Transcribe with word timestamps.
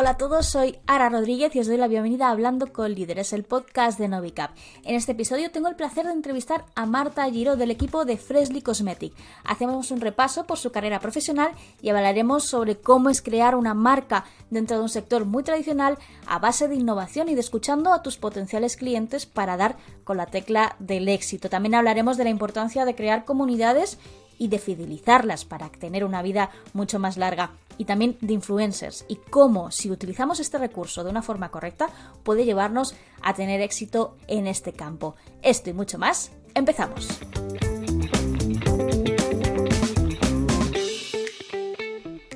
Hola 0.00 0.10
a 0.10 0.16
todos, 0.16 0.46
soy 0.46 0.78
Ara 0.86 1.08
Rodríguez 1.08 1.56
y 1.56 1.58
os 1.58 1.66
doy 1.66 1.76
la 1.76 1.88
bienvenida 1.88 2.28
a 2.28 2.30
Hablando 2.30 2.72
con 2.72 2.94
Líderes, 2.94 3.32
el 3.32 3.42
podcast 3.42 3.98
de 3.98 4.06
Novicap. 4.06 4.52
En 4.84 4.94
este 4.94 5.10
episodio 5.10 5.50
tengo 5.50 5.66
el 5.66 5.74
placer 5.74 6.06
de 6.06 6.12
entrevistar 6.12 6.64
a 6.76 6.86
Marta 6.86 7.28
Giro 7.28 7.56
del 7.56 7.72
equipo 7.72 8.04
de 8.04 8.16
Freshly 8.16 8.62
Cosmetic. 8.62 9.12
Hacemos 9.42 9.90
un 9.90 10.00
repaso 10.00 10.46
por 10.46 10.56
su 10.56 10.70
carrera 10.70 11.00
profesional 11.00 11.50
y 11.82 11.88
hablaremos 11.88 12.44
sobre 12.44 12.76
cómo 12.76 13.10
es 13.10 13.20
crear 13.20 13.56
una 13.56 13.74
marca 13.74 14.24
dentro 14.50 14.76
de 14.76 14.84
un 14.84 14.88
sector 14.88 15.24
muy 15.24 15.42
tradicional 15.42 15.98
a 16.28 16.38
base 16.38 16.68
de 16.68 16.76
innovación 16.76 17.28
y 17.28 17.34
de 17.34 17.40
escuchando 17.40 17.92
a 17.92 18.00
tus 18.00 18.18
potenciales 18.18 18.76
clientes 18.76 19.26
para 19.26 19.56
dar 19.56 19.78
con 20.04 20.16
la 20.16 20.26
tecla 20.26 20.76
del 20.78 21.08
éxito. 21.08 21.50
También 21.50 21.74
hablaremos 21.74 22.16
de 22.16 22.22
la 22.22 22.30
importancia 22.30 22.84
de 22.84 22.94
crear 22.94 23.24
comunidades 23.24 23.98
y 24.38 24.48
de 24.48 24.58
fidelizarlas 24.58 25.44
para 25.44 25.68
tener 25.68 26.04
una 26.04 26.22
vida 26.22 26.50
mucho 26.72 26.98
más 26.98 27.16
larga 27.16 27.50
y 27.76 27.84
también 27.84 28.16
de 28.20 28.34
influencers 28.34 29.04
y 29.08 29.16
cómo 29.16 29.70
si 29.70 29.90
utilizamos 29.90 30.40
este 30.40 30.58
recurso 30.58 31.04
de 31.04 31.10
una 31.10 31.22
forma 31.22 31.50
correcta 31.50 31.88
puede 32.22 32.44
llevarnos 32.44 32.94
a 33.22 33.34
tener 33.34 33.60
éxito 33.60 34.16
en 34.26 34.46
este 34.46 34.72
campo. 34.72 35.14
Esto 35.42 35.70
y 35.70 35.72
mucho 35.72 35.98
más, 35.98 36.32
empezamos. 36.54 37.08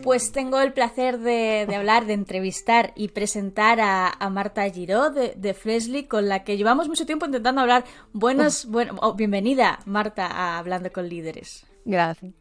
Pues 0.02 0.32
tengo 0.32 0.60
el 0.60 0.72
placer 0.72 1.20
de, 1.20 1.66
hablar, 1.76 2.06
de 2.06 2.14
entrevistar 2.14 2.92
y 2.96 3.08
presentar 3.08 3.78
a, 3.80 4.28
Marta 4.30 4.68
Giró 4.68 5.10
de, 5.10 5.34
de 5.36 6.06
con 6.08 6.28
la 6.28 6.42
que 6.42 6.56
llevamos 6.56 6.88
mucho 6.88 7.06
tiempo 7.06 7.24
intentando 7.24 7.60
hablar. 7.60 7.84
Buenas, 8.12 8.66
bueno, 8.66 8.96
oh, 9.00 9.14
bienvenida, 9.14 9.78
Marta, 9.86 10.26
a 10.26 10.58
Hablando 10.58 10.90
con 10.90 11.08
Líderes. 11.08 11.64
Gracias. 11.84 12.32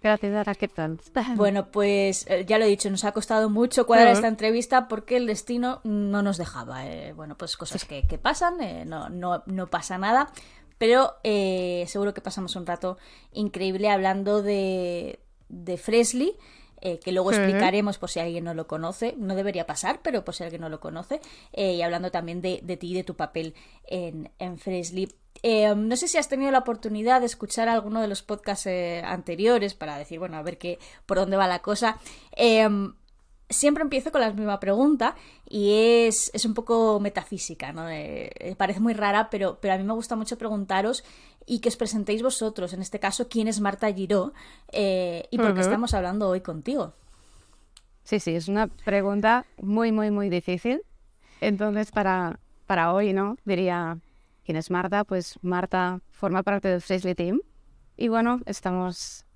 Gracias, 0.00 0.32
Dara, 0.32 0.54
¿qué 0.54 0.68
tal? 0.68 1.00
Bueno, 1.36 1.70
pues 1.70 2.24
eh, 2.28 2.44
ya 2.46 2.58
lo 2.58 2.64
he 2.64 2.68
dicho, 2.68 2.88
nos 2.90 3.04
ha 3.04 3.12
costado 3.12 3.50
mucho 3.50 3.86
cuadrar 3.86 4.08
esta 4.08 4.28
entrevista 4.28 4.86
porque 4.86 5.16
el 5.16 5.26
destino 5.26 5.80
no 5.84 6.22
nos 6.22 6.38
dejaba. 6.38 6.86
Eh, 6.86 7.12
bueno, 7.14 7.36
pues 7.36 7.56
cosas 7.56 7.84
que, 7.84 8.02
pasan, 8.18 8.60
eh, 8.60 8.84
no, 8.84 9.08
no, 9.08 9.42
no, 9.46 9.66
pasa 9.66 9.98
nada, 9.98 10.30
pero 10.78 11.16
seguro 11.24 12.14
que 12.14 12.20
pasamos 12.20 12.54
un 12.54 12.66
rato 12.66 12.96
increíble 13.32 13.90
hablando 13.90 14.42
de, 14.42 15.18
de 15.48 15.76
Fresley. 15.76 16.36
que 16.80 17.10
luego 17.10 17.32
explicaremos 17.32 17.98
por 17.98 18.08
si 18.08 18.20
alguien 18.20 18.44
no 18.44 18.54
lo 18.54 18.68
conoce. 18.68 19.14
No 19.18 19.34
debería 19.34 19.66
pasar, 19.66 19.98
pero 20.02 20.24
por 20.24 20.36
si 20.36 20.44
alguien 20.44 20.60
no 20.60 20.68
lo 20.68 20.78
conoce. 20.78 21.20
y 21.52 21.82
hablando 21.82 22.12
también 22.12 22.40
de, 22.40 22.60
de 22.62 22.76
ti 22.76 22.92
y 22.92 22.94
de 22.94 23.02
tu 23.02 23.16
papel 23.16 23.54
en, 23.84 24.30
en 24.38 24.58
Fresley. 24.58 25.08
Eh, 25.42 25.74
no 25.74 25.96
sé 25.96 26.08
si 26.08 26.18
has 26.18 26.28
tenido 26.28 26.50
la 26.50 26.58
oportunidad 26.58 27.20
de 27.20 27.26
escuchar 27.26 27.68
alguno 27.68 28.00
de 28.00 28.08
los 28.08 28.22
podcasts 28.22 28.66
eh, 28.66 29.02
anteriores 29.04 29.74
para 29.74 29.98
decir, 29.98 30.18
bueno, 30.18 30.36
a 30.36 30.42
ver 30.42 30.58
qué, 30.58 30.78
por 31.06 31.18
dónde 31.18 31.36
va 31.36 31.46
la 31.46 31.60
cosa. 31.60 31.98
Em, 32.32 32.92
siempre 33.48 33.82
empiezo 33.82 34.10
con 34.10 34.20
la 34.20 34.32
misma 34.32 34.60
pregunta 34.60 35.14
y 35.48 36.06
es, 36.06 36.30
es 36.34 36.44
un 36.44 36.54
poco 36.54 37.00
metafísica, 37.00 37.72
¿no? 37.72 37.88
Eh, 37.88 38.54
parece 38.56 38.80
muy 38.80 38.94
rara, 38.94 39.30
pero, 39.30 39.58
pero 39.60 39.74
a 39.74 39.78
mí 39.78 39.84
me 39.84 39.94
gusta 39.94 40.16
mucho 40.16 40.36
preguntaros 40.38 41.04
y 41.46 41.60
que 41.60 41.68
os 41.68 41.76
presentéis 41.76 42.22
vosotros. 42.22 42.72
En 42.72 42.82
este 42.82 42.98
caso, 42.98 43.28
¿quién 43.28 43.48
es 43.48 43.60
Marta 43.60 43.92
Giró 43.92 44.32
y 44.72 45.38
por 45.38 45.54
qué 45.54 45.60
estamos 45.60 45.94
hablando 45.94 46.28
hoy 46.28 46.40
contigo? 46.42 46.92
Sí, 48.04 48.20
sí, 48.20 48.34
es 48.34 48.48
una 48.48 48.66
pregunta 48.66 49.46
muy, 49.60 49.92
muy, 49.92 50.10
muy 50.10 50.28
difícil. 50.28 50.82
Entonces, 51.40 51.90
para, 51.90 52.38
para 52.66 52.92
hoy, 52.92 53.12
¿no? 53.12 53.36
Diría, 53.44 53.98
¿Quién 54.48 54.56
es 54.56 54.70
Marta? 54.70 55.04
Pues 55.04 55.38
Marta 55.42 56.00
forma 56.10 56.42
parte 56.42 56.68
del 56.68 56.80
Freshly 56.80 57.14
Team. 57.14 57.42
Y 57.98 58.08
bueno, 58.08 58.40
estamos 58.46 59.26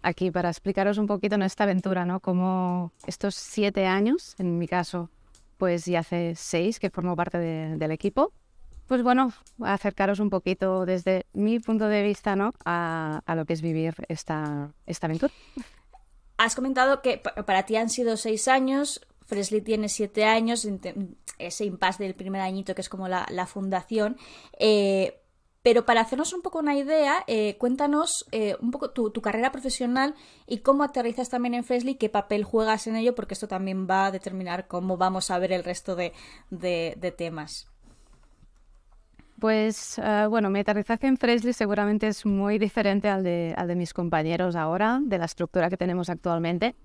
aquí 0.00 0.30
para 0.30 0.48
explicaros 0.48 0.96
un 0.96 1.06
poquito 1.06 1.36
nuestra 1.36 1.64
aventura, 1.64 2.06
¿no? 2.06 2.20
Como 2.20 2.90
estos 3.06 3.34
siete 3.34 3.84
años, 3.84 4.34
en 4.38 4.56
mi 4.56 4.66
caso, 4.66 5.10
pues 5.58 5.84
ya 5.84 5.98
hace 5.98 6.32
seis 6.36 6.80
que 6.80 6.88
formo 6.88 7.14
parte 7.16 7.36
del 7.36 7.90
equipo. 7.90 8.32
Pues 8.86 9.02
bueno, 9.02 9.30
acercaros 9.62 10.20
un 10.20 10.30
poquito 10.30 10.86
desde 10.86 11.26
mi 11.34 11.60
punto 11.60 11.86
de 11.88 12.02
vista, 12.02 12.34
¿no? 12.34 12.54
A, 12.64 13.20
a 13.26 13.34
lo 13.34 13.44
que 13.44 13.52
es 13.52 13.60
vivir 13.60 13.94
esta, 14.08 14.72
esta 14.86 15.06
aventura. 15.06 15.34
Has 16.38 16.54
comentado 16.54 17.02
que 17.02 17.18
para 17.18 17.66
ti 17.66 17.76
han 17.76 17.90
sido 17.90 18.16
seis 18.16 18.48
años, 18.48 19.06
Fresley 19.26 19.60
tiene 19.60 19.90
siete 19.90 20.24
años, 20.24 20.66
ese 21.38 21.64
impasse 21.64 22.02
del 22.02 22.14
primer 22.14 22.40
añito 22.40 22.74
que 22.74 22.80
es 22.80 22.88
como 22.88 23.08
la, 23.08 23.46
fundación. 23.46 24.16
Eh, 24.58 25.20
pero 25.62 25.84
para 25.84 26.00
hacernos 26.00 26.32
un 26.32 26.42
poco 26.42 26.60
una 26.60 26.76
idea, 26.76 27.24
eh, 27.26 27.56
cuéntanos 27.58 28.24
eh, 28.30 28.56
un 28.60 28.70
poco 28.70 28.90
tu, 28.90 29.12
carrera 29.20 29.50
profesional 29.50 30.14
y 30.46 30.58
cómo 30.58 30.84
aterrizas 30.84 31.28
también 31.28 31.54
en 31.54 31.64
Fresley, 31.64 31.96
qué 31.96 32.08
papel 32.08 32.44
juegas 32.44 32.86
en 32.86 32.94
ello, 32.94 33.14
porque 33.16 33.34
esto 33.34 33.48
también 33.48 33.88
va 33.88 34.06
a 34.06 34.10
determinar 34.12 34.68
cómo 34.68 34.96
vamos 34.96 35.30
a 35.30 35.38
ver 35.38 35.52
el 35.52 35.64
resto 35.64 35.96
de, 35.96 36.12
temas. 37.16 37.68
Pues 39.40 40.00
bueno, 40.30 40.50
mi 40.50 40.60
aterrizaje 40.60 41.08
en 41.08 41.16
Fresley 41.16 41.52
seguramente 41.52 42.06
es 42.06 42.24
muy 42.24 42.58
diferente 42.58 43.08
al 43.08 43.24
de, 43.24 43.52
al 43.56 43.66
de 43.66 43.74
mis 43.74 43.92
compañeros 43.92 44.54
ahora, 44.54 45.00
de 45.02 45.18
la 45.18 45.24
estructura 45.24 45.68
que 45.68 45.76
tenemos 45.76 46.08
actualmente. 46.08 46.76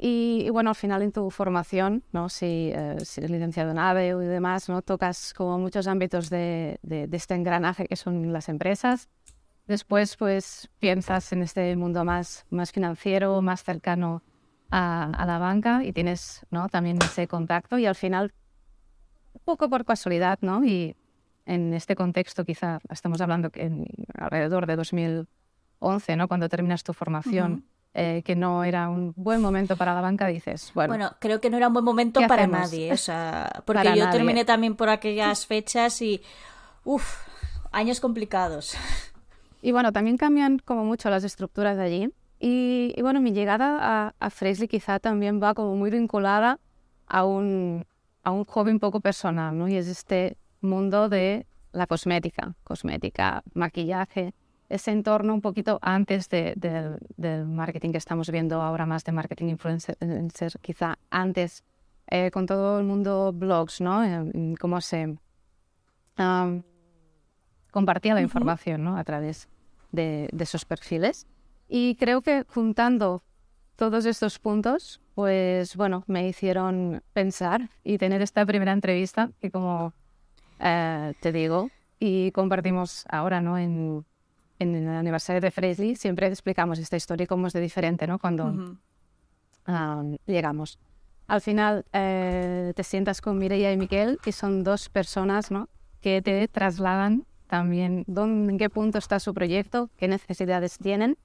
Y, 0.00 0.48
bueno, 0.50 0.70
al 0.70 0.76
final 0.76 1.02
en 1.02 1.10
tu 1.10 1.28
formación, 1.30 2.04
¿no? 2.12 2.28
si, 2.28 2.70
eh, 2.72 2.96
si 3.02 3.20
eres 3.20 3.32
licenciado 3.32 3.72
en 3.72 3.78
AVE 3.78 4.08
y 4.08 4.26
demás, 4.26 4.68
¿no? 4.68 4.80
tocas 4.80 5.34
como 5.34 5.58
muchos 5.58 5.88
ámbitos 5.88 6.30
de, 6.30 6.78
de, 6.82 7.08
este 7.12 7.34
engranaje 7.34 7.86
que 7.86 7.96
son 7.96 8.32
las 8.32 8.48
empresas. 8.48 9.08
Después, 9.66 10.16
pues 10.16 10.70
piensas 10.78 11.32
en 11.32 11.42
este 11.42 11.74
mundo 11.74 12.04
más, 12.04 12.46
más 12.48 12.70
financiero, 12.70 13.42
más 13.42 13.64
cercano 13.64 14.22
a, 14.70 15.10
a 15.10 15.26
la 15.26 15.38
banca 15.38 15.82
y 15.84 15.92
tienes 15.92 16.46
¿no? 16.50 16.68
también 16.68 16.98
ese 17.02 17.26
contacto. 17.26 17.76
Y 17.76 17.86
al 17.86 17.96
final, 17.96 18.32
poco 19.44 19.68
por 19.68 19.84
casualidad, 19.84 20.38
¿no? 20.42 20.64
y 20.64 20.94
en 21.44 21.74
este 21.74 21.96
contexto 21.96 22.44
quizá 22.44 22.78
estamos 22.88 23.20
hablando 23.20 23.50
que 23.50 23.62
en, 23.62 23.86
alrededor 24.14 24.66
de 24.66 24.76
2011, 24.76 26.16
¿no? 26.16 26.28
cuando 26.28 26.48
terminas 26.48 26.84
tu 26.84 26.92
formación. 26.92 27.64
Eh, 27.94 28.22
que 28.24 28.36
no 28.36 28.62
era 28.62 28.88
un 28.90 29.12
buen 29.16 29.40
momento 29.40 29.76
para 29.76 29.94
la 29.94 30.00
banca, 30.00 30.26
dices, 30.26 30.70
bueno. 30.74 30.92
Bueno, 30.92 31.16
creo 31.18 31.40
que 31.40 31.50
no 31.50 31.56
era 31.56 31.68
un 31.68 31.72
buen 31.72 31.84
momento 31.84 32.20
para 32.28 32.46
nadie, 32.46 32.92
o 32.92 32.96
sea, 32.96 33.50
porque 33.64 33.96
yo 33.96 34.08
terminé 34.10 34.44
también 34.44 34.76
por 34.76 34.88
aquellas 34.88 35.46
fechas 35.46 36.00
y, 36.00 36.22
uff, 36.84 37.26
años 37.72 37.98
complicados. 37.98 38.76
Y 39.62 39.72
bueno, 39.72 39.92
también 39.92 40.16
cambian 40.16 40.58
como 40.58 40.84
mucho 40.84 41.10
las 41.10 41.24
estructuras 41.24 41.76
de 41.76 41.82
allí. 41.82 42.12
Y, 42.38 42.94
bueno, 43.00 43.20
mi 43.20 43.32
llegada 43.32 43.78
a, 43.80 44.14
a 44.20 44.30
Fresley 44.30 44.68
quizá 44.68 45.00
también 45.00 45.42
va 45.42 45.54
como 45.54 45.74
muy 45.74 45.90
vinculada 45.90 46.60
a 47.08 47.24
un, 47.24 47.84
a 48.22 48.30
un 48.30 48.44
hobby 48.44 48.70
un 48.70 48.78
poco 48.78 49.00
personal, 49.00 49.58
¿no? 49.58 49.66
Y 49.66 49.76
es 49.76 49.88
este 49.88 50.36
mundo 50.60 51.08
de 51.08 51.46
la 51.72 51.86
cosmética, 51.86 52.54
cosmética, 52.62 53.42
maquillaje, 53.54 54.34
ese 54.68 54.90
entorno 54.90 55.34
un 55.34 55.40
poquito 55.40 55.78
antes 55.82 56.28
del 56.28 57.46
marketing 57.46 57.92
que 57.92 57.98
estamos 57.98 58.30
viendo 58.30 58.60
ahora 58.60 58.86
más 58.86 59.04
de 59.04 59.12
marketing 59.12 59.46
influencer, 59.46 59.96
quizá 60.60 60.98
antes 61.10 61.64
eh, 62.06 62.30
con 62.30 62.46
todo 62.46 62.78
el 62.78 62.84
mundo 62.84 63.32
blogs, 63.32 63.80
¿no? 63.80 64.04
Eh, 64.04 64.54
cómo 64.58 64.80
se 64.80 65.16
compartía 67.70 68.14
la 68.14 68.20
información, 68.20 68.82
¿no? 68.82 68.96
A 68.96 69.04
través 69.04 69.48
de, 69.92 70.28
esos 70.38 70.64
perfiles. 70.64 71.26
Y 71.68 71.94
creo 71.96 72.22
que 72.22 72.44
juntando 72.48 73.22
todos 73.76 74.04
estos 74.06 74.38
puntos, 74.38 75.00
pues 75.14 75.76
bueno, 75.76 76.02
me 76.06 76.26
hicieron 76.26 77.02
pensar 77.12 77.68
y 77.84 77.98
tener 77.98 78.20
esta 78.22 78.44
primera 78.44 78.72
entrevista 78.72 79.30
que 79.40 79.50
como 79.50 79.92
eh, 80.60 81.14
te 81.20 81.30
digo, 81.30 81.70
y 82.00 82.32
compartimos 82.32 83.04
ahora, 83.08 83.40
¿no? 83.40 83.58
En, 83.58 84.04
en 84.58 84.74
el 84.74 84.88
aniversario 84.88 85.40
de 85.40 85.50
Fresley 85.50 85.96
siempre 85.96 86.26
explicamos 86.26 86.78
esta 86.78 86.96
historia 86.96 87.24
y 87.24 87.26
cómo 87.26 87.46
es 87.46 87.52
de 87.52 87.60
diferente, 87.60 88.06
¿no? 88.06 88.18
Cuando 88.18 88.76
llegamos. 90.26 90.78
Al 91.26 91.40
final 91.40 91.84
eh, 91.92 92.72
te 92.74 92.82
sientas 92.82 93.20
con 93.20 93.38
Mireia 93.38 93.72
y 93.72 93.76
Miquel, 93.76 94.18
que 94.22 94.32
son 94.32 94.64
dos 94.64 94.88
personas, 94.88 95.50
¿no? 95.50 95.68
Que 96.00 96.22
te 96.22 96.48
trasladan 96.48 97.26
también 97.48 98.04
dónde, 98.06 98.52
en 98.52 98.58
qué 98.58 98.70
punto 98.70 98.98
está 98.98 99.20
su 99.20 99.34
proyecto, 99.34 99.90
qué 99.96 100.08
necesidades 100.08 100.78
tienen. 100.78 101.18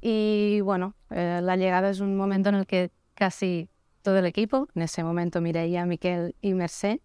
Y 0.00 0.60
bueno, 0.60 0.94
eh, 1.10 1.40
la 1.42 1.56
llegada 1.56 1.90
es 1.90 2.00
un 2.00 2.16
momento 2.16 2.48
en 2.48 2.56
el 2.56 2.66
que 2.66 2.90
casi 3.14 3.68
todo 4.02 4.18
el 4.18 4.26
equipo, 4.26 4.68
en 4.74 4.82
ese 4.82 5.02
momento 5.04 5.40
Mireia, 5.40 5.86
Miquel 5.86 6.34
y 6.40 6.52
Mercé, 6.54 7.00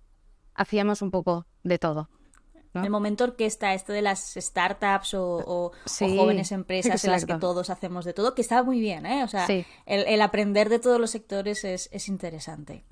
hacíamos 0.56 1.02
un 1.02 1.12
poco 1.12 1.46
de 1.64 1.78
todo. 1.78 2.10
El 2.84 2.90
momento 2.90 3.36
que 3.36 3.46
está 3.46 3.74
esto 3.74 3.94
de 3.94 4.02
las 4.02 4.34
startups 4.36 5.14
o, 5.14 5.72
jóvenes 6.00 6.52
empresas 6.52 7.04
en 7.04 7.12
las 7.12 7.26
que 7.26 7.36
todos 7.36 7.70
hacemos 7.70 8.06
de 8.06 8.14
todo, 8.14 8.36
que 8.36 8.42
está 8.42 8.64
muy 8.64 8.80
bien, 8.80 9.06
¿eh? 9.06 9.24
O 9.24 9.28
sea, 9.28 9.48
el, 9.86 10.22
aprender 10.22 10.70
de 10.70 10.80
todos 10.80 11.00
los 11.00 11.12
sectores 11.12 11.64
es, 11.64 12.10
interesante. 12.10 12.84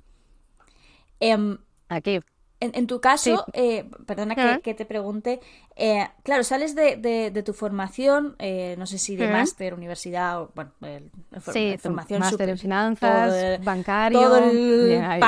Em, 1.20 1.58
Aquí, 1.88 2.20
En, 2.60 2.86
tu 2.86 3.00
caso, 3.00 3.44
eh, 3.52 3.88
perdona 4.04 4.60
que, 4.60 4.74
te 4.74 4.84
pregunte, 4.84 5.40
eh, 5.76 6.08
claro, 6.24 6.42
sales 6.44 6.74
de, 6.74 7.42
tu 7.44 7.52
formación, 7.52 8.34
eh, 8.38 8.74
no 8.78 8.86
sé 8.86 8.98
si 8.98 9.16
de 9.16 9.28
máster, 9.28 9.74
universidad, 9.74 10.42
o, 10.42 10.52
bueno, 10.54 10.72
sí, 11.52 11.76
formación 11.78 12.20
máster 12.20 12.48
en 12.48 12.58
finanzas, 12.58 13.64
bancario, 13.64 14.20
todo 14.20 14.38
el 14.38 15.20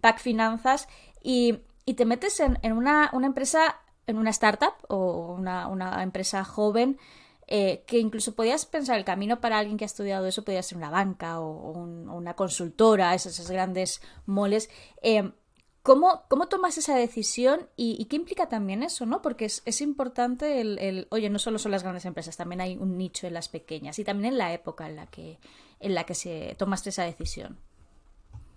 pack, 0.00 0.18
finanzas, 0.18 0.88
y, 1.22 1.60
te 1.96 2.04
metes 2.04 2.38
en, 2.40 2.72
una, 2.72 3.10
empresa, 3.24 3.80
en 4.06 4.18
una 4.18 4.30
startup 4.30 4.74
o 4.88 5.34
una, 5.34 6.02
empresa 6.02 6.44
joven, 6.44 6.98
que 7.46 7.98
incluso 7.98 8.34
podías 8.34 8.64
pensar 8.66 8.98
el 8.98 9.04
camino 9.04 9.40
para 9.40 9.58
alguien 9.58 9.76
que 9.76 9.84
ha 9.84 9.86
estudiado 9.86 10.26
eso 10.26 10.44
podría 10.44 10.62
ser 10.62 10.78
una 10.78 10.90
banca 10.90 11.40
o, 11.40 11.72
una 11.72 12.34
consultora, 12.34 13.14
esas, 13.14 13.50
grandes 13.50 14.00
moles. 14.26 14.70
¿Cómo, 15.84 16.22
¿Cómo, 16.28 16.48
tomas 16.48 16.78
esa 16.78 16.96
decisión 16.96 17.68
y, 17.76 18.02
qué 18.06 18.16
implica 18.16 18.48
también 18.48 18.82
eso? 18.82 19.04
¿no? 19.04 19.20
Porque 19.20 19.44
es, 19.44 19.80
importante 19.82 20.62
el, 20.62 21.06
oye, 21.10 21.28
no 21.28 21.38
solo 21.38 21.58
son 21.58 21.72
las 21.72 21.82
grandes 21.82 22.06
empresas, 22.06 22.38
también 22.38 22.62
hay 22.62 22.78
un 22.78 22.96
nicho 22.96 23.26
en 23.26 23.34
las 23.34 23.50
pequeñas 23.50 23.98
y 23.98 24.04
también 24.04 24.32
en 24.32 24.38
la 24.38 24.54
época 24.54 24.88
en 24.88 24.96
la 24.96 25.06
que, 25.08 25.38
en 25.80 25.94
la 25.94 26.04
que 26.04 26.14
se 26.14 26.54
tomaste 26.58 26.88
esa 26.88 27.04
decisión. 27.04 27.58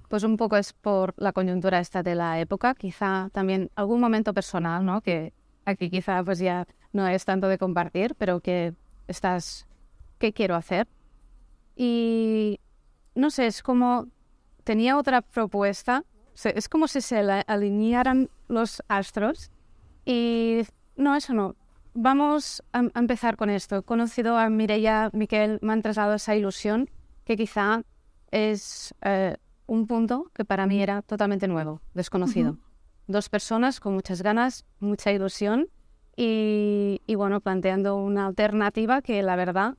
Pues 0.08 0.24
un 0.24 0.38
poco 0.38 0.56
es 0.56 0.72
por 0.72 1.14
la 1.18 1.34
coyuntura 1.34 1.82
esta 1.82 2.02
de 2.02 2.16
la 2.16 2.40
época, 2.40 2.76
quizá 2.76 3.30
también 3.34 3.72
algún 3.76 4.00
momento 4.00 4.34
personal, 4.34 4.86
¿no? 4.86 5.02
Que 5.02 5.34
aquí 5.68 5.90
quizá 5.90 6.24
pues 6.24 6.40
ya 6.40 6.66
no 6.94 7.08
es 7.08 7.26
tanto 7.26 7.48
de 7.48 7.58
compartir, 7.58 8.16
pero 8.16 8.40
que 8.40 8.74
estás, 9.08 9.68
¿qué 10.18 10.34
quiero 10.34 10.56
hacer? 10.56 10.88
Y 11.76 12.60
no 13.14 13.30
sé, 13.30 13.48
es 13.48 13.62
como 13.62 14.08
tenía 14.64 14.98
otra 14.98 15.22
propuesta 15.22 16.04
es 16.46 16.70
como 16.70 16.88
si 16.88 17.02
se 17.02 17.18
alinearan 17.48 18.30
los 18.48 18.84
astros 18.88 19.50
y 20.06 20.62
no, 20.96 21.16
eso 21.16 21.34
no. 21.34 21.56
Vamos 21.94 22.64
a, 22.74 22.84
empezar 22.96 23.38
con 23.38 23.50
esto. 23.50 23.78
He 23.78 23.82
conocido 23.82 24.38
a 24.38 24.50
Mireia, 24.50 25.10
Miquel, 25.14 25.58
me 25.62 25.74
han 25.74 25.82
trasladado 25.82 26.16
esa 26.16 26.36
ilusión 26.36 26.90
que 27.26 27.36
quizá 27.36 27.82
es 28.30 28.94
eh, 29.02 29.38
un 29.66 29.88
punto 29.88 30.30
que 30.34 30.46
para 30.46 30.68
mí 30.68 30.82
era 30.82 31.02
totalmente 31.02 31.48
nuevo, 31.48 31.82
desconocido. 31.94 32.58
Dos 33.08 33.30
personas 33.30 33.80
con 33.80 33.94
muchas 33.94 34.22
ganas, 34.22 34.66
mucha 34.80 35.12
ilusión 35.12 35.70
y, 36.16 37.02
y, 37.08 37.16
bueno, 37.16 37.42
planteando 37.42 37.96
una 37.96 38.28
alternativa 38.28 39.02
que 39.02 39.22
la 39.24 39.36
verdad, 39.36 39.76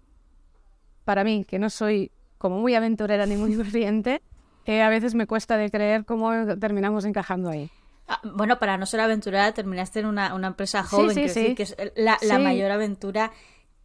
para 1.04 1.25
mí, 1.25 1.44
que 1.44 1.58
no 1.58 1.69
soy 1.69 2.10
como 2.38 2.58
muy 2.58 2.75
aventurera 2.75 3.26
ni 3.26 3.36
muy 3.36 3.54
corriente, 3.56 4.22
que 4.64 4.82
a 4.82 4.88
veces 4.88 5.14
me 5.14 5.26
cuesta 5.26 5.56
de 5.56 5.70
creer 5.70 6.04
cómo 6.04 6.30
terminamos 6.58 7.04
encajando 7.04 7.50
ahí. 7.50 7.70
Ah, 8.06 8.20
bueno, 8.22 8.58
para 8.58 8.78
no 8.78 8.86
ser 8.86 9.00
aventurada, 9.00 9.52
terminaste 9.52 10.00
en 10.00 10.06
una, 10.06 10.34
empresa 10.46 10.82
joven, 10.82 11.14
que 11.14 11.62
es 11.62 11.76
la, 11.96 12.38
mayor 12.38 12.70
aventura 12.70 13.32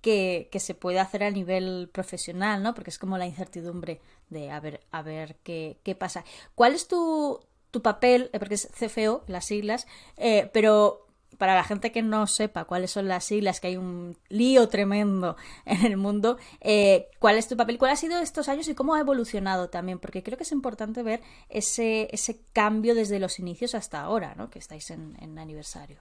que, 0.01 0.49
se 0.59 0.75
puede 0.75 0.99
hacer 0.99 1.23
a 1.23 1.31
nivel 1.31 1.89
profesional, 1.91 2.63
¿no? 2.63 2.73
Porque 2.73 2.89
es 2.89 2.99
como 2.99 3.17
la 3.17 3.25
incertidumbre 3.25 3.99
de 4.29 4.51
a 4.51 4.59
ver, 4.61 4.81
a 4.91 5.01
ver 5.01 5.37
qué, 5.43 5.77
qué 5.83 5.95
pasa. 5.95 6.23
¿Cuál 6.55 6.73
es 6.73 6.87
tu, 6.87 7.39
tu 7.73 7.81
papel? 7.81 8.29
Eh, 8.31 8.39
porque 8.39 8.53
es 8.53 8.69
CFO, 8.71 9.23
las 9.27 9.45
siglas, 9.45 9.87
eh, 10.15 10.49
pero 10.53 11.07
para 11.39 11.55
la 11.55 11.63
gente 11.63 11.91
que 11.91 12.03
no 12.03 12.27
sepa 12.27 12.65
cuáles 12.65 12.91
son 12.91 13.07
las 13.07 13.25
siglas, 13.25 13.59
que 13.59 13.67
hay 13.67 13.77
un 13.77 14.15
lío 14.29 14.69
tremendo 14.69 15.35
en 15.65 15.83
el 15.83 15.97
mundo, 15.97 16.37
eh, 16.61 17.07
¿cuál 17.19 17.37
es 17.37 17.47
tu 17.47 17.57
papel? 17.57 17.79
¿Cuál 17.79 17.91
ha 17.91 17.95
sido 17.95 18.19
estos 18.19 18.47
años 18.47 18.67
y 18.67 18.75
cómo 18.75 18.93
ha 18.93 18.99
evolucionado 18.99 19.69
también? 19.69 19.97
Porque 19.97 20.21
creo 20.21 20.37
que 20.37 20.43
es 20.43 20.51
importante 20.51 21.01
ver 21.01 21.21
ese, 21.49 22.07
ese 22.11 22.39
cambio 22.53 22.93
desde 22.93 23.19
los 23.19 23.39
inicios 23.39 23.73
hasta 23.73 24.01
ahora, 24.01 24.35
¿no? 24.35 24.51
Que 24.51 24.59
estáis 24.59 24.91
en, 24.91 25.17
aniversario. 25.39 25.97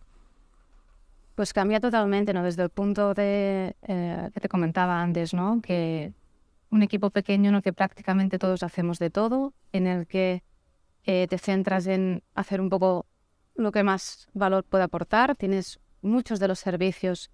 Pues 1.35 1.55
cambia 1.55 1.81
totalmente, 1.81 2.35
¿no? 2.35 2.43
Desde 2.43 2.63
el 2.63 2.69
punto 2.69 3.15
de 3.15 3.75
que 3.81 4.41
te 4.41 4.49
comentaba 4.51 5.01
antes, 5.01 5.33
¿no? 5.33 5.63
Que 5.63 6.13
un 6.71 6.83
equipo 6.83 7.09
pequeño 7.09 7.49
en 7.49 7.57
el 7.57 7.63
que 7.63 7.73
prácticamente 7.73 8.39
todos 8.39 8.63
hacemos 8.63 8.99
de 8.99 9.09
todo, 9.09 9.55
en 9.73 9.87
el 9.87 10.07
que 10.07 10.43
eh, 11.05 11.27
te 11.29 11.39
centras 11.39 11.87
en 11.87 12.23
hacer 12.35 12.61
un 12.61 12.69
poco 12.69 13.07
lo 13.55 13.73
que 13.73 13.83
más 13.83 14.29
valor 14.33 14.65
puede 14.65 14.85
aportar. 14.85 15.37
Tienes 15.37 15.81
muchos 16.01 16.39
de 16.41 16.49
los 16.49 16.59
servicios 16.59 17.31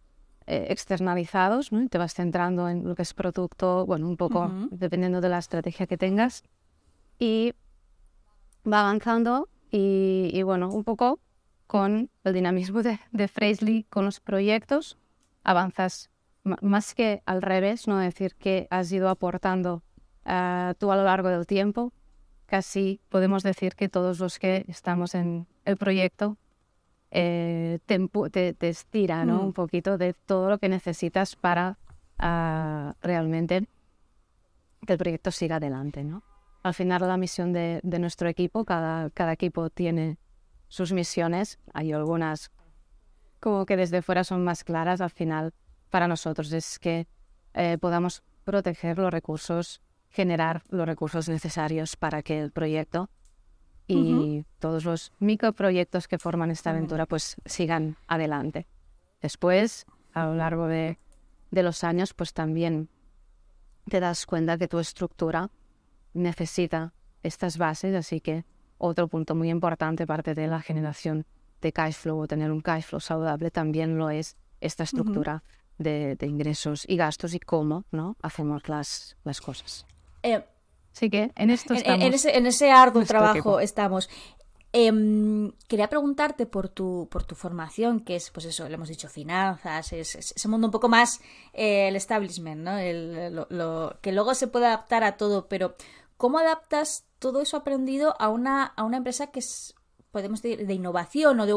eh, 0.47 0.67
externalizados 0.71 1.73
¿no? 1.73 1.83
y 1.83 1.89
te 1.89 1.99
vas 1.99 2.15
centrando 2.15 2.69
en 2.69 2.87
lo 2.87 2.95
que 2.95 3.03
es 3.03 3.15
producto, 3.15 3.85
bueno, 3.87 4.09
un 4.09 4.17
poco 4.17 4.51
dependiendo 4.71 5.21
de 5.21 5.29
la 5.29 5.39
estrategia 5.39 5.87
que 5.87 5.99
tengas. 5.99 6.43
Y 7.19 7.55
va 8.71 8.81
avanzando 8.81 9.49
y, 9.71 10.43
bueno, 10.43 10.71
un 10.71 10.85
poco 10.85 11.19
con 11.67 12.11
el 12.25 12.33
dinamismo 12.33 12.83
de, 12.83 12.99
de 13.13 13.87
con 13.91 14.05
los 14.07 14.21
proyectos, 14.21 14.97
avanzas 15.45 16.11
más 16.45 16.95
que 16.95 17.23
al 17.27 17.43
revés, 17.43 17.87
no 17.87 17.99
decir 17.99 18.35
que 18.37 18.67
has 18.71 18.91
ido 18.91 19.11
aportando 19.11 19.83
uh, 20.25 20.73
tú 20.79 20.91
a 20.91 20.97
lo 20.97 21.05
largo 21.05 21.29
del 21.29 21.47
tiempo, 21.47 21.93
casi 22.49 23.01
podemos 23.11 23.43
decir 23.43 23.75
que 23.75 23.89
todos 23.89 24.19
los 24.19 24.39
que 24.39 24.65
estamos 24.69 25.15
en 25.15 25.47
el 25.67 25.77
proyecto 25.77 26.39
eh, 27.11 27.79
te, 27.85 28.09
te, 28.55 28.69
estira 28.69 29.25
¿no? 29.25 29.43
Mm. 29.43 29.47
un 29.47 29.53
poquito 29.53 29.99
de 29.99 30.15
todo 30.15 30.49
lo 30.49 30.59
que 30.59 30.69
necesitas 30.69 31.37
para 31.37 31.79
ah, 32.19 32.95
realmente 33.03 33.69
que 34.87 34.95
el 34.95 34.99
proyecto 34.99 35.31
siga 35.31 35.57
adelante. 35.57 36.03
¿no? 36.05 36.23
Al 36.63 36.73
final 36.73 37.03
la 37.03 37.19
misión 37.19 37.53
de, 37.53 37.81
de, 37.83 37.99
nuestro 37.99 38.29
equipo, 38.29 38.65
cada, 38.65 39.11
cada 39.11 39.33
equipo 39.33 39.69
tiene 39.69 40.17
sus 40.69 40.93
misiones, 40.93 41.59
hay 41.75 41.93
algunas 41.93 42.51
como 43.41 43.67
que 43.67 43.77
desde 43.77 44.03
fuera 44.03 44.25
son 44.25 44.43
más 44.43 44.65
claras, 44.65 45.01
al 45.01 45.11
final 45.11 45.53
para 45.91 46.09
nosotros 46.09 46.51
es 46.53 46.79
que 46.79 47.07
eh, 47.55 47.77
podamos 47.79 48.23
proteger 48.45 48.99
los 48.99 49.13
recursos 49.13 49.83
generar 50.11 50.63
los 50.69 50.87
recursos 50.87 51.29
necesarios 51.29 51.97
para 51.97 52.23
que 52.23 52.41
el 52.41 52.51
proyecto 52.51 53.11
y 53.87 54.45
todos 54.59 54.85
los 54.85 55.13
microproyectos 55.19 56.09
que 56.09 56.19
forman 56.19 56.51
esta 56.51 56.71
aventura 56.71 57.07
pues 57.07 57.37
sigan 57.47 57.97
adelante. 58.07 58.67
Después, 59.23 59.87
a 60.13 60.27
lo 60.27 60.35
largo 60.35 60.67
de, 60.67 60.99
de 61.51 61.63
los 61.63 61.83
años, 61.85 62.13
pues 62.13 62.35
también 62.35 62.91
te 63.89 64.01
das 64.01 64.27
cuenta 64.27 64.59
que 64.59 64.69
tu 64.69 64.79
estructura 64.79 65.51
necesita 66.13 66.93
estas 67.23 67.57
bases, 67.57 67.95
así 67.95 68.21
que 68.21 68.45
otro 68.77 69.09
punto 69.09 69.35
muy 69.35 69.51
importante, 69.51 70.05
aparte 70.05 70.35
de 70.35 70.47
la 70.47 70.61
generación 70.61 71.27
de 71.61 71.73
cash 71.73 71.95
flow 71.95 72.21
o 72.21 72.27
tener 72.29 72.53
un 72.53 72.61
cash 72.61 72.85
flow 72.85 73.01
saludable, 73.01 73.51
también 73.51 73.99
lo 73.99 74.11
es 74.11 74.37
esta 74.61 74.85
estructura 74.85 75.43
de, 75.79 76.17
de, 76.17 76.27
ingresos 76.27 76.85
y 76.89 76.97
gastos 76.97 77.35
y 77.35 77.41
cómo 77.41 77.85
¿no? 77.91 78.17
hacemos 78.23 78.69
las, 78.69 79.17
las 79.25 79.41
cosas. 79.41 79.87
Eh, 80.23 80.45
sí 80.93 81.11
que 81.11 81.31
en 81.35 81.51
esto 81.51 81.75
estamos. 81.75 82.05
En, 82.05 82.15
ese, 82.15 82.37
en 82.37 82.47
ese, 82.47 82.71
arduo 82.71 83.05
trabajo 83.05 83.61
estamos. 83.61 84.09
Em, 84.73 85.53
quería 85.67 85.89
preguntarte 85.89 86.45
por 86.45 86.69
tu, 86.69 87.09
por 87.11 87.25
tu 87.25 87.35
formación, 87.35 88.01
que 88.01 88.17
es, 88.17 88.31
pues 88.31 88.45
eso, 88.45 88.69
le 88.69 88.75
hemos 88.75 88.91
dicho 88.91 89.09
finanzas, 89.09 89.95
es, 89.95 90.15
ese 90.15 90.49
mundo 90.49 90.67
un 90.67 90.71
poco 90.71 90.91
más 90.91 91.21
eh, 91.55 91.89
el 91.89 91.97
establishment, 91.97 92.61
¿no? 92.61 92.77
El, 92.77 93.35
lo, 93.49 93.99
que 94.03 94.13
luego 94.13 94.35
se 94.35 94.47
puede 94.47 94.67
adaptar 94.67 95.05
a 95.05 95.17
todo, 95.17 95.49
pero 95.49 95.75
¿cómo 96.19 96.39
adaptas 96.39 97.07
todo 97.19 97.41
eso 97.41 97.57
aprendido 97.57 98.15
a 98.21 98.29
una, 98.29 98.65
a 98.65 98.85
una 98.85 98.99
empresa 98.99 99.29
que 99.29 99.39
es, 99.39 99.75
podemos 100.11 100.43
decir, 100.43 100.67
de 100.67 100.75
innovación 100.75 101.41
o 101.41 101.47
de 101.47 101.55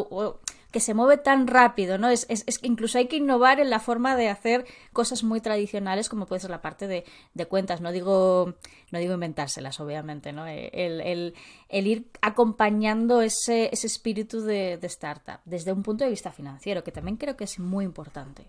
que 0.72 0.80
se 0.80 0.94
mueve 0.94 1.18
tan 1.18 1.48
rápido, 1.48 1.98
¿no? 1.98 2.10
Es, 2.10 2.26
es, 2.30 2.58
que 2.58 2.68
incluso 2.68 2.98
hay 2.98 3.08
que 3.08 3.18
innovar 3.18 3.60
en 3.60 3.70
la 3.70 3.80
forma 3.80 4.16
de 4.16 4.30
hacer 4.30 4.66
cosas 4.94 5.24
muy 5.24 5.42
tradicionales 5.42 6.08
como 6.08 6.26
puede 6.26 6.40
ser 6.40 6.50
la 6.50 6.62
parte 6.62 6.88
de, 6.88 7.06
cuentas. 7.48 7.82
No 7.82 7.92
digo, 7.92 8.56
no 8.92 9.00
digo 9.00 9.14
inventárselas, 9.14 9.80
obviamente, 9.80 10.32
¿no? 10.32 10.48
Eh, 10.48 10.70
el, 10.74 11.34
ir 11.70 12.08
acompañando 12.22 13.22
ese, 13.22 13.70
ese 13.74 13.88
espíritu 13.88 14.42
de, 14.42 14.78
de 14.78 14.88
startup 14.88 15.40
desde 15.46 15.74
un 15.74 15.84
punto 15.84 16.06
de 16.06 16.10
vista 16.10 16.32
financiero, 16.32 16.84
que 16.84 16.92
también 16.92 17.18
creo 17.18 17.36
que 17.36 17.44
es 17.44 17.60
muy 17.60 17.84
importante. 17.84 18.48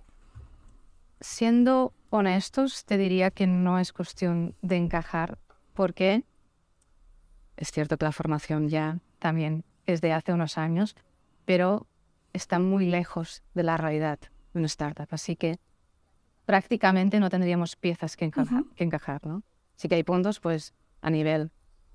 Siendo 1.21 1.93
honestos, 2.11 2.85
te 2.85 2.99
diría 2.99 3.31
que 3.31 3.47
no 3.47 3.79
es 3.79 3.93
cuestión 3.93 4.55
de 4.63 4.77
encajar, 4.77 5.39
porque 5.75 6.25
es 7.57 7.71
cierto 7.73 7.97
que 7.97 8.05
la 8.05 8.13
formación 8.13 8.69
ya 8.69 8.99
también 9.19 9.65
es 9.87 10.01
de 10.01 10.13
hace 10.13 10.33
unos 10.33 10.59
años, 10.59 10.97
pero 11.45 11.87
está 12.33 12.59
muy 12.59 12.87
lejos 12.87 13.43
de 13.55 13.63
la 13.63 13.77
realidad 13.77 14.19
de 14.53 14.59
una 14.59 14.67
startup. 14.67 15.09
Así 15.11 15.37
que 15.37 15.59
prácticamente 16.45 17.21
no 17.21 17.31
tendríamos 17.31 17.77
piezas 17.77 18.17
que 18.17 18.25
encajar, 18.25 18.65
que 18.75 18.85
encajar 18.85 19.27
¿no? 19.27 19.43
Sí 19.77 19.89
que 19.89 19.95
hay 19.97 20.05
puntos, 20.05 20.41
pues, 20.41 20.75
a 21.01 21.11
nivel 21.11 21.51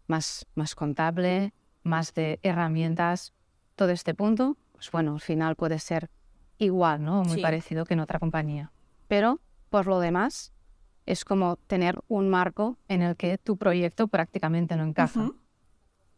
más, 0.08 0.46
más 0.56 0.76
contable, 0.76 1.54
más 1.84 2.14
de 2.14 2.40
herramientas, 2.44 3.34
todo 3.76 3.92
este 3.92 4.14
punto, 4.14 4.58
pues 4.74 4.92
bueno, 4.92 5.14
al 5.14 5.22
final 5.22 5.56
puede 5.56 5.80
ser 5.80 6.10
igual, 6.58 7.04
¿no? 7.04 7.24
Muy 7.24 7.42
parecido 7.42 7.86
que 7.86 7.94
en 7.94 8.00
otra 8.00 8.20
compañía. 8.20 8.72
Pero, 9.08 9.40
por 9.70 9.88
lo 9.88 10.00
demás, 10.00 10.52
es 11.06 11.24
como 11.24 11.56
tener 11.68 12.00
un 12.08 12.30
marco 12.30 12.78
en 12.88 13.02
el 13.02 13.16
que 13.16 13.38
tu 13.38 13.58
proyecto 13.58 14.08
prácticamente 14.08 14.76
no 14.76 14.84
encaja. 14.84 15.32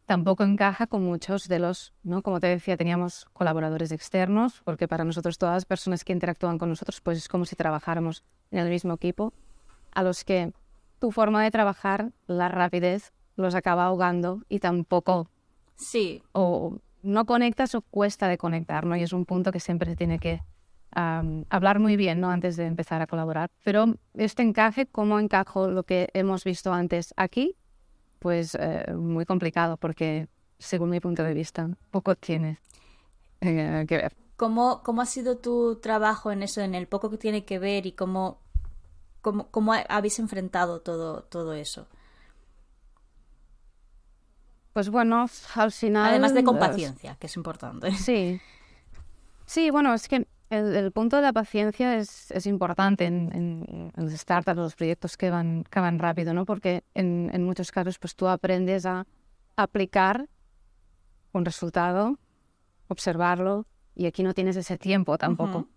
Tampoco 0.09 0.43
encaja 0.43 0.87
con 0.87 1.03
muchos 1.03 1.47
de 1.47 1.59
los, 1.59 1.93
¿no? 2.01 2.23
Como 2.23 2.39
te 2.39 2.47
decía, 2.47 2.75
teníamos 2.75 3.25
colaboradores 3.31 3.91
externos, 3.91 4.59
porque 4.65 4.87
para 4.87 5.03
nosotros 5.03 5.37
todas 5.37 5.53
las 5.53 5.65
personas 5.65 6.03
que 6.03 6.13
interactúan 6.13 6.57
con 6.57 6.67
nosotros, 6.67 6.99
pues 6.99 7.19
es 7.19 7.27
como 7.27 7.45
si 7.45 7.55
trabajáramos 7.55 8.23
en 8.49 8.57
el 8.57 8.69
mismo 8.69 8.95
equipo, 8.95 9.33
a 9.91 10.01
los 10.01 10.23
que 10.23 10.51
tu 10.97 11.11
forma 11.11 11.43
de 11.43 11.51
trabajar, 11.51 12.11
la 12.25 12.49
rapidez, 12.49 13.13
los 13.35 13.53
acaba 13.53 13.85
ahogando 13.85 14.41
y 14.49 14.57
tampoco... 14.57 15.29
Sí. 15.75 16.23
O 16.31 16.79
no 17.03 17.25
conectas 17.25 17.75
o 17.75 17.81
cuesta 17.81 18.27
de 18.27 18.39
conectar, 18.39 18.87
¿no? 18.87 18.95
Y 18.95 19.03
es 19.03 19.13
un 19.13 19.25
punto 19.25 19.51
que 19.51 19.59
siempre 19.59 19.91
se 19.91 19.95
tiene 19.95 20.17
que 20.17 20.41
hablar 20.91 21.77
muy 21.77 21.97
bien, 21.97 22.19
¿no? 22.19 22.31
Antes 22.31 22.57
de 22.57 22.65
empezar 22.65 23.03
a 23.03 23.05
colaborar. 23.05 23.51
Pero 23.63 23.93
este 24.15 24.41
encaje, 24.41 24.87
¿cómo 24.87 25.19
encajo 25.19 25.67
lo 25.67 25.83
que 25.83 26.09
hemos 26.15 26.45
visto 26.45 26.73
antes 26.73 27.13
aquí? 27.15 27.55
Pues 28.19 28.55
eh, 28.59 28.93
muy 28.93 29.25
complicado 29.25 29.77
porque, 29.77 30.27
según 30.57 30.89
mi 30.89 30.99
punto 30.99 31.23
de 31.23 31.33
vista, 31.33 31.69
poco 31.91 32.15
tiene 32.15 32.59
eh, 33.41 33.85
que 33.87 33.97
ver. 33.97 34.15
¿Cómo, 34.35 34.83
¿Cómo 34.83 35.01
ha 35.01 35.05
sido 35.05 35.37
tu 35.37 35.77
trabajo 35.77 36.31
en 36.31 36.43
eso, 36.43 36.61
en 36.61 36.75
el 36.75 36.87
poco 36.87 37.09
que 37.09 37.17
tiene 37.17 37.45
que 37.45 37.59
ver 37.59 37.85
y 37.85 37.93
cómo, 37.93 38.39
cómo, 39.21 39.49
cómo 39.49 39.73
habéis 39.89 40.19
enfrentado 40.19 40.81
todo, 40.81 41.23
todo 41.23 41.53
eso? 41.53 41.87
Pues 44.73 44.89
bueno, 44.89 45.25
al 45.55 45.71
final... 45.71 46.09
Además 46.09 46.33
de 46.33 46.43
con 46.43 46.59
paciencia, 46.59 47.15
que 47.15 47.27
es 47.27 47.35
importante. 47.35 47.91
Sí. 47.93 48.39
Sí, 49.45 49.71
bueno, 49.71 49.93
es 49.93 50.07
que 50.07 50.27
el, 50.49 50.91
punto 50.91 51.17
de 51.17 51.21
la 51.21 51.33
paciencia 51.33 51.97
es, 51.97 52.31
es 52.31 52.45
importante 52.45 53.05
en, 53.05 53.31
en, 53.33 53.91
en, 53.95 54.03
los 54.03 54.13
startups, 54.13 54.57
los 54.57 54.75
proyectos 54.75 55.17
que 55.17 55.29
van, 55.29 55.63
que 55.63 55.79
van 55.79 55.99
rápido, 55.99 56.33
¿no? 56.33 56.45
Porque 56.45 56.83
en, 56.93 57.29
en 57.33 57.43
muchos 57.43 57.71
casos 57.71 57.99
pues 57.99 58.15
tú 58.15 58.27
aprendes 58.27 58.85
a 58.85 59.05
aplicar 59.55 60.27
un 61.33 61.45
resultado, 61.45 62.17
observarlo, 62.87 63.65
y 63.95 64.05
aquí 64.05 64.23
no 64.23 64.33
tienes 64.33 64.55
ese 64.55 64.77
tiempo 64.77 65.17
tampoco 65.17 65.67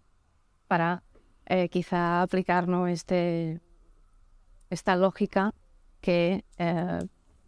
para 0.69 1.03
eh, 1.47 1.69
quizá 1.69 2.23
aplicar 2.23 2.69
¿no? 2.69 2.87
este, 2.87 3.61
esta 4.71 4.95
lógica 4.95 5.55
que 6.01 6.45
eh, 6.57 6.99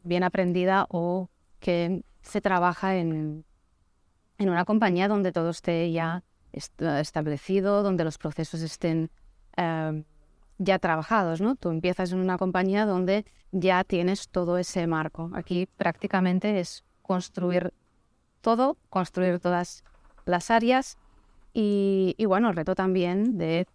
bien 0.02 0.24
aprendida 0.24 0.86
o 0.90 1.30
que 1.60 2.02
se 2.22 2.40
trabaja 2.40 2.96
en, 2.96 3.44
en 4.38 4.50
una 4.50 4.64
compañía 4.64 5.06
donde 5.06 5.30
todo 5.30 5.50
esté 5.50 5.92
ya 5.92 6.24
establecido, 6.54 7.82
donde 7.82 8.04
los 8.04 8.18
procesos 8.18 8.60
estén 8.60 9.10
em, 9.56 10.04
ya 10.58 10.78
trabajados, 10.78 11.40
¿no? 11.40 11.56
Tú 11.56 11.70
empiezas 11.70 12.12
en 12.12 12.18
una 12.18 12.38
compañía 12.38 12.86
donde 12.86 13.24
ya 13.52 13.84
tienes 13.84 14.28
todo 14.28 14.58
ese 14.58 14.86
marco. 14.86 15.30
Aquí 15.34 15.66
prácticamente 15.66 16.60
es 16.60 16.84
construir 17.02 17.72
todo, 18.40 18.76
construir 18.90 19.40
todas 19.40 19.84
las 20.26 20.50
áreas 20.50 20.96
y, 21.52 22.16
bueno, 22.26 22.50
el 22.50 22.56
reto 22.56 22.74
también 22.74 23.38
de 23.38 23.66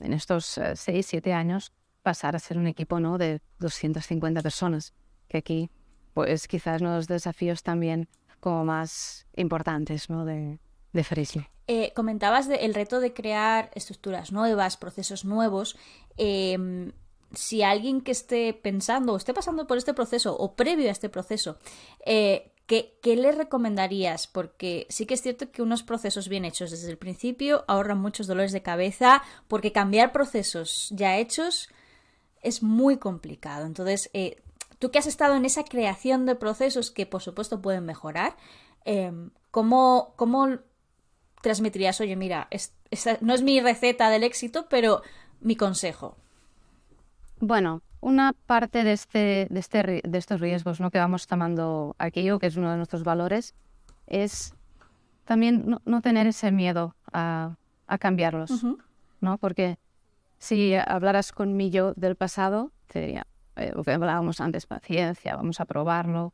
en 0.00 0.12
estos 0.12 0.58
6, 0.74 0.88
eh, 0.88 1.02
7 1.02 1.32
años 1.32 1.72
pasar 2.02 2.34
a 2.34 2.38
ser 2.38 2.58
un 2.58 2.66
equipo 2.66 2.98
¿no? 2.98 3.18
de 3.18 3.40
250 3.60 4.42
personas, 4.42 4.94
que 5.28 5.38
aquí 5.38 5.70
pues 6.14 6.48
quizás 6.48 6.80
uno 6.80 6.90
de 6.90 6.96
los 6.96 7.08
desafíos 7.08 7.62
también 7.62 8.08
como 8.40 8.64
más 8.64 9.26
importantes 9.36 10.10
¿no? 10.10 10.24
de, 10.24 10.58
de 10.92 11.04
eh, 11.68 11.92
comentabas 11.94 12.48
el 12.48 12.74
reto 12.74 13.00
de 13.00 13.14
crear 13.14 13.70
estructuras 13.74 14.32
nuevas, 14.32 14.76
procesos 14.76 15.24
nuevos. 15.24 15.76
Em, 16.16 16.92
si 17.32 17.62
alguien 17.62 18.00
que 18.00 18.12
esté 18.12 18.52
pensando 18.52 19.12
o 19.12 19.16
esté 19.16 19.32
pasando 19.32 19.66
por 19.66 19.78
este 19.78 19.94
proceso 19.94 20.36
o 20.36 20.54
previo 20.54 20.88
a 20.88 20.92
este 20.92 21.08
proceso, 21.08 21.56
eh, 22.04 22.52
¿qué, 22.66 22.98
¿qué, 23.00 23.16
le 23.16 23.32
recomendarías? 23.32 24.26
Porque 24.26 24.86
sí 24.90 25.06
que 25.06 25.14
es 25.14 25.22
cierto 25.22 25.50
que 25.50 25.62
unos 25.62 25.82
procesos 25.82 26.28
bien 26.28 26.44
hechos 26.44 26.70
desde 26.70 26.90
el 26.90 26.98
principio 26.98 27.64
ahorran 27.68 28.00
muchos 28.00 28.26
dolores 28.26 28.52
de 28.52 28.62
cabeza, 28.62 29.22
porque 29.48 29.72
cambiar 29.72 30.12
procesos 30.12 30.88
ya 30.90 31.16
hechos 31.16 31.70
es 32.42 32.62
muy 32.62 32.98
complicado. 32.98 33.66
Entonces, 33.66 34.10
eh, 34.12 34.42
tú 34.78 34.90
que 34.90 34.98
has 34.98 35.06
estado 35.06 35.36
en 35.36 35.44
esa 35.44 35.64
creación 35.64 36.26
de 36.26 36.34
procesos 36.34 36.90
que 36.90 37.06
por 37.06 37.22
supuesto 37.22 37.62
pueden 37.62 37.86
mejorar, 37.86 38.36
em, 38.84 39.30
¿cómo, 39.50 40.12
¿cómo 40.16 40.58
transmitirías, 41.42 42.00
oye, 42.00 42.16
mira, 42.16 42.48
no 43.20 43.34
es 43.34 43.42
mi 43.42 43.60
receta 43.60 44.08
del 44.10 44.24
éxito, 44.24 44.66
pero 44.70 45.02
mi 45.40 45.56
consejo? 45.56 46.16
Bueno, 47.40 47.82
una 48.00 48.32
parte 48.32 48.84
de, 48.84 48.92
este, 48.92 49.46
de, 49.50 49.60
este, 49.60 50.00
de 50.02 50.18
estos 50.18 50.40
riesgos 50.40 50.80
¿no? 50.80 50.90
que 50.90 50.98
vamos 50.98 51.26
tomando 51.26 51.94
aquí, 51.98 52.30
o 52.30 52.38
que 52.38 52.46
es 52.46 52.56
uno 52.56 52.70
de 52.70 52.76
nuestros 52.76 53.04
valores, 53.04 53.54
es 54.06 54.54
también 55.24 55.78
no, 55.84 56.00
tener 56.00 56.26
ese 56.26 56.50
miedo 56.50 56.94
a, 57.12 57.56
a 57.86 57.98
cambiarlos, 57.98 58.64
¿no? 59.20 59.38
Porque 59.38 59.78
si 60.38 60.74
hablaras 60.74 61.32
con 61.32 61.56
mi 61.56 61.70
yo 61.70 61.94
del 61.94 62.16
pasado, 62.16 62.72
te 62.88 63.00
diría, 63.00 63.26
eh, 63.56 63.72
lo 63.74 63.84
que 63.84 63.92
hablábamos 63.92 64.40
antes, 64.40 64.66
paciencia, 64.66 65.36
vamos 65.36 65.60
a 65.60 65.64
probarlo. 65.64 66.32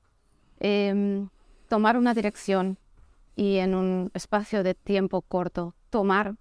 Em, 0.61 1.29
tomar 1.69 1.97
una 1.97 2.15
dirección 2.15 2.79
y 3.39 3.59
en 3.59 3.77
un 3.77 4.11
espacio 4.15 4.65
de 4.65 4.75
tiempo 4.75 5.23
corto 5.23 5.77
tomar 5.91 6.35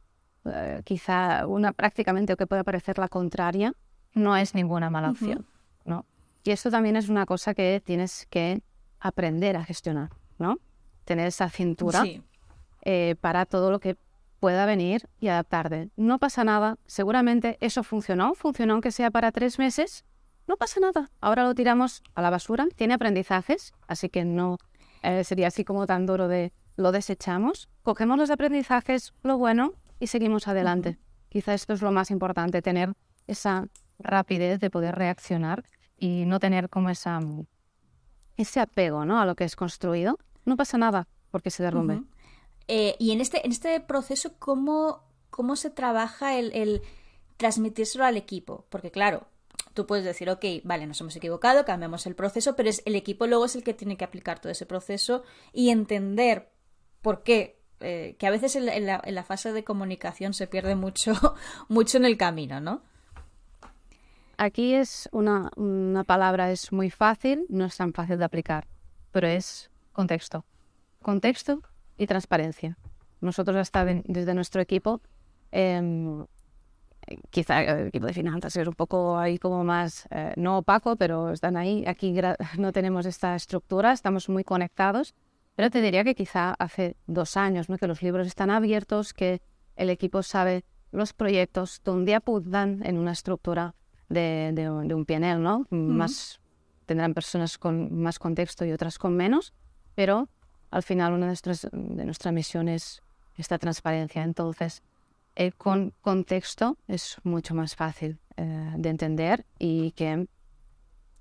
eh, 0.45 0.81
quizá 0.83 1.45
una 1.45 1.71
prácticamente 1.71 2.33
o 2.33 2.37
que 2.37 2.47
pueda 2.47 2.63
parecer 2.63 2.97
la 2.97 3.07
contraria, 3.07 3.73
no 4.15 4.35
es 4.35 4.55
ninguna 4.55 4.89
mala 4.89 5.11
opción. 5.11 5.45
¿no? 5.85 6.07
Y 6.43 6.49
esto 6.49 6.71
también 6.71 6.95
es 6.95 7.07
una 7.07 7.27
cosa 7.27 7.53
que 7.53 7.83
tienes 7.85 8.25
que 8.31 8.63
aprender 8.99 9.57
a 9.57 9.63
gestionar, 9.63 10.09
¿no? 10.39 10.57
Tener 11.05 11.27
esa 11.27 11.49
cintura 11.49 12.03
eh, 12.81 13.15
para 13.21 13.45
todo 13.45 13.69
lo 13.69 13.79
que 13.79 13.95
pueda 14.39 14.65
venir 14.65 15.07
y 15.19 15.27
adaptarte. 15.27 15.91
No 15.97 16.17
pasa 16.17 16.43
nada, 16.43 16.79
seguramente 16.87 17.59
eso 17.61 17.83
funcionó, 17.83 18.33
funcionó 18.33 18.73
aunque 18.73 18.91
sea 18.91 19.11
para 19.11 19.31
tres 19.31 19.59
meses, 19.59 20.03
no 20.47 20.57
pasa 20.57 20.79
nada. 20.79 21.11
Ahora 21.21 21.43
lo 21.43 21.53
tiramos 21.53 22.01
a 22.15 22.23
la 22.23 22.31
basura, 22.31 22.65
tiene 22.75 22.95
aprendizajes, 22.95 23.75
así 23.87 24.09
que 24.09 24.25
no 24.25 24.57
eh, 25.03 25.23
sería 25.23 25.49
así 25.49 25.63
como 25.63 25.85
tan 25.85 26.07
duro 26.07 26.27
de 26.27 26.53
lo 26.77 26.91
desechamos, 26.91 27.69
cogemos 27.83 28.17
los 28.17 28.29
aprendizajes, 28.29 29.13
lo 29.23 29.37
bueno 29.37 29.73
y 29.99 30.07
seguimos 30.07 30.47
adelante. 30.47 30.97
Quizá 31.27 31.53
esto 31.53 31.73
es 31.73 31.81
lo 31.81 31.91
más 31.91 32.11
importante, 32.11 32.61
tener 32.61 32.93
esa 33.25 33.67
rapidez 33.99 34.59
de 34.59 34.69
poder 34.69 34.95
reaccionar 34.95 35.65
y 35.97 36.25
no 36.25 36.39
tener 36.39 36.69
como 36.69 36.89
esa, 36.89 37.19
ese 38.37 38.59
apego 38.59 39.03
¿no? 39.05 39.19
a 39.19 39.25
lo 39.25 39.35
que 39.35 39.43
es 39.43 39.55
construido. 39.55 40.19
No 40.45 40.55
pasa 40.55 40.77
nada 40.77 41.07
porque 41.31 41.49
se 41.49 41.63
derrumbe. 41.63 42.03
Eh, 42.67 42.95
y 42.99 43.11
en 43.11 43.21
este, 43.21 43.45
en 43.45 43.51
este 43.51 43.79
proceso, 43.79 44.33
¿cómo, 44.39 45.03
cómo 45.29 45.55
se 45.55 45.69
trabaja 45.69 46.37
el, 46.37 46.53
el 46.53 46.81
transmitírselo 47.37 48.05
al 48.05 48.17
equipo? 48.17 48.65
Porque 48.69 48.91
claro, 48.91 49.27
tú 49.73 49.87
puedes 49.87 50.05
decir, 50.05 50.29
ok, 50.29 50.45
vale, 50.63 50.85
nos 50.85 51.01
hemos 51.01 51.15
equivocado, 51.15 51.65
cambiamos 51.65 52.05
el 52.05 52.15
proceso, 52.15 52.55
pero 52.55 52.69
es 52.69 52.83
el 52.85 52.95
equipo 52.95 53.25
luego 53.25 53.45
es 53.45 53.55
el 53.55 53.63
que 53.63 53.73
tiene 53.73 53.97
que 53.97 54.05
aplicar 54.05 54.39
todo 54.39 54.51
ese 54.51 54.65
proceso 54.65 55.23
y 55.53 55.69
entender 55.69 56.51
¿Por 57.07 57.23
qué? 57.23 57.57
Eh, 57.79 58.17
que 58.19 58.27
a 58.27 58.31
veces 58.31 58.57
en 58.57 58.85
la, 58.85 59.23
fase 59.23 59.53
de 59.53 59.63
comunicación 59.63 60.33
se 60.33 60.45
pierde 60.45 60.75
mucho, 60.75 61.13
mucho 61.69 61.97
en 61.97 62.03
el 62.03 62.17
camino, 62.17 62.59
¿no? 62.59 62.81
Aquí 64.35 64.73
es 64.73 65.07
una, 65.13 65.49
palabra, 66.05 66.51
es 66.51 66.73
muy 66.73 66.89
fácil, 66.89 67.45
no 67.47 67.63
es 67.63 67.77
tan 67.77 67.93
fácil 67.93 68.17
de 68.17 68.25
aplicar, 68.25 68.67
pero 69.13 69.25
es 69.27 69.71
contexto. 69.93 70.43
Contexto 71.01 71.61
y 71.97 72.07
transparencia. 72.07 72.77
Nosotros 73.21 73.55
hasta 73.55 73.85
desde 73.85 74.33
nuestro 74.33 74.59
equipo, 74.59 74.99
em, 75.53 76.25
quizá 77.29 77.61
el 77.63 77.87
equipo 77.87 78.07
de 78.07 78.13
finanzas 78.13 78.53
es 78.57 78.67
un 78.67 78.75
poco 78.75 79.17
ahí 79.17 79.37
como 79.37 79.63
más, 79.63 80.09
eh, 80.11 80.33
no 80.35 80.57
opaco, 80.57 80.97
pero 80.97 81.31
están 81.31 81.55
ahí. 81.55 81.85
Aquí 81.87 82.13
no 82.59 82.73
tenemos 82.73 83.05
esta 83.05 83.33
estructura, 83.33 83.93
estamos 83.93 84.27
muy 84.27 84.43
conectados 84.43 85.15
pero 85.57 85.71
te 85.71 85.81
diría 85.81 86.03
que 86.03 86.13
quizá 86.13 86.53
hace 86.59 86.97
dos 87.07 87.35
años, 87.35 87.67
¿no? 87.67 87.79
que 87.79 87.87
los 87.87 88.03
libros 88.03 88.27
están 88.27 88.51
abiertos, 88.51 89.11
que 89.11 89.41
el 89.75 89.89
equipo 89.89 90.21
sabe 90.21 90.63
los 90.91 91.13
proyectos 91.13 91.81
donde 91.83 92.13
apuntan 92.13 92.85
en 92.85 92.99
una 92.99 93.11
estructura 93.11 93.73
de, 94.07 94.51
de, 94.53 94.69
un 94.93 95.05
PNL, 95.05 95.41
¿no? 95.41 95.65
Más 95.71 96.39
tendrán 96.85 97.15
personas 97.15 97.57
con 97.57 97.99
más 97.99 98.19
contexto 98.19 98.65
y 98.65 98.71
otras 98.71 98.99
con 98.99 99.15
menos, 99.15 99.51
pero 99.95 100.29
al 100.69 100.83
final 100.83 101.13
una 101.13 101.25
de 101.25 101.31
nuestras, 101.31 101.67
de 101.71 102.05
nuestras 102.05 102.31
misiones 102.35 103.01
es 103.33 103.39
esta 103.39 103.57
transparencia. 103.57 104.21
Entonces, 104.21 104.83
eh, 105.35 105.51
con 105.53 105.91
contexto 106.01 106.77
es 106.87 107.17
mucho 107.23 107.55
más 107.55 107.75
fácil 107.75 108.19
eh, 108.35 108.73
de 108.77 108.89
entender 108.89 109.43
y 109.57 109.89
que 109.93 110.27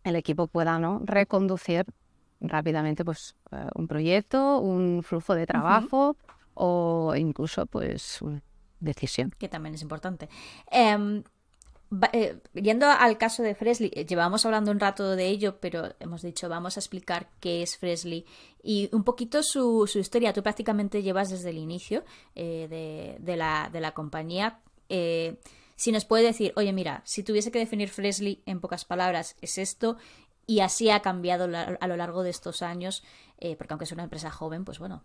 el 0.05 0.15
equipo 0.15 0.47
pueda 0.47 0.79
¿no? 0.79 1.01
reconducir 1.07 1.87
rápidamente 2.41 3.05
pues 3.05 3.37
eh, 3.53 3.67
un 3.75 3.89
proyecto, 3.89 4.59
un 4.61 5.03
flujo 5.03 5.35
de 5.35 5.47
trabajo 5.47 6.17
o 6.55 7.15
incluso 7.17 7.67
pues 7.67 8.21
una 8.23 8.43
decisión. 8.81 9.35
Que 9.39 9.49
también 9.49 9.75
es 9.75 9.83
importante. 9.83 10.29
Em, 10.71 11.23
eh, 12.13 12.39
yendo 12.55 12.87
al 12.87 13.17
caso 13.17 13.43
de 13.43 13.55
Fresley, 13.55 13.91
eh, 13.95 14.05
llevamos 14.05 14.45
hablando 14.45 14.71
un 14.71 14.81
rato 14.81 15.17
de 15.17 15.29
ello, 15.29 15.61
pero 15.61 15.95
hemos 16.01 16.23
dicho, 16.23 16.49
vamos 16.49 16.77
a 16.77 16.81
explicar 16.81 17.29
qué 17.41 17.63
es 17.63 17.77
Fresley 17.77 18.27
y 18.63 18.89
un 18.93 19.05
poquito 19.05 19.43
su, 19.43 19.87
su 19.87 19.99
historia. 19.99 20.33
Tú 20.33 20.43
prácticamente 20.43 21.03
llevas 21.03 21.31
desde 21.31 21.51
el 21.51 21.59
inicio 21.59 22.05
de, 22.35 23.17
de, 23.19 23.37
la, 23.37 23.71
de, 23.73 23.81
la, 23.81 23.93
compañía. 23.93 24.61
si 24.89 25.93
nos 25.93 26.05
puede 26.05 26.25
decir, 26.25 26.53
oye, 26.57 26.73
mira, 26.73 27.03
si 27.05 27.23
tuviese 27.23 27.53
que 27.53 27.61
definir 27.61 27.89
Fresley 27.89 28.43
en 28.47 28.61
pocas 28.61 28.85
palabras, 28.85 29.37
es 29.41 29.57
esto, 29.59 29.97
y 30.47 30.61
así 30.61 30.91
ha 30.91 31.01
cambiado 31.01 31.49
a 31.81 31.87
lo 31.89 31.97
largo 31.97 32.23
de 32.23 32.31
estos 32.31 32.63
años, 32.63 33.03
porque 33.59 33.73
aunque 33.73 33.85
es 33.85 33.93
una 33.93 34.05
empresa 34.05 34.31
joven, 34.31 34.65
pues 34.65 34.79
bueno, 34.79 35.03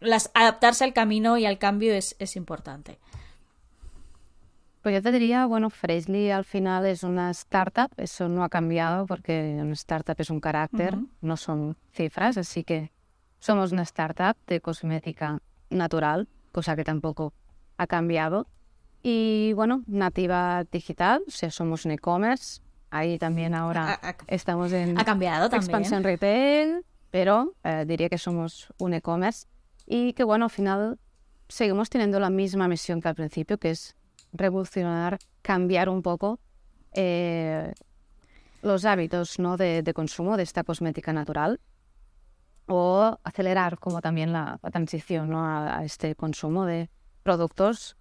las, 0.00 0.30
adaptarse 0.34 0.84
al 0.84 0.92
camino 0.92 1.36
y 1.36 1.46
al 1.46 1.58
cambio 1.58 1.92
es, 1.92 2.16
es 2.18 2.36
importante. 2.36 2.98
Pues 4.82 4.94
yo 4.94 5.02
te 5.02 5.12
diría, 5.12 5.44
bueno, 5.44 5.70
Freshly 5.70 6.30
al 6.30 6.44
final 6.44 6.86
es 6.86 7.02
una 7.02 7.30
startup, 7.32 7.90
eso 7.96 8.28
no 8.28 8.44
ha 8.44 8.48
cambiado 8.48 9.06
porque 9.06 9.58
una 9.60 9.72
startup 9.72 10.14
es 10.18 10.30
un 10.30 10.40
carácter, 10.40 10.96
no 11.20 11.36
son 11.36 11.76
cifras, 11.92 12.38
así 12.38 12.64
que 12.64 12.92
somos 13.40 13.72
una 13.72 13.82
startup 13.82 14.36
de 14.46 14.60
cosmética 14.60 15.40
natural, 15.68 16.28
cosa 16.52 16.76
que 16.76 16.84
tampoco 16.84 17.34
ha 17.76 17.86
cambiado. 17.86 18.46
Y 19.02 19.52
bueno, 19.54 19.82
nativa 19.86 20.64
digital, 20.70 21.22
o 21.26 21.30
sea, 21.30 21.50
somos 21.50 21.84
un 21.84 21.92
e-commerce, 21.92 22.60
ahí 22.90 23.18
también 23.18 23.54
ahora 23.54 24.00
estamos 24.26 24.72
en 24.72 24.98
ha 24.98 25.04
cambiado 25.04 25.48
también. 25.48 25.62
expansión 25.62 26.02
retail, 26.04 26.84
pero 27.10 27.54
eh, 27.64 27.84
diría 27.86 28.08
que 28.08 28.18
somos 28.18 28.72
un 28.78 28.94
e-commerce 28.94 29.46
y 29.86 30.12
que 30.12 30.24
bueno, 30.24 30.46
al 30.46 30.50
final 30.50 30.98
seguimos 31.48 31.88
teniendo 31.90 32.20
la 32.20 32.30
misma 32.30 32.68
misión 32.68 33.00
que 33.00 33.08
al 33.08 33.14
principio, 33.14 33.58
que 33.58 33.70
es 33.70 33.96
revolucionar, 34.32 35.18
cambiar 35.42 35.88
un 35.88 36.02
poco 36.02 36.38
eh, 36.92 37.72
los 38.62 38.84
hábitos 38.84 39.38
¿no? 39.38 39.56
de, 39.56 39.90
consumo 39.94 40.36
de 40.36 40.42
esta 40.42 40.64
cosmética 40.64 41.12
natural 41.12 41.60
o 42.66 43.18
acelerar 43.24 43.78
como 43.78 44.02
también 44.02 44.32
la, 44.32 44.58
transición 44.70 45.30
¿no? 45.30 45.44
a, 45.44 45.84
este 45.84 46.14
consumo 46.14 46.66
de 46.66 46.90
productos 47.22 47.96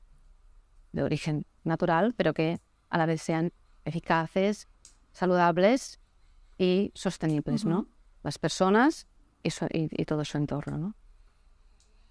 de 0.91 1.03
origen 1.03 1.45
natural, 1.63 2.13
pero 2.17 2.33
que 2.33 2.59
a 2.89 2.97
la 2.97 3.05
vez 3.05 3.21
sean 3.21 3.53
eficaces, 3.85 4.67
saludables 5.17 5.99
y 6.59 6.91
sostenibles, 6.93 7.65
¿no? 7.65 7.87
Las 8.21 8.37
personas 8.37 9.07
y, 9.41 9.49
y, 9.71 10.05
todo 10.05 10.23
su 10.23 10.37
entorno, 10.37 10.77
¿no? 10.77 10.95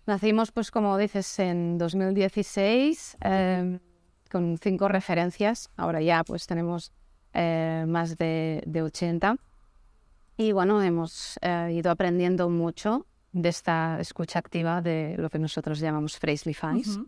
Nacimos, 0.06 0.50
pues 0.50 0.70
como 0.70 0.98
dices, 0.98 1.38
en 1.38 1.78
2016 1.78 3.16
con 4.30 4.58
cinco 4.58 4.88
referencias. 4.88 5.70
Ahora 5.76 6.00
ya 6.02 6.24
pues 6.24 6.46
tenemos 6.46 6.92
eh, 7.32 7.84
más 7.86 8.16
de, 8.16 8.62
de, 8.66 8.82
80. 8.82 9.36
Y 10.36 10.50
bueno, 10.52 10.82
hemos 10.82 11.38
eh, 11.42 11.70
ido 11.72 11.92
aprendiendo 11.92 12.48
mucho 12.48 13.06
de 13.32 13.48
esta 13.48 13.98
escucha 14.00 14.40
activa 14.40 14.82
de 14.82 15.14
lo 15.16 15.30
que 15.30 15.38
nosotros 15.38 15.78
llamamos 15.78 16.18
Freshly 16.18 16.54
Fans. 16.54 16.98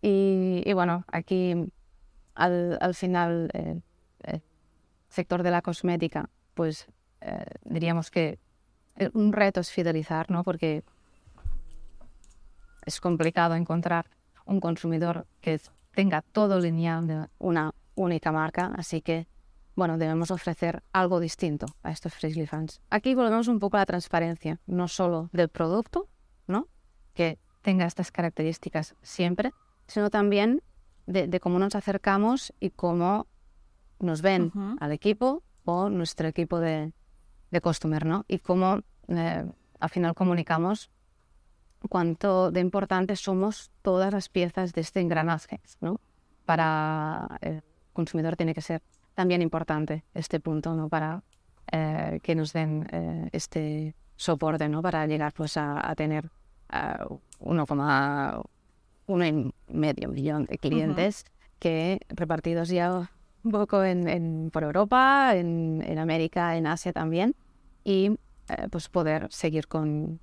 y, 0.00 0.62
y, 0.64 0.72
bueno, 0.72 1.04
aquí 1.12 1.54
al, 2.34 2.78
al 2.80 2.94
final 2.94 3.50
el 3.52 3.82
sector 5.10 5.42
de 5.42 5.50
la 5.50 5.60
cosmética, 5.60 6.30
pues 6.54 6.86
eh, 7.20 7.44
diríamos 7.64 8.10
que 8.10 8.38
un 9.12 9.32
reto 9.32 9.60
es 9.60 9.70
fidelizar, 9.70 10.30
¿no? 10.30 10.42
Porque 10.42 10.82
es 12.86 13.00
complicado 13.00 13.54
encontrar 13.54 14.06
un 14.46 14.60
consumidor 14.60 15.26
que 15.40 15.60
tenga 15.94 16.22
todo 16.22 16.58
lineal 16.58 17.06
de 17.06 17.26
una 17.38 17.74
única 17.94 18.32
marca, 18.32 18.72
así 18.76 19.02
que 19.02 19.26
bueno, 19.76 19.96
debemos 19.96 20.30
ofrecer 20.30 20.82
algo 20.92 21.20
distinto 21.20 21.66
a 21.82 21.90
estos 21.90 22.12
Freshly 22.12 22.46
Fans. 22.46 22.82
Aquí 22.90 23.14
volvemos 23.14 23.48
un 23.48 23.58
poco 23.58 23.76
a 23.76 23.80
la 23.80 23.86
transparencia, 23.86 24.60
no 24.66 24.88
solo 24.88 25.30
del 25.32 25.48
producto, 25.48 26.08
¿no? 26.46 26.68
Que 27.14 27.38
tenga 27.62 27.86
estas 27.86 28.10
características 28.10 28.94
siempre, 29.02 29.52
sino 29.86 30.10
también 30.10 30.62
de, 31.06 31.40
cómo 31.40 31.58
nos 31.58 31.74
acercamos 31.74 32.52
y 32.60 32.70
cómo 32.70 33.26
nos 34.00 34.22
ven 34.22 34.52
al 34.80 34.92
equipo 34.92 35.42
o 35.64 35.88
nuestro 35.88 36.28
equipo 36.28 36.58
de, 36.58 36.92
de 37.50 37.60
customer, 37.60 38.04
¿no? 38.04 38.24
Y 38.28 38.38
cómo 38.38 38.80
eh, 39.08 39.44
al 39.78 39.90
final 39.90 40.14
comunicamos 40.14 40.90
cuánto 41.88 42.50
de 42.50 42.60
importantes 42.60 43.20
somos 43.20 43.70
todas 43.82 44.12
las 44.12 44.28
piezas 44.28 44.72
de 44.72 44.80
este 44.80 45.00
engranaje, 45.00 45.60
¿no? 45.80 46.00
Para 46.44 47.38
el 47.40 47.62
consumidor 47.92 48.36
tiene 48.36 48.54
que 48.54 48.60
ser 48.60 48.82
también 49.14 49.42
importante 49.42 50.04
este 50.14 50.40
punto, 50.40 50.74
¿no? 50.74 50.88
Para 50.88 51.22
eh, 51.72 52.20
que 52.22 52.34
nos 52.34 52.52
den 52.52 52.88
eh, 52.92 53.28
este 53.32 53.94
soporte, 54.16 54.68
¿no? 54.68 54.82
Para 54.82 55.06
llegar 55.06 55.32
pues 55.32 55.56
a, 55.56 55.94
tener 55.96 56.30
uh, 57.08 57.18
uno 57.38 59.26
y 59.26 59.54
medio 59.68 60.08
millón 60.08 60.44
de 60.44 60.58
clientes 60.58 61.24
que 61.58 62.00
repartidos 62.08 62.68
ya 62.68 63.10
un 63.44 63.50
poco 63.52 63.82
en, 63.84 64.50
por 64.52 64.62
Europa, 64.62 65.32
en, 65.34 65.82
en, 65.86 65.98
América, 65.98 66.56
en 66.56 66.66
Asia 66.66 66.92
también, 66.92 67.34
y 67.84 68.18
eh, 68.48 68.68
pues 68.70 68.88
poder 68.88 69.28
seguir 69.30 69.66
con, 69.66 70.20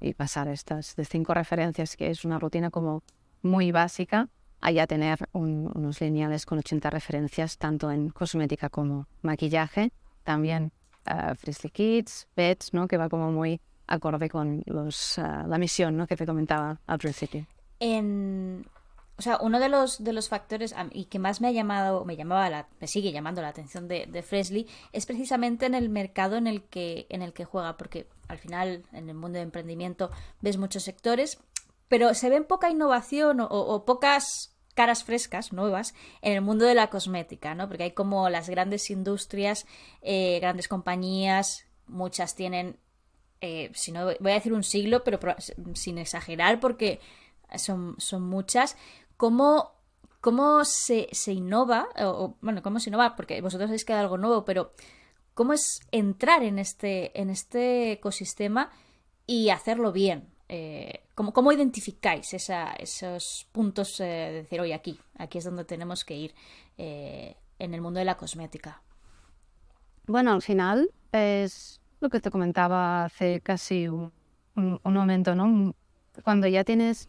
y 0.00 0.14
pasar 0.14 0.48
estas 0.48 0.96
de 0.96 1.04
cinco 1.04 1.34
referencias, 1.34 1.96
que 1.96 2.10
es 2.10 2.24
una 2.24 2.38
rutina 2.38 2.70
como 2.70 3.02
muy 3.42 3.72
básica, 3.72 4.28
a 4.60 4.70
ya 4.70 4.86
tener 4.86 5.28
unos 5.32 6.00
lineales 6.00 6.46
con 6.46 6.58
80 6.58 6.88
referencias, 6.88 7.58
tanto 7.58 7.90
en 7.90 8.08
cosmética 8.08 8.70
como 8.70 9.06
maquillaje, 9.20 9.92
también 10.22 10.72
uh, 11.06 11.34
Frizzly 11.34 11.70
Kids, 11.70 12.28
Pets, 12.34 12.72
¿no? 12.72 12.88
que 12.88 12.96
va 12.96 13.10
como 13.10 13.30
muy 13.30 13.60
acorde 13.86 14.30
con 14.30 14.62
los, 14.64 15.18
uh, 15.18 15.46
la 15.46 15.58
misión 15.58 15.98
¿no? 15.98 16.06
que 16.06 16.16
te 16.16 16.24
comentaba 16.24 16.80
al 16.86 16.98
principio. 16.98 17.46
En, 17.78 18.64
o 19.16 19.22
sea, 19.22 19.38
uno 19.40 19.60
de 19.60 19.68
los, 19.68 20.02
de 20.02 20.12
los 20.12 20.28
factores 20.28 20.74
y 20.92 21.04
que 21.04 21.20
más 21.20 21.40
me 21.40 21.48
ha 21.48 21.52
llamado, 21.52 22.04
me 22.04 22.16
llamaba 22.16 22.50
la, 22.50 22.68
me 22.80 22.88
sigue 22.88 23.12
llamando 23.12 23.42
la 23.42 23.48
atención 23.48 23.86
de, 23.86 24.06
de 24.06 24.22
Fresley 24.22 24.66
es 24.92 25.06
precisamente 25.06 25.66
en 25.66 25.74
el 25.74 25.88
mercado 25.88 26.36
en 26.36 26.48
el 26.48 26.64
que, 26.64 27.06
en 27.10 27.22
el 27.22 27.32
que 27.32 27.44
juega, 27.44 27.76
porque 27.76 28.08
al 28.26 28.38
final 28.38 28.84
en 28.92 29.08
el 29.08 29.14
mundo 29.14 29.36
de 29.36 29.44
emprendimiento 29.44 30.10
ves 30.40 30.56
muchos 30.56 30.82
sectores, 30.82 31.38
pero 31.88 32.12
se 32.14 32.28
ven 32.28 32.44
poca 32.44 32.70
innovación 32.70 33.38
o, 33.40 33.84
pocas 33.84 34.56
caras 34.74 35.04
frescas, 35.04 35.52
nuevas, 35.52 35.94
en 36.20 36.32
el 36.32 36.40
mundo 36.40 36.64
de 36.64 36.74
la 36.74 36.90
cosmética, 36.90 37.54
¿no? 37.54 37.68
Porque 37.68 37.84
hay 37.84 37.92
como 37.92 38.28
las 38.28 38.48
grandes 38.50 38.90
industrias, 38.90 39.66
eh, 40.02 40.40
grandes 40.40 40.66
compañías, 40.66 41.66
muchas 41.86 42.34
tienen, 42.34 42.80
eh, 43.40 43.70
si 43.74 43.92
no, 43.92 44.06
voy 44.18 44.32
a 44.32 44.34
decir 44.34 44.52
un 44.52 44.64
siglo, 44.64 45.04
pero 45.04 45.20
sin 45.74 45.98
exagerar, 45.98 46.58
porque 46.58 46.98
son, 47.56 47.94
son 47.98 48.22
muchas, 48.22 48.76
cómo, 49.16 49.72
cómo 50.20 50.64
se, 50.64 51.08
se 51.12 51.32
innova, 51.32 51.88
bueno, 52.40 52.62
cómo 52.62 52.80
se 52.80 52.90
innova, 52.90 53.16
porque 53.16 53.40
vosotros 53.40 53.68
habéis 53.68 53.84
quedado 53.84 54.04
algo 54.04 54.18
nuevo, 54.18 54.44
pero 54.44 54.70
cómo 55.34 55.52
es 55.52 55.80
entrar 55.90 56.42
en 56.42 56.58
este, 56.58 57.20
en 57.20 57.30
este 57.30 57.92
ecosistema 57.92 58.70
y 59.26 59.50
hacerlo 59.50 59.92
bien. 59.92 60.28
Eh, 60.48 61.04
¿cómo, 61.14 61.32
¿cómo, 61.32 61.52
identificáis 61.52 62.34
esos 62.34 63.48
puntos 63.50 63.98
eh, 64.00 64.04
de 64.04 64.32
decir, 64.42 64.60
oye, 64.60 64.74
aquí, 64.74 64.98
aquí 65.16 65.38
es 65.38 65.44
donde 65.44 65.64
tenemos 65.64 66.04
que 66.04 66.16
ir 66.16 66.34
eh, 66.76 67.36
en 67.58 67.74
el 67.74 67.80
mundo 67.80 67.98
de 67.98 68.04
la 68.04 68.16
cosmética? 68.16 68.82
Bueno, 70.06 70.32
al 70.32 70.42
final 70.42 70.90
es 71.12 71.80
lo 72.00 72.10
que 72.10 72.20
te 72.20 72.30
comentaba 72.30 73.04
hace 73.04 73.40
casi 73.40 73.88
un 73.88 74.12
momento, 74.54 75.34
¿no? 75.34 75.74
Cuando 76.22 76.46
ya 76.46 76.62
tienes 76.62 77.08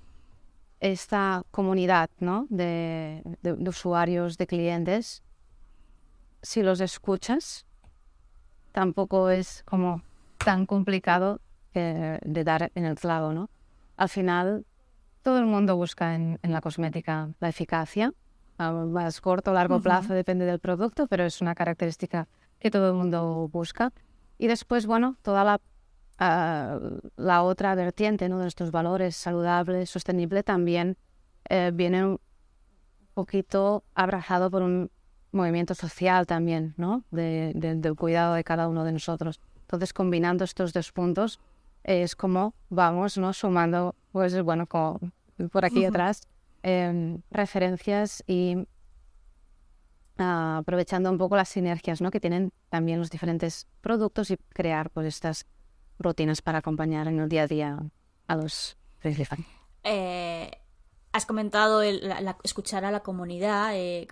esta 0.79 1.43
comunidad 1.51 2.09
¿no? 2.19 2.47
de, 2.49 3.23
usuarios, 3.67 4.37
de 4.37 4.47
clientes, 4.47 5.23
si 6.41 6.61
los 6.61 6.79
escuchas, 6.81 7.65
tampoco 8.71 9.29
es 9.29 9.63
como 9.63 10.01
tan 10.37 10.65
complicado 10.65 11.39
de 11.73 12.43
dar 12.45 12.71
en 12.75 12.85
el 12.85 12.95
clavo, 12.95 13.33
¿no? 13.33 13.49
Al 13.97 14.09
final, 14.09 14.65
todo 15.21 15.39
el 15.39 15.45
mundo 15.45 15.75
busca 15.75 16.15
en, 16.15 16.39
la 16.41 16.61
cosmética 16.61 17.29
la 17.39 17.49
eficacia, 17.49 18.13
a 18.57 18.71
más 18.71 19.19
corto 19.21 19.51
o 19.51 19.53
largo 19.53 19.81
plazo 19.81 20.13
depende 20.13 20.45
del 20.45 20.59
producto, 20.59 21.07
pero 21.07 21.25
es 21.25 21.41
una 21.41 21.55
característica 21.55 22.27
que 22.59 22.71
todo 22.71 22.89
el 22.89 22.93
mundo 22.93 23.49
busca. 23.51 23.91
Y 24.37 24.47
después, 24.47 24.85
bueno, 24.85 25.17
toda 25.21 25.43
la 25.43 25.59
la 26.17 27.43
otra 27.43 27.75
vertiente 27.75 28.29
¿no? 28.29 28.37
de 28.37 28.43
nuestros 28.43 28.71
valores 28.71 29.15
saludables, 29.15 29.89
sostenible, 29.89 30.43
también 30.43 30.97
eh, 31.49 31.71
viene 31.73 32.05
un 32.05 32.19
poquito 33.13 33.83
abrazado 33.93 34.49
por 34.49 34.61
un 34.61 34.89
movimiento 35.31 35.75
social 35.75 36.25
también, 36.25 36.73
¿no? 36.77 37.03
De, 37.11 37.51
del 37.53 37.95
cuidado 37.95 38.35
de 38.35 38.43
cada 38.43 38.67
uno 38.67 38.85
de 38.85 38.93
nosotros. 38.93 39.41
Entonces, 39.61 39.91
combinando 39.91 40.43
estos 40.45 40.71
dos 40.71 40.91
puntos, 40.91 41.39
es 41.83 42.15
como 42.15 42.53
vamos, 42.69 43.17
¿no? 43.17 43.33
Sumando, 43.33 43.95
pues, 44.11 44.41
bueno, 44.41 44.65
como 44.65 44.99
por 45.51 45.65
aquí 45.65 45.85
atrás, 45.85 46.21
em, 46.63 47.21
referencias 47.29 48.23
y 48.25 48.67
ah, 50.17 50.57
aprovechando 50.61 51.11
un 51.11 51.17
poco 51.17 51.35
las 51.35 51.49
sinergias 51.49 52.01
¿no? 52.01 52.09
que 52.09 52.19
tienen 52.19 52.51
también 52.69 52.99
los 52.99 53.09
diferentes 53.09 53.67
productos 53.81 54.31
y 54.31 54.37
crear 54.37 54.89
pues 54.89 55.07
estas 55.07 55.45
rutinas 55.99 56.41
para 56.41 56.59
acompañar 56.59 57.07
en 57.07 57.19
el 57.19 57.29
día 57.29 57.43
a 57.43 57.47
día 57.47 57.79
a 58.27 58.35
los 58.35 58.77
Freshly 58.99 59.25
fans. 59.25 59.45
Eh, 59.83 60.51
has 61.11 61.25
comentado 61.25 61.81
escuchar 62.43 62.83
a 62.85 62.91
la 62.91 63.01
comunidad 63.01 63.75
eh, 63.75 64.07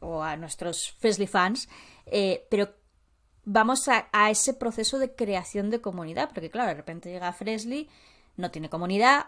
o, 0.00 0.22
a 0.22 0.36
nuestros 0.36 0.92
Freshly 0.98 1.26
fans, 1.26 1.68
eh, 2.06 2.46
pero 2.50 2.74
vamos 3.44 3.88
a, 3.88 4.08
ese 4.30 4.52
proceso 4.52 4.98
de 4.98 5.14
creación 5.14 5.70
de 5.70 5.80
comunidad, 5.80 6.30
porque 6.34 6.50
claro, 6.50 6.68
de 6.68 6.74
repente 6.74 7.10
llega 7.10 7.32
Freshly, 7.32 7.88
no 8.36 8.50
tiene 8.50 8.68
comunidad, 8.68 9.26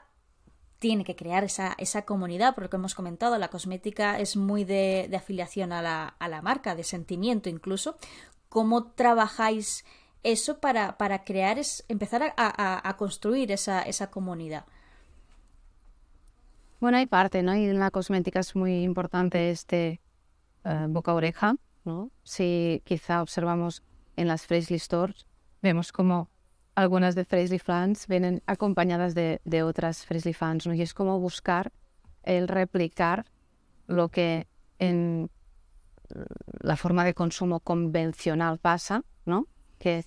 tiene 0.81 1.05
que 1.05 1.17
crear 1.17 1.45
esa, 1.45 1.75
esa 1.79 2.03
comunidad, 2.03 2.55
porque 2.55 2.77
hemos 2.77 2.95
comentado, 2.95 3.39
la 3.39 3.49
cosmética 3.49 4.19
es 4.19 4.37
muy 4.37 4.65
de, 4.65 5.11
afiliación 5.17 5.73
a 5.73 5.81
la, 5.81 6.09
a 6.09 6.29
la, 6.29 6.43
marca, 6.43 6.75
de 6.75 6.85
sentimiento 6.85 7.49
incluso. 7.49 7.97
¿Cómo 8.49 8.93
trabajáis 8.93 9.85
eso 10.33 10.61
para, 10.61 10.99
para 10.99 11.25
crear, 11.25 11.59
es, 11.59 11.85
empezar 11.89 12.35
a, 12.37 12.97
construir 12.97 13.53
esa, 13.53 13.83
esa 13.83 14.11
comunidad? 14.11 14.65
Bueno, 16.81 16.99
hay 16.99 17.07
parte, 17.07 17.43
¿no? 17.43 17.57
Y 17.57 17.65
en 17.65 17.79
la 17.79 17.91
cosmética 17.91 18.41
es 18.41 18.55
muy 18.55 18.83
importante 18.83 19.51
este 19.51 20.01
uh, 20.65 20.87
boca-oreja, 20.89 21.57
¿no? 21.85 22.11
Si 22.23 22.83
quizá 22.85 23.23
observamos 23.23 23.83
en 24.17 24.29
las 24.29 24.47
Freshly 24.47 24.79
Stores, 24.79 25.27
vemos 25.63 25.93
como 25.93 26.29
algunas 26.75 27.15
de 27.15 27.25
Freshly 27.25 27.59
Fans 27.59 28.07
vienen 28.07 28.43
acompañadas 28.47 29.15
de, 29.15 29.41
de 29.45 29.63
otras 29.65 30.07
Freshly 30.07 30.35
Fans, 30.35 30.67
¿no? 30.67 30.75
Y 30.75 30.83
es 30.83 30.95
como 30.95 31.19
buscar 31.19 31.73
el 32.23 32.47
replicar 32.47 33.25
lo 33.87 34.11
que 34.11 34.47
en 34.79 35.31
la 36.61 36.77
forma 36.77 37.05
de 37.05 37.15
consumo 37.15 37.61
convencional 37.61 38.59
pasa, 38.59 39.03
¿no? 39.25 39.47
Que 39.79 40.05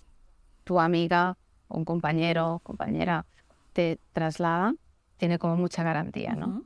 tu 0.63 0.79
amiga, 0.79 1.37
un 1.67 1.85
compañero, 1.85 2.59
compañera 2.63 3.25
te 3.73 3.99
traslada, 4.13 4.75
tiene 5.17 5.39
como 5.39 5.55
mucha 5.55 5.83
garantía, 5.83 6.33
¿no? 6.35 6.65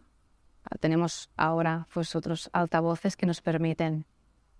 Tenemos 0.79 1.29
ahora 1.38 1.88
pues 1.93 2.15
otros 2.15 2.49
altavoces 2.53 3.15
que 3.15 3.25
nos 3.25 3.41
permiten 3.41 4.05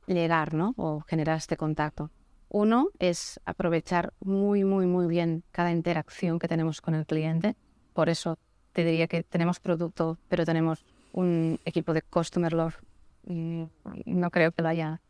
llegar, 0.06 0.54
¿no? 0.54 0.74
O 0.78 1.02
generar 1.02 1.38
este 1.38 1.58
contacto. 1.58 2.12
Uno 2.50 2.90
es 3.00 3.40
aprovechar 3.46 4.14
muy, 4.20 4.64
muy, 4.64 4.86
muy 4.86 5.08
bien 5.08 5.44
cada 5.52 5.72
interacción 5.72 6.40
que 6.40 6.48
tenemos 6.48 6.80
con 6.82 6.94
el 6.94 7.06
cliente. 7.06 7.56
Por 7.94 8.10
eso 8.10 8.38
te 8.72 8.84
diría 8.84 9.08
que 9.08 9.24
tenemos 9.24 9.60
producto, 9.60 10.20
pero 10.30 10.46
tenemos 10.46 10.86
un 11.12 11.60
equipo 11.66 11.94
de 11.94 12.02
Customer 12.02 12.54
Love. 12.54 12.82
Y 13.28 13.68
no 14.06 14.30
creo 14.30 14.52
que 14.52 14.62
lo 14.62 14.68
haya 14.70 15.02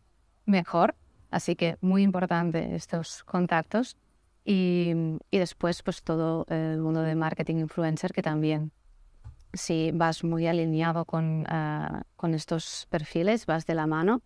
mejor. 0.45 0.95
Así 1.29 1.55
que 1.55 1.77
muy 1.81 2.03
importante 2.03 2.75
estos 2.75 3.23
contactos. 3.25 3.97
Y, 4.45 4.93
y 5.31 5.39
después, 5.39 5.81
pues 5.81 6.03
todo 6.03 6.45
el 6.49 6.79
mundo 6.79 7.01
de 7.01 7.15
marketing 7.15 7.55
influencer, 7.55 8.13
que 8.13 8.21
también, 8.21 8.71
si 9.53 9.91
vas 9.91 10.23
muy 10.23 10.45
alineado 10.45 11.05
con, 11.05 11.41
uh, 11.41 12.01
con 12.15 12.35
estos 12.35 12.85
perfiles, 12.89 13.47
vas 13.47 13.65
de 13.65 13.73
la 13.73 13.87
mano 13.87 14.21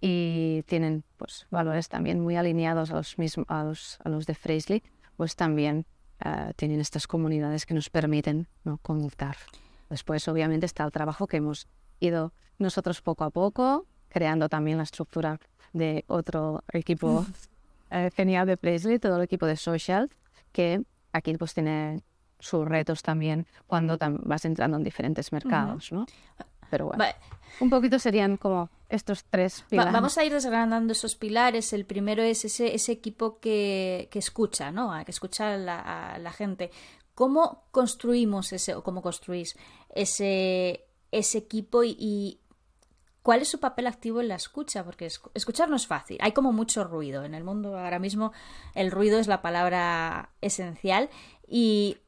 y 0.00 0.62
tienen 0.66 1.02
pues, 1.16 1.46
valores 1.50 1.88
también 1.88 2.20
muy 2.20 2.36
alineados 2.36 2.92
a 2.92 2.94
los, 2.94 3.18
mismos, 3.18 3.46
a 3.48 3.64
los, 3.64 3.98
a 4.04 4.08
los 4.08 4.26
de 4.26 4.34
Fraisley, 4.34 4.82
pues 5.16 5.34
también 5.34 5.84
uh, 6.24 6.52
tienen 6.54 6.80
estas 6.80 7.08
comunidades 7.08 7.66
que 7.66 7.74
nos 7.74 7.90
permiten 7.90 8.46
¿no? 8.62 8.78
conectar. 8.78 9.36
Después, 9.90 10.28
obviamente, 10.28 10.66
está 10.66 10.84
el 10.84 10.92
trabajo 10.92 11.26
que 11.26 11.38
hemos 11.38 11.66
ido 11.98 12.32
nosotros 12.58 13.02
poco 13.02 13.24
a 13.24 13.30
poco, 13.30 13.86
creando 14.08 14.48
también 14.48 14.76
la 14.76 14.84
estructura 14.84 15.40
de 15.72 16.04
otro 16.06 16.62
equipo 16.72 17.26
uh, 17.90 18.10
genial 18.14 18.46
de 18.46 18.56
Fraisley, 18.56 18.98
todo 18.98 19.16
el 19.16 19.22
equipo 19.22 19.46
de 19.46 19.56
social, 19.56 20.10
que 20.52 20.82
aquí 21.12 21.36
pues 21.36 21.54
tiene 21.54 22.02
sus 22.38 22.66
retos 22.66 23.02
también 23.02 23.46
cuando 23.66 23.98
vas 24.24 24.44
entrando 24.44 24.76
en 24.76 24.84
diferentes 24.84 25.32
mercados, 25.32 25.90
¿no? 25.92 26.06
Pero 26.70 26.86
bueno, 26.86 27.04
un 27.60 27.70
poquito 27.70 27.98
serían 27.98 28.36
como 28.36 28.68
estos 28.88 29.24
tres 29.24 29.64
pilares. 29.68 29.92
vamos 29.92 30.18
a 30.18 30.24
ir 30.24 30.32
desgranando 30.32 30.92
esos 30.92 31.14
pilares. 31.14 31.72
El 31.72 31.84
primero 31.84 32.22
es 32.22 32.44
ese, 32.44 32.74
ese 32.74 32.92
equipo 32.92 33.38
que, 33.38 34.08
que 34.10 34.18
escucha, 34.18 34.70
¿no? 34.72 34.92
Que 35.04 35.10
escucha 35.10 35.54
a 35.54 35.56
la, 35.56 36.14
a 36.14 36.18
la 36.18 36.32
gente. 36.32 36.70
¿Cómo 37.14 37.64
construimos 37.70 38.52
ese, 38.52 38.74
o 38.74 38.82
cómo 38.82 39.00
construís 39.00 39.56
ese, 39.94 40.84
ese 41.12 41.38
equipo 41.38 41.82
y, 41.84 42.40
cuál 43.26 43.42
es 43.42 43.48
su 43.48 43.58
papel 43.58 43.88
activo 43.88 44.20
en 44.20 44.28
la 44.28 44.36
escucha? 44.36 44.84
Porque 44.84 45.10
escuchar 45.34 45.68
no 45.68 45.74
es 45.74 45.88
fácil. 45.88 46.16
Hay 46.20 46.30
como 46.30 46.52
mucho 46.52 46.84
ruido. 46.84 47.24
En 47.24 47.34
el 47.34 47.42
mundo 47.42 47.76
ahora 47.76 47.98
mismo 47.98 48.30
el 48.76 48.92
ruido 48.92 49.18
es 49.18 49.26
la 49.26 49.42
palabra 49.42 50.30
esencial 50.42 51.10
y 51.48 51.98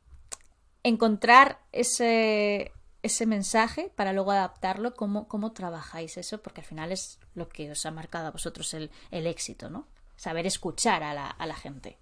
encontrar 0.84 1.58
ese, 1.72 2.70
ese 3.02 3.26
mensaje 3.26 3.90
para 3.96 4.12
luego 4.12 4.30
adaptarlo, 4.30 4.94
¿cómo, 4.94 5.26
cómo 5.26 5.50
trabajáis 5.50 6.16
eso? 6.18 6.40
Porque 6.40 6.60
al 6.60 6.68
final 6.68 6.92
es 6.92 7.18
lo 7.34 7.48
que 7.48 7.68
os 7.68 7.84
ha 7.84 7.90
marcado 7.90 8.28
a 8.28 8.30
vosotros 8.30 8.72
el, 8.74 8.92
el 9.10 9.26
éxito, 9.26 9.70
¿no? 9.70 9.88
Saber 10.14 10.46
escuchar 10.46 11.02
a 11.02 11.14
la, 11.14 11.26
a 11.26 11.46
la, 11.46 11.56
gente. 11.56 11.98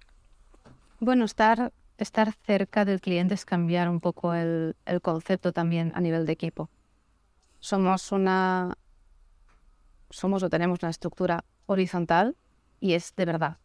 Bueno, 1.00 1.24
estar, 1.24 1.72
estar 1.96 2.34
cerca 2.44 2.84
del 2.84 3.00
cliente 3.00 3.32
es 3.32 3.46
cambiar 3.46 3.88
un 3.88 4.00
poco 4.00 4.34
el, 4.34 4.76
el 4.84 5.00
concepto 5.00 5.54
también 5.54 5.90
a 5.94 6.02
nivel 6.02 6.26
de 6.26 6.32
equipo. 6.32 6.68
Somos 7.60 8.12
una. 8.12 8.76
Somos 10.10 10.42
o 10.42 10.50
tenemos 10.50 10.82
una 10.82 10.90
estructura 10.90 11.44
horizontal 11.66 12.36
y 12.80 12.94
es 12.94 13.14
de 13.16 13.24
verdad. 13.24 13.58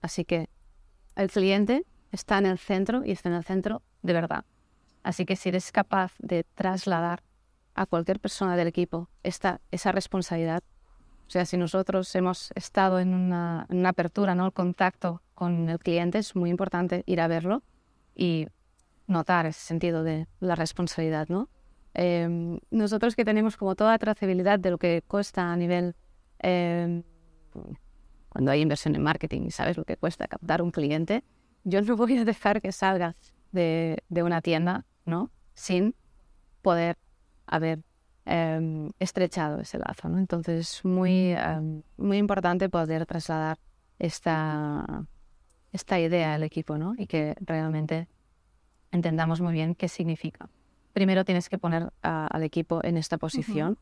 Así 0.00 0.24
que 0.24 0.48
el 1.16 1.30
cliente 1.30 1.84
está 2.10 2.38
en 2.38 2.46
el 2.46 2.58
centro 2.58 3.04
y 3.04 3.12
está 3.12 3.28
en 3.28 3.36
el 3.36 3.44
centro 3.44 3.82
de 4.02 4.12
verdad. 4.12 4.44
Así 5.02 5.24
que 5.24 5.36
si 5.36 5.48
eres 5.48 5.72
capaz 5.72 6.12
de 6.18 6.44
trasladar 6.54 7.22
a 7.74 7.86
cualquier 7.86 8.20
persona 8.20 8.56
del 8.56 8.68
equipo 8.68 9.08
esta, 9.22 9.60
esa 9.70 9.92
responsabilidad, 9.92 10.62
o 11.26 11.30
sea, 11.32 11.46
si 11.46 11.56
nosotros 11.56 12.14
hemos 12.14 12.52
estado 12.54 12.98
en 12.98 13.14
una, 13.14 13.66
apertura, 13.86 14.34
¿no? 14.34 14.46
el 14.46 14.52
contacto 14.52 15.22
con 15.34 15.70
el 15.70 15.78
cliente, 15.78 16.18
es 16.18 16.36
muy 16.36 16.50
importante 16.50 17.04
ir 17.06 17.20
a 17.20 17.26
verlo 17.26 17.62
y 18.14 18.48
notar 19.06 19.46
ese 19.46 19.60
sentido 19.60 20.04
de 20.04 20.26
la 20.40 20.54
responsabilidad. 20.54 21.28
¿no? 21.28 21.48
Em, 21.94 22.58
nosotros 22.70 23.14
que 23.16 23.24
tenemos 23.24 23.56
como 23.56 23.74
toda 23.74 23.98
trazabilidad 23.98 24.58
de 24.58 24.70
lo 24.70 24.78
que 24.78 25.02
cuesta 25.06 25.52
a 25.52 25.56
nivel... 25.56 25.94
Em, 26.38 27.02
cuando 28.28 28.50
hay 28.50 28.62
inversión 28.62 28.94
en 28.94 29.02
marketing 29.02 29.42
y 29.42 29.50
sabes 29.50 29.76
lo 29.76 29.84
que 29.84 29.98
cuesta 29.98 30.26
captar 30.26 30.62
un 30.62 30.70
cliente, 30.70 31.22
yo 31.64 31.82
no 31.82 31.96
voy 31.96 32.16
a 32.16 32.24
dejar 32.24 32.62
que 32.62 32.72
salga 32.72 33.14
de, 33.52 34.02
de 34.08 34.22
una 34.22 34.40
tienda 34.40 34.86
¿no? 35.04 35.30
Sin 35.54 35.94
poder 36.62 36.98
haber 37.46 37.82
em, 38.24 38.90
estrechado 38.98 39.60
ese 39.60 39.78
lazo, 39.78 40.08
¿no? 40.08 40.18
Entonces 40.18 40.76
es 40.76 40.84
muy, 40.84 41.32
em, 41.32 41.82
muy 41.96 42.18
importante 42.18 42.68
poder 42.68 43.06
trasladar 43.06 43.58
esta, 43.98 45.04
esta 45.72 45.98
idea 46.00 46.34
al 46.34 46.42
equipo, 46.42 46.78
¿no? 46.78 46.94
Y 46.96 47.06
que 47.06 47.34
realmente 47.40 48.08
entendamos 48.90 49.40
muy 49.40 49.52
bien 49.52 49.74
qué 49.74 49.88
significa. 49.88 50.48
Primero 50.92 51.24
tienes 51.24 51.48
que 51.48 51.58
poner 51.58 51.92
al 52.02 52.42
equipo 52.42 52.80
en 52.84 52.96
esta 52.96 53.18
posición 53.18 53.78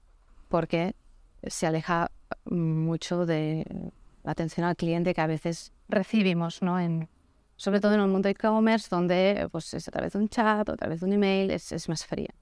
porque 0.49 0.95
se 1.43 1.67
aleja 1.67 2.11
mucho 2.45 3.27
de 3.27 3.65
la 4.23 4.33
atención 4.33 4.67
al 4.67 4.77
cliente 4.77 5.15
que 5.15 5.21
a 5.21 5.27
veces 5.27 5.73
recibimos, 5.89 6.63
¿no? 6.63 6.79
En, 6.79 7.09
sobre 7.57 7.81
todo 7.81 7.95
en 7.95 8.01
el 8.01 8.09
mundo 8.09 8.27
de 8.27 8.33
e-commerce, 8.33 8.89
donde 8.91 9.49
pues, 9.51 9.75
es 9.75 9.89
a 9.89 9.91
través 9.91 10.13
de 10.13 10.19
un 10.19 10.29
chat 10.29 10.69
o 10.69 10.73
a 10.73 10.77
través 10.77 11.01
de 11.01 11.07
un 11.07 11.13
email, 11.13 11.51
es, 11.51 11.73
es 11.73 11.89
más 11.89 12.07
fría. 12.07 12.35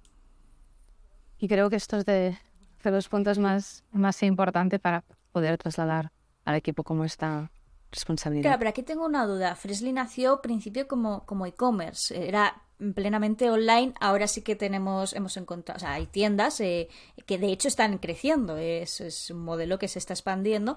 Y 1.39 1.49
creo 1.49 1.71
que 1.71 1.77
esto 1.77 1.97
es 1.97 2.05
de, 2.05 2.37
de 2.83 2.91
los 2.91 3.09
puntos 3.09 3.39
más, 3.39 3.85
más 3.93 4.23
importantes 4.23 4.81
para 4.81 5.05
poder 5.33 5.57
trasladar 5.57 6.11
al 6.45 6.57
equipo 6.57 6.83
como 6.83 7.05
esta 7.05 7.51
responsabilidad. 7.93 8.43
Claro, 8.43 8.59
pero 8.59 8.71
aquí 8.71 8.83
tengo 8.83 9.07
una 9.07 9.27
duda. 9.27 9.55
Freshly 9.55 9.93
nació 9.93 10.35
al 10.35 10.41
principio 10.41 10.89
como, 10.89 11.25
como 11.27 11.47
e-commerce, 11.47 12.29
era 12.29 12.63
plenamente 12.95 13.51
online, 13.51 13.93
ahora 14.01 14.29
sí 14.29 14.43
que 14.43 14.57
tenemos, 14.57 15.13
hemos 15.13 15.37
encontrado, 15.37 15.79
o 15.79 15.81
sea, 15.81 15.95
hay 15.95 16.07
tiendas 16.07 16.61
eh, 16.61 16.89
que 17.27 17.39
de 17.39 17.49
hecho 17.49 17.69
están 17.69 17.99
creciendo, 17.99 18.57
es, 18.57 19.31
un 19.31 19.41
modelo 19.41 19.79
que 19.79 19.89
se 19.89 19.99
está 19.99 20.13
expandiendo. 20.15 20.77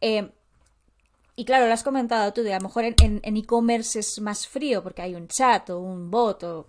Eh, 0.00 0.30
y 1.36 1.44
claro, 1.44 1.66
lo 1.66 1.72
has 1.72 1.84
comentado 1.84 2.32
tú, 2.32 2.42
de 2.42 2.52
a 2.52 2.58
lo 2.58 2.68
mejor 2.68 2.84
en 2.84 3.36
e-commerce 3.36 4.00
es 4.00 4.20
más 4.20 4.48
frío 4.48 4.82
porque 4.82 5.02
hay 5.02 5.14
un 5.14 5.28
chat 5.28 5.70
o 5.70 5.78
un 5.78 6.10
bot 6.10 6.42
o 6.42 6.66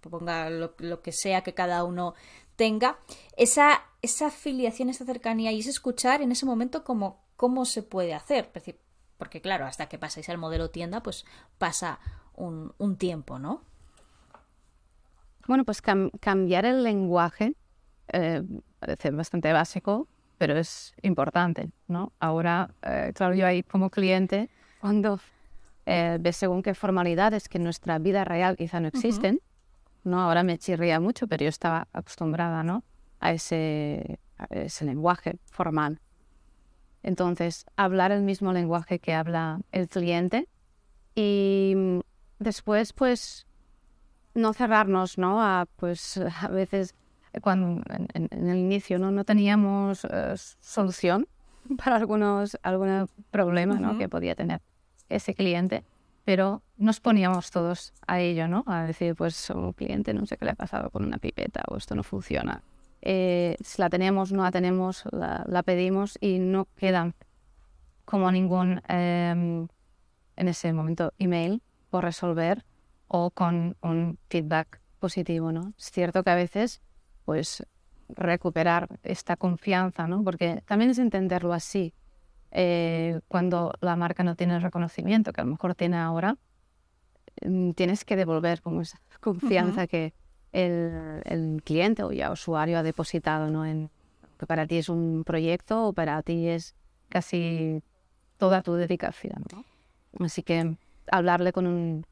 ponga 0.00 0.48
lo, 0.48 1.02
que 1.02 1.12
sea 1.12 1.42
que 1.42 1.52
cada 1.54 1.84
uno 1.84 2.14
tenga. 2.56 2.98
Esa, 3.36 3.82
esa 4.00 4.28
afiliación, 4.28 4.88
esa 4.88 5.04
cercanía 5.04 5.52
y 5.52 5.60
es 5.60 5.66
escuchar 5.66 6.22
en 6.22 6.32
ese 6.32 6.46
momento 6.46 6.84
cómo, 6.84 7.22
cómo 7.36 7.66
se 7.66 7.82
puede 7.82 8.14
hacer. 8.14 8.50
Porque 9.18 9.40
claro, 9.42 9.66
hasta 9.66 9.90
que 9.90 9.98
pasáis 9.98 10.28
al 10.30 10.38
modelo 10.38 10.70
tienda, 10.70 11.02
pues 11.02 11.26
pasa 11.58 12.00
un 12.34 12.96
tiempo, 12.96 13.38
¿no? 13.38 13.62
Bueno, 15.48 15.64
pues 15.64 15.80
cambiar 15.80 16.66
el 16.66 16.84
lenguaje 16.84 17.54
eh, 18.12 18.42
parece 18.78 19.10
bastante 19.10 19.50
básico, 19.50 20.06
pero 20.36 20.58
es 20.58 20.92
importante, 21.00 21.70
¿no? 21.88 22.12
Ahora, 22.20 22.74
eh, 22.82 23.12
claro, 23.14 23.34
yo 23.34 23.46
ahí 23.46 23.62
como 23.62 23.88
cliente, 23.88 24.50
cuando 24.78 25.18
eh, 25.86 26.18
ves 26.20 26.36
según 26.36 26.62
qué 26.62 26.74
formalidades 26.74 27.48
que 27.48 27.56
en 27.56 27.64
nuestra 27.64 27.98
vida 27.98 28.24
real 28.24 28.58
quizá 28.58 28.78
no 28.78 28.88
existen, 28.88 29.40
¿no? 30.04 30.20
Ahora 30.20 30.42
me 30.42 30.58
chirría 30.58 31.00
mucho, 31.00 31.26
pero 31.26 31.44
yo 31.44 31.48
estaba 31.48 31.88
acostumbrada, 31.94 32.62
¿no? 32.62 32.84
A 33.18 33.32
ese, 33.32 34.20
a 34.36 34.44
ese 34.54 34.84
lenguaje 34.84 35.38
formal. 35.50 35.98
Entonces, 37.02 37.64
hablar 37.74 38.12
el 38.12 38.20
mismo 38.20 38.52
lenguaje 38.52 38.98
que 38.98 39.14
habla 39.14 39.62
el 39.72 39.88
cliente 39.88 40.46
y 41.14 41.72
mm, 41.74 42.00
después, 42.38 42.92
pues, 42.92 43.47
no 44.38 44.52
cerrarnos, 44.52 45.18
¿no? 45.18 45.42
A, 45.42 45.66
pues, 45.76 46.16
a 46.42 46.48
veces, 46.48 46.94
cuando 47.42 47.82
en, 47.90 48.48
el 48.48 48.56
inicio 48.56 48.98
no, 48.98 49.10
no 49.10 49.24
teníamos 49.24 50.04
eh, 50.04 50.34
solución 50.60 51.28
para 51.84 51.96
algunos, 51.96 52.58
algún 52.62 53.08
problema, 53.30 53.74
¿no? 53.74 53.98
Que 53.98 54.08
podía 54.08 54.34
tener 54.34 54.60
ese 55.08 55.34
cliente, 55.34 55.84
pero 56.24 56.62
nos 56.76 57.00
poníamos 57.00 57.50
todos 57.50 57.92
a 58.06 58.20
ello, 58.20 58.48
¿no? 58.48 58.64
A 58.66 58.84
decir, 58.84 59.14
pues, 59.14 59.50
un 59.50 59.72
cliente 59.72 60.14
no 60.14 60.26
sé 60.26 60.36
qué 60.36 60.44
le 60.44 60.52
ha 60.52 60.56
pasado 60.56 60.90
con 60.90 61.04
una 61.04 61.18
pipeta 61.18 61.62
o 61.68 61.76
esto 61.76 61.94
no 61.94 62.02
funciona 62.02 62.62
eh, 63.02 63.56
si 63.62 63.80
la 63.80 63.90
tenemos, 63.90 64.32
no 64.32 64.42
la 64.42 64.50
tenemos, 64.50 65.04
la, 65.12 65.62
pedimos 65.62 66.18
y 66.20 66.38
no 66.38 66.66
queda 66.76 67.14
como 68.04 68.30
ningún, 68.32 68.82
em, 68.88 69.68
en 70.36 70.48
ese 70.48 70.72
momento, 70.72 71.12
email 71.18 71.62
por 71.90 72.04
resolver 72.04 72.64
o 73.08 73.30
con 73.30 73.76
un 73.82 74.18
feedback 74.28 74.80
positivo, 75.00 75.52
¿no? 75.52 75.72
Es 75.78 75.90
cierto 75.90 76.22
que 76.22 76.30
a 76.30 76.34
veces, 76.34 76.80
pues, 77.24 77.66
recuperar 78.08 78.88
esta 79.02 79.36
confianza, 79.36 80.06
¿no? 80.06 80.22
Porque 80.22 80.62
también 80.66 80.90
es 80.90 80.98
entenderlo 80.98 81.52
así. 81.52 81.94
Eh, 82.50 83.20
cuando 83.28 83.72
la 83.80 83.96
marca 83.96 84.22
no 84.22 84.34
tiene 84.34 84.56
el 84.56 84.62
reconocimiento 84.62 85.32
que 85.32 85.40
a 85.42 85.44
lo 85.44 85.50
mejor 85.50 85.74
tiene 85.74 85.98
ahora, 85.98 86.36
mm, 87.42 87.72
tienes 87.72 88.04
que 88.04 88.16
devolver 88.16 88.62
como 88.62 88.80
esa 88.80 89.00
confianza 89.20 89.86
que, 89.86 90.14
el, 90.52 91.62
cliente 91.64 92.02
o 92.02 92.12
ya 92.12 92.32
usuario 92.32 92.78
ha 92.78 92.82
depositado 92.82 93.50
¿no? 93.50 93.66
en 93.66 93.90
que 94.38 94.46
para 94.46 94.66
ti 94.66 94.78
es 94.78 94.88
un 94.88 95.24
proyecto 95.24 95.88
o 95.88 95.92
para 95.92 96.22
ti 96.22 96.48
es 96.48 96.74
casi 97.08 97.82
toda 98.36 98.62
tu 98.62 98.74
dedicación. 98.74 99.44
Así 100.20 100.42
que 100.42 100.76
hablarle 101.10 101.52
con 101.52 101.66
un 101.66 102.06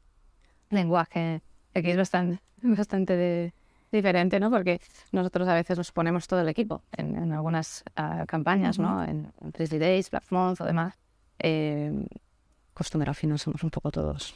lenguaje 0.69 1.41
aquí 1.73 1.91
es 1.91 1.97
bastante, 1.97 2.41
bastante 2.61 3.53
diferente, 3.91 4.39
¿no? 4.39 4.49
Porque 4.49 4.81
nosotros 5.11 5.47
a 5.47 5.53
veces 5.53 5.77
nos 5.77 5.91
ponemos 5.91 6.27
todo 6.27 6.41
el 6.41 6.49
equipo 6.49 6.81
en, 6.91 7.31
algunas 7.31 7.83
ah, 7.95 8.25
campañas, 8.27 8.79
¿no? 8.79 9.03
En, 9.03 9.31
en 9.41 9.79
Days, 9.79 10.09
Black 10.11 10.25
Month 10.29 10.61
o 10.61 10.65
demás. 10.65 10.95
Eh, 11.39 11.91
al 12.75 13.15
final 13.15 13.39
somos 13.39 13.63
un 13.63 13.69
poco 13.69 13.91
todos. 13.91 14.35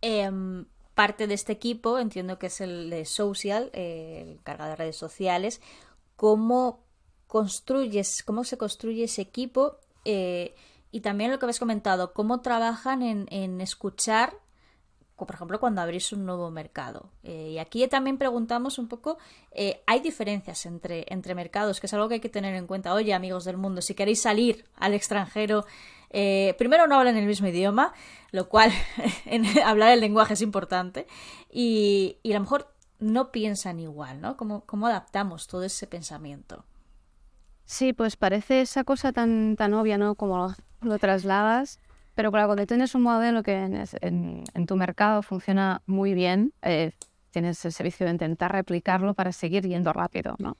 Em, 0.00 0.64
parte 0.94 1.26
de 1.26 1.34
este 1.34 1.52
equipo, 1.52 1.98
entiendo 1.98 2.38
que 2.38 2.46
es 2.46 2.60
el 2.60 2.90
de 2.90 3.04
social, 3.04 3.70
eh, 3.72 4.24
el 4.26 4.42
cargado 4.42 4.70
de 4.70 4.76
redes 4.76 4.96
sociales, 4.96 5.60
cómo 6.16 6.84
construyes, 7.26 8.22
cómo 8.22 8.44
se 8.44 8.56
construye 8.56 9.04
ese 9.04 9.22
equipo 9.22 9.78
eh, 10.04 10.54
y 10.92 11.00
también 11.00 11.30
lo 11.30 11.38
que 11.38 11.46
habéis 11.46 11.58
comentado, 11.58 12.12
cómo 12.12 12.40
trabajan 12.40 13.02
en, 13.02 13.60
escuchar, 13.60 14.34
por 15.16 15.34
ejemplo, 15.34 15.60
cuando 15.60 15.80
abrís 15.80 16.12
un 16.12 16.26
nuevo 16.26 16.50
mercado. 16.50 17.10
Eh, 17.22 17.50
y 17.52 17.58
aquí 17.58 17.86
también 17.88 18.18
preguntamos 18.18 18.78
un 18.78 18.88
poco, 18.88 19.18
¿hay 19.86 20.00
diferencias 20.00 20.66
entre, 20.66 21.06
entre 21.08 21.34
mercados? 21.34 21.80
Que 21.80 21.86
es 21.86 21.94
algo 21.94 22.08
que 22.08 22.14
hay 22.14 22.20
que 22.20 22.28
tener 22.28 22.54
en 22.54 22.66
cuenta. 22.66 22.92
Oye, 22.94 23.14
amigos 23.14 23.44
del 23.44 23.56
mundo, 23.56 23.80
si 23.80 23.94
queréis 23.94 24.20
salir 24.22 24.64
al 24.76 24.92
extranjero 24.94 25.64
eh, 26.16 26.54
primero 26.58 26.86
no 26.86 26.94
hablan 26.94 27.16
el 27.16 27.26
mismo 27.26 27.48
idioma, 27.48 27.92
lo 28.30 28.48
cual 28.48 28.70
hablar 29.64 29.90
el 29.90 30.00
lenguaje 30.00 30.34
es 30.34 30.42
importante, 30.42 31.08
y, 31.50 32.18
a 32.24 32.34
lo 32.34 32.40
mejor 32.40 32.72
no 33.00 33.32
piensan 33.32 33.80
igual, 33.80 34.20
¿no? 34.20 34.36
¿Cómo, 34.36 34.64
¿Cómo, 34.64 34.86
adaptamos 34.86 35.48
todo 35.48 35.64
ese 35.64 35.88
pensamiento? 35.88 36.64
Sí, 37.64 37.92
pues 37.92 38.14
parece 38.14 38.60
esa 38.60 38.84
cosa 38.84 39.12
tan, 39.12 39.56
tan 39.56 39.74
obvia, 39.74 39.98
¿no? 39.98 40.14
Como 40.14 40.54
lo, 40.82 40.98
trasladas, 41.00 41.80
pero 42.14 42.30
claro, 42.30 42.48
cuando 42.48 42.66
tienes 42.66 42.94
un 42.94 43.02
modelo 43.02 43.42
que 43.42 43.54
en, 43.54 44.44
en, 44.54 44.66
tu 44.66 44.76
mercado 44.76 45.22
funciona 45.22 45.82
muy 45.86 46.14
bien, 46.14 46.52
eh, 46.62 46.92
tienes 47.30 47.64
el 47.64 47.72
servicio 47.72 48.06
de 48.06 48.12
intentar 48.12 48.52
replicarlo 48.52 49.14
para 49.14 49.32
seguir 49.32 49.66
yendo 49.66 49.92
rápido, 49.92 50.36
¿no? 50.38 50.56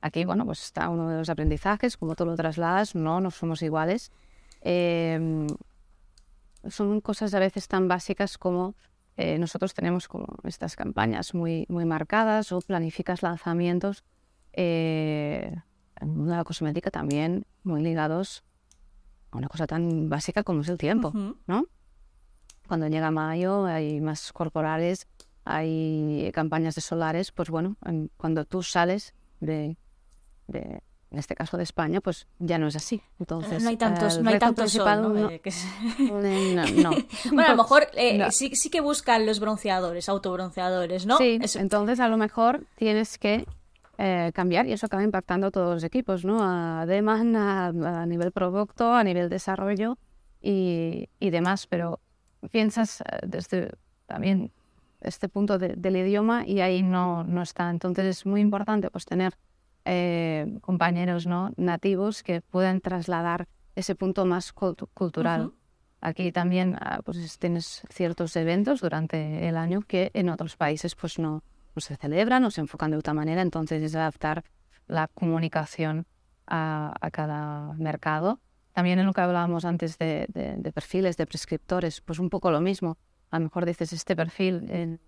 Aquí, 0.00 0.24
bueno, 0.24 0.44
pues 0.44 0.62
está 0.62 0.88
uno 0.88 1.08
de 1.08 1.18
los 1.18 1.28
aprendizajes, 1.28 1.96
como 1.96 2.14
tú 2.14 2.24
lo 2.24 2.36
trasladas, 2.36 2.94
no, 2.94 3.20
no 3.20 3.30
somos 3.30 3.62
iguales, 3.62 4.12
Em, 4.60 5.46
son 6.68 7.00
cosas 7.00 7.32
a 7.34 7.38
veces 7.38 7.68
tan 7.68 7.88
básicas 7.88 8.38
como 8.38 8.74
eh, 9.16 9.38
nosotros 9.38 9.74
tenemos 9.74 10.08
como 10.08 10.26
estas 10.44 10.76
campañas 10.76 11.34
muy, 11.34 11.66
muy 11.68 11.84
marcadas 11.84 12.52
o 12.52 12.60
planificas 12.60 13.22
lanzamientos 13.22 14.04
eh, 14.52 15.54
en 16.00 16.28
la 16.28 16.44
cosmética 16.44 16.90
también 16.90 17.46
muy 17.62 17.82
ligados 17.82 18.44
a 19.30 19.36
una 19.36 19.48
cosa 19.48 19.66
tan 19.66 20.08
básica 20.08 20.42
como 20.42 20.62
es 20.62 20.68
el 20.68 20.78
tiempo, 20.78 21.12
¿no? 21.46 21.66
Cuando 22.66 22.86
llega 22.88 23.10
mayo 23.10 23.64
hay 23.64 24.00
más 24.00 24.32
corporales, 24.32 25.06
hay 25.44 26.30
campañas 26.34 26.74
de 26.74 26.82
solares, 26.82 27.32
pues 27.32 27.48
bueno, 27.48 27.76
cuando 28.16 28.44
tú 28.44 28.62
sales 28.62 29.14
de, 29.40 29.76
en 31.10 31.18
este 31.18 31.34
caso 31.34 31.56
de 31.56 31.62
España, 31.62 32.00
pues 32.00 32.26
ya 32.38 32.58
no 32.58 32.66
es 32.66 32.76
así. 32.76 33.00
Entonces, 33.18 33.62
no 33.62 33.70
hay 33.70 33.76
tantos, 33.78 34.20
no 34.20 34.28
hay 34.28 34.38
tantos 34.38 34.76
¿no? 34.76 35.30
Eh, 35.30 35.40
no, 36.76 36.90
bueno, 37.32 37.46
a 37.46 37.50
lo 37.50 37.56
mejor 37.62 37.86
eh, 37.94 38.26
sí, 38.30 38.50
sí 38.54 38.68
que 38.68 38.80
buscan 38.80 39.24
los 39.24 39.40
bronceadores, 39.40 40.08
autobronceadores, 40.08 41.06
¿no? 41.06 41.16
Sí, 41.16 41.38
entonces 41.54 42.00
a 42.00 42.08
lo 42.08 42.18
mejor 42.18 42.66
tienes 42.76 43.16
que 43.16 43.46
eh, 43.98 44.30
cambiar 44.34 44.66
y 44.66 44.72
eso 44.72 44.86
acaba 44.86 45.02
impactando 45.02 45.48
a 45.48 45.50
todos 45.50 45.74
los 45.74 45.84
equipos, 45.84 46.24
¿no? 46.24 46.38
A 46.40 46.86
demand, 46.86 47.36
a, 47.36 48.06
nivel 48.06 48.32
producto, 48.32 48.94
a 48.94 49.04
nivel 49.04 49.28
desarrollo 49.28 49.98
y, 50.40 51.08
y 51.18 51.30
demás, 51.30 51.66
pero 51.66 52.00
piensas 52.50 53.02
desde 53.26 53.72
también 54.06 54.52
este 55.00 55.28
punto 55.28 55.58
del 55.58 55.96
idioma 55.96 56.46
y 56.46 56.60
ahí 56.60 56.82
no, 56.82 57.24
no 57.24 57.42
está. 57.42 57.70
Entonces 57.70 58.04
es 58.06 58.26
muy 58.26 58.40
importante 58.40 58.90
pues 58.90 59.04
tener 59.04 59.34
eh, 59.84 60.58
compañeros 60.60 61.26
¿no? 61.26 61.52
nativos 61.56 62.22
que 62.22 62.40
puedan 62.40 62.80
trasladar 62.80 63.48
ese 63.76 63.94
punto 63.94 64.24
más 64.26 64.52
cultural. 64.52 65.52
Aquí 66.00 66.30
también 66.32 66.76
ah, 66.80 67.00
pues, 67.04 67.38
tienes 67.38 67.82
ciertos 67.90 68.34
eventos 68.36 68.80
durante 68.80 69.48
el 69.48 69.56
año 69.56 69.82
que 69.82 70.10
en 70.14 70.28
otros 70.28 70.56
países 70.56 70.94
pues 70.94 71.18
no, 71.18 71.42
se 71.80 71.96
celebran 71.96 72.44
o 72.44 72.50
se 72.50 72.60
enfocan 72.60 72.90
de 72.90 72.96
otra 72.96 73.14
manera, 73.14 73.42
entonces 73.42 73.82
es 73.82 73.94
adaptar 73.94 74.44
la 74.86 75.08
comunicación 75.08 76.06
a, 76.46 76.94
cada 77.12 77.74
mercado. 77.74 78.40
También 78.72 78.98
en 78.98 79.06
lo 79.06 79.12
que 79.12 79.20
hablábamos 79.20 79.64
antes 79.64 79.98
de, 79.98 80.26
perfiles, 80.74 81.16
de 81.16 81.26
prescriptores, 81.26 82.00
pues 82.00 82.18
un 82.18 82.30
poco 82.30 82.50
lo 82.50 82.60
mismo. 82.60 82.96
A 83.30 83.38
lo 83.38 83.44
mejor 83.44 83.66
dices, 83.66 83.92
este 83.92 84.16
perfil 84.16 84.66
en, 84.70 85.00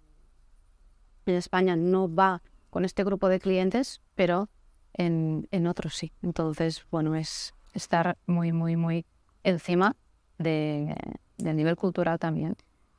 en 1.26 1.34
España 1.34 1.76
no 1.76 2.12
va 2.12 2.42
con 2.68 2.84
este 2.84 3.04
grupo 3.04 3.28
de 3.28 3.40
clientes, 3.40 4.02
pero 4.14 4.48
en, 4.92 5.48
en 5.50 5.66
otros 5.66 5.94
sí. 5.94 6.12
Entonces, 6.22 6.84
bueno, 6.90 7.14
es 7.14 7.54
estar 7.72 8.18
muy, 8.26 8.52
muy, 8.52 8.76
muy 8.76 9.06
encima 9.44 9.96
de, 10.38 10.94
del 11.38 11.56
nivel 11.56 11.76
cultural 11.76 12.18
también 12.18 12.56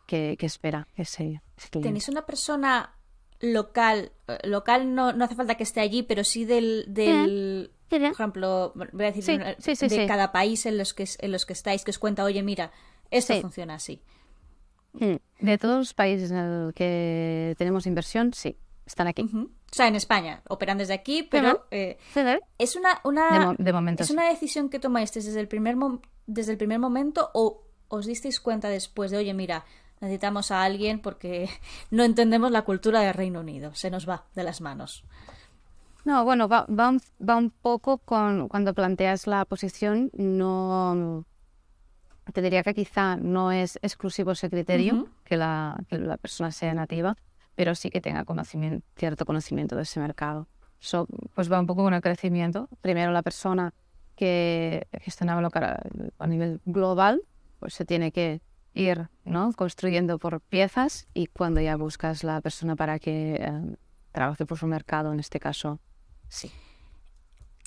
que, 0.07 0.35
que 0.37 0.45
espera 0.45 0.87
ese, 0.95 1.41
¿Tenéis 1.69 2.09
una 2.09 2.25
persona 2.25 2.97
local? 3.41 4.11
Eh, 4.27 4.39
local 4.43 4.93
no, 4.95 5.13
no 5.13 5.25
hace 5.25 5.35
falta 5.35 5.55
que 5.55 5.63
esté 5.63 5.79
allí, 5.79 6.03
pero 6.03 6.23
sí 6.23 6.45
del... 6.45 6.85
del... 6.87 7.71
Por 7.89 8.01
ejemplo, 8.01 8.73
voy 8.93 9.05
a 9.05 9.11
decir 9.11 9.41
de 9.43 10.07
cada 10.07 10.31
país 10.31 10.65
en 10.65 10.77
los 10.77 10.93
que 10.93 11.05
en 11.19 11.29
los 11.33 11.45
que 11.45 11.51
estáis 11.51 11.83
que 11.83 11.91
os 11.91 11.99
cuenta, 11.99 12.23
oye, 12.23 12.41
mira, 12.41 12.71
esto 13.09 13.37
funciona 13.41 13.75
así. 13.75 14.01
Mm. 14.93 15.15
De 15.41 15.57
todos 15.57 15.77
los 15.77 15.93
países 15.93 16.31
en 16.31 16.65
los 16.67 16.73
que 16.73 17.53
tenemos 17.57 17.85
inversión, 17.85 18.33
sí 18.33 18.55
están 18.85 19.07
aquí. 19.07 19.23
O 19.23 19.47
sea, 19.71 19.87
en 19.87 19.95
España, 19.95 20.41
operan 20.47 20.77
desde 20.77 20.93
aquí, 20.93 21.23
pero 21.23 21.67
eh, 21.71 21.97
es 22.57 22.75
una, 22.75 23.01
una 23.03 23.55
es 23.97 24.09
una 24.09 24.27
decisión 24.27 24.69
que 24.69 24.79
tomáis 24.79 25.13
desde 25.13 25.39
el 25.39 25.47
primer 25.47 25.75
desde 26.27 26.51
el 26.51 26.57
primer 26.57 26.79
momento 26.79 27.29
o 27.33 27.63
os 27.87 28.05
disteis 28.05 28.39
cuenta 28.39 28.69
después 28.69 29.11
de, 29.11 29.17
oye, 29.17 29.33
mira, 29.33 29.65
necesitamos 30.01 30.51
a 30.51 30.63
alguien 30.63 30.99
porque 30.99 31.49
no 31.91 32.03
entendemos 32.03 32.51
la 32.51 32.63
cultura 32.63 33.01
del 33.01 33.13
Reino 33.13 33.39
Unido, 33.39 33.73
se 33.75 33.89
nos 33.89 34.09
va 34.09 34.25
de 34.35 34.43
las 34.43 34.59
manos. 34.61 35.05
No, 36.03 36.25
bueno, 36.25 36.47
va, 36.47 36.65
va, 36.67 37.37
un, 37.37 37.51
poco 37.51 37.99
con 37.99 38.47
cuando 38.47 38.73
planteas 38.73 39.27
la 39.27 39.45
posición, 39.45 40.09
no 40.13 41.25
te 42.33 42.41
diría 42.41 42.63
que 42.63 42.73
quizá 42.73 43.17
no 43.17 43.51
es 43.51 43.77
exclusivo 43.83 44.31
ese 44.31 44.49
criterio, 44.49 45.09
que, 45.23 45.37
la, 45.37 45.77
que 45.87 45.99
la 45.99 46.17
persona 46.17 46.51
sea 46.51 46.73
nativa, 46.73 47.15
pero 47.53 47.75
sí 47.75 47.91
que 47.91 48.01
tenga 48.01 48.25
conocimiento, 48.25 48.83
cierto 48.95 49.25
conocimiento 49.25 49.75
de 49.75 49.83
ese 49.83 49.99
mercado. 49.99 50.47
So, 50.79 51.07
pues 51.35 51.51
va 51.51 51.59
un 51.59 51.67
poco 51.67 51.83
con 51.83 51.93
el 51.93 52.01
crecimiento. 52.01 52.67
Primero 52.81 53.11
la 53.11 53.21
persona 53.21 53.71
que 54.15 54.87
gestionarlo 55.01 55.49
a 56.17 56.27
nivel 56.27 56.61
global, 56.65 57.21
pues 57.59 57.75
se 57.75 57.85
tiene 57.85 58.11
que 58.11 58.41
ir 58.73 59.09
¿no? 59.25 59.51
construyendo 59.53 60.17
por 60.19 60.41
piezas 60.41 61.07
y 61.13 61.27
cuando 61.27 61.61
ya 61.61 61.75
buscas 61.75 62.23
la 62.23 62.41
persona 62.41 62.75
para 62.75 62.99
que 62.99 63.35
eh, 63.35 63.75
trabaje 64.11 64.45
por 64.45 64.57
su 64.57 64.67
mercado, 64.67 65.11
en 65.13 65.19
este 65.19 65.39
caso, 65.39 65.79
sí. 66.29 66.51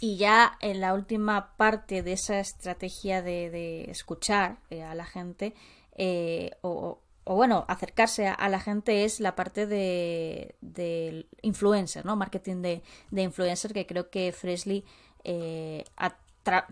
Y 0.00 0.16
ya 0.16 0.58
en 0.60 0.80
la 0.80 0.92
última 0.92 1.56
parte 1.56 2.02
de 2.02 2.12
esa 2.12 2.40
estrategia 2.40 3.22
de, 3.22 3.84
escuchar 3.90 4.58
eh, 4.68 4.82
a 4.82 4.94
la 4.94 5.04
gente, 5.04 5.54
eh, 5.96 6.50
o, 6.62 7.00
bueno, 7.24 7.64
acercarse 7.68 8.26
a, 8.26 8.48
la 8.48 8.60
gente 8.60 9.04
es 9.04 9.20
la 9.20 9.34
parte 9.34 9.66
de, 9.66 11.26
influencer, 11.42 12.04
¿no? 12.04 12.16
Marketing 12.16 12.60
de, 12.60 12.82
influencer, 13.12 13.72
que 13.72 13.86
creo 13.86 14.10
que 14.10 14.32
Freshly 14.32 14.84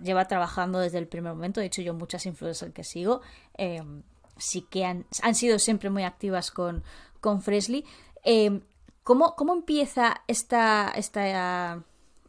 lleva 0.03 0.27
trabajando 0.27 0.81
desde 0.81 0.99
el 0.99 1.09
primer 1.09 1.33
momento. 1.33 1.61
De 1.61 1.66
hecho, 1.66 1.81
yo 1.81 1.95
muchas 1.95 2.27
influencers 2.27 2.75
que 2.75 2.85
sigo 2.85 3.23
em, 3.55 4.03
sí 4.42 4.62
que 4.62 4.85
han, 4.85 5.07
sido 5.35 5.59
siempre 5.59 5.88
muy 5.88 6.02
activas 6.02 6.50
con, 6.50 6.83
con 7.20 7.42
Fresley. 7.42 7.85
Em, 8.24 8.62
¿cómo, 9.05 9.35
empieza 9.52 10.22
esta, 10.26 10.92
esta, 10.96 11.83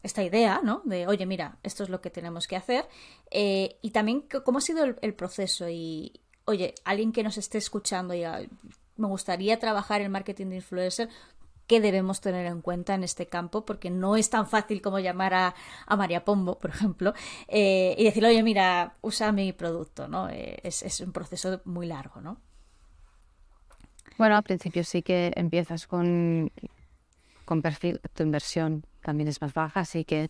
esta 0.04 0.24
idea, 0.24 0.62
¿no? 0.64 0.82
De, 0.86 1.08
oye, 1.08 1.26
mira, 1.26 1.58
esto 1.64 1.84
es 1.84 1.90
lo 1.90 2.02
que 2.02 2.10
tenemos 2.10 2.48
que 2.48 2.56
hacer. 2.56 2.88
Eh, 3.32 3.78
y 3.82 3.92
también, 3.92 4.26
¿cómo 4.46 4.60
ha 4.60 4.62
sido 4.62 4.84
el, 4.84 5.14
proceso? 5.16 5.68
Y, 5.70 6.22
oye, 6.46 6.76
alguien 6.86 7.12
que 7.12 7.24
nos 7.24 7.38
esté 7.38 7.58
escuchando 7.58 8.14
y 8.14 8.24
me 8.96 9.08
gustaría 9.08 9.60
trabajar 9.60 10.02
en 10.02 10.12
marketing 10.12 10.48
de 10.48 10.58
influencer, 10.58 11.10
qué 11.68 11.82
debemos 11.82 12.22
tener 12.22 12.46
en 12.46 12.62
cuenta 12.62 12.94
en 12.94 13.04
este 13.04 13.28
campo, 13.28 13.66
porque 13.66 13.90
no 13.90 14.16
es 14.16 14.30
tan 14.30 14.48
fácil 14.48 14.82
como 14.82 15.00
llamar 15.00 15.34
a, 15.34 15.56
María 15.96 16.26
Pombo, 16.26 16.60
por 16.60 16.72
ejemplo, 16.72 17.14
eh, 17.48 17.96
y 17.98 18.04
decirle, 18.04 18.30
oye, 18.30 18.44
mira, 18.44 18.96
usa 19.02 19.32
mi 19.32 19.54
producto, 19.54 20.08
¿no? 20.08 20.30
Eh, 20.30 20.60
es, 20.64 21.00
un 21.00 21.12
proceso 21.12 21.62
muy 21.66 21.88
largo, 21.88 22.22
¿no? 22.22 22.38
Bueno, 24.18 24.36
al 24.36 24.44
principio 24.44 24.84
sí 24.84 25.02
que 25.02 25.32
empiezas 25.36 25.88
con, 25.88 26.52
con 27.46 27.62
perfil, 27.62 28.00
tu 28.14 28.24
inversión 28.24 28.86
también 29.02 29.28
es 29.28 29.42
más 29.42 29.54
baja, 29.54 29.82
así 29.82 30.06
que 30.06 30.30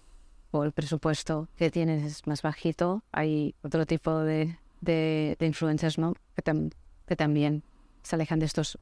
o 0.51 0.63
el 0.63 0.71
presupuesto 0.71 1.49
que 1.57 1.71
tienes 1.71 2.03
es 2.03 2.27
más 2.27 2.43
bajito, 2.43 3.03
hay 3.11 3.55
otro 3.63 3.87
tipo 3.87 4.19
de, 4.19 4.57
de, 4.81 5.35
influencers, 5.39 5.97
¿no? 5.97 6.13
Que, 6.35 6.69
que 7.07 7.15
también 7.15 7.63
se 8.03 8.15
alejan 8.15 8.39
de 8.39 8.45
estos 8.45 8.77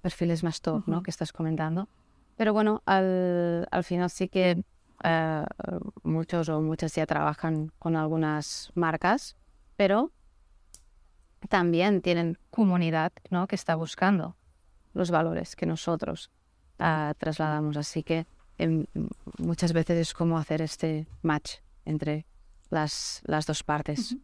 perfiles 0.00 0.42
más 0.42 0.60
top, 0.60 0.86
¿no? 0.86 1.02
Que 1.02 1.10
estás 1.10 1.32
comentando. 1.32 1.88
Pero 2.36 2.52
bueno, 2.52 2.82
al, 2.86 3.68
al 3.70 3.84
final 3.84 4.10
sí 4.10 4.28
que 4.28 4.64
eh, 5.02 5.44
muchos 6.02 6.48
o 6.48 6.60
muchas 6.60 6.94
ya 6.94 7.06
trabajan 7.06 7.72
con 7.78 7.96
algunas 7.96 8.70
marcas, 8.74 9.36
pero 9.76 10.12
también 11.48 12.00
tienen 12.00 12.38
comunidad, 12.50 13.12
¿no? 13.30 13.46
Que 13.46 13.54
está 13.54 13.74
buscando 13.74 14.36
los 14.94 15.10
valores 15.10 15.56
que 15.56 15.66
nosotros 15.66 16.30
uh, 16.78 17.12
trasladamos. 17.18 17.76
Así 17.76 18.02
que 18.02 18.26
em, 18.56 18.86
muchas 19.38 19.72
veces 19.72 19.98
es 19.98 20.14
como 20.14 20.38
hacer 20.38 20.62
este 20.62 21.06
match 21.22 21.56
entre 21.84 22.24
las, 22.70 23.20
las 23.26 23.46
dos 23.46 23.62
partes. 23.62 24.16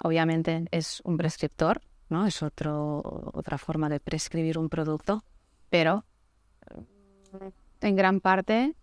Obviamente 0.00 0.66
es 0.70 1.00
un 1.04 1.16
prescriptor 1.16 1.80
¿no? 2.08 2.26
Es 2.26 2.42
otro, 2.42 3.30
otra 3.34 3.58
forma 3.58 3.88
de 3.88 4.00
prescribir 4.00 4.58
un 4.58 4.68
producto, 4.68 5.24
pero 5.70 6.04
eh, 7.40 7.50
en 7.80 7.96
gran 7.96 8.20
parte 8.20 8.74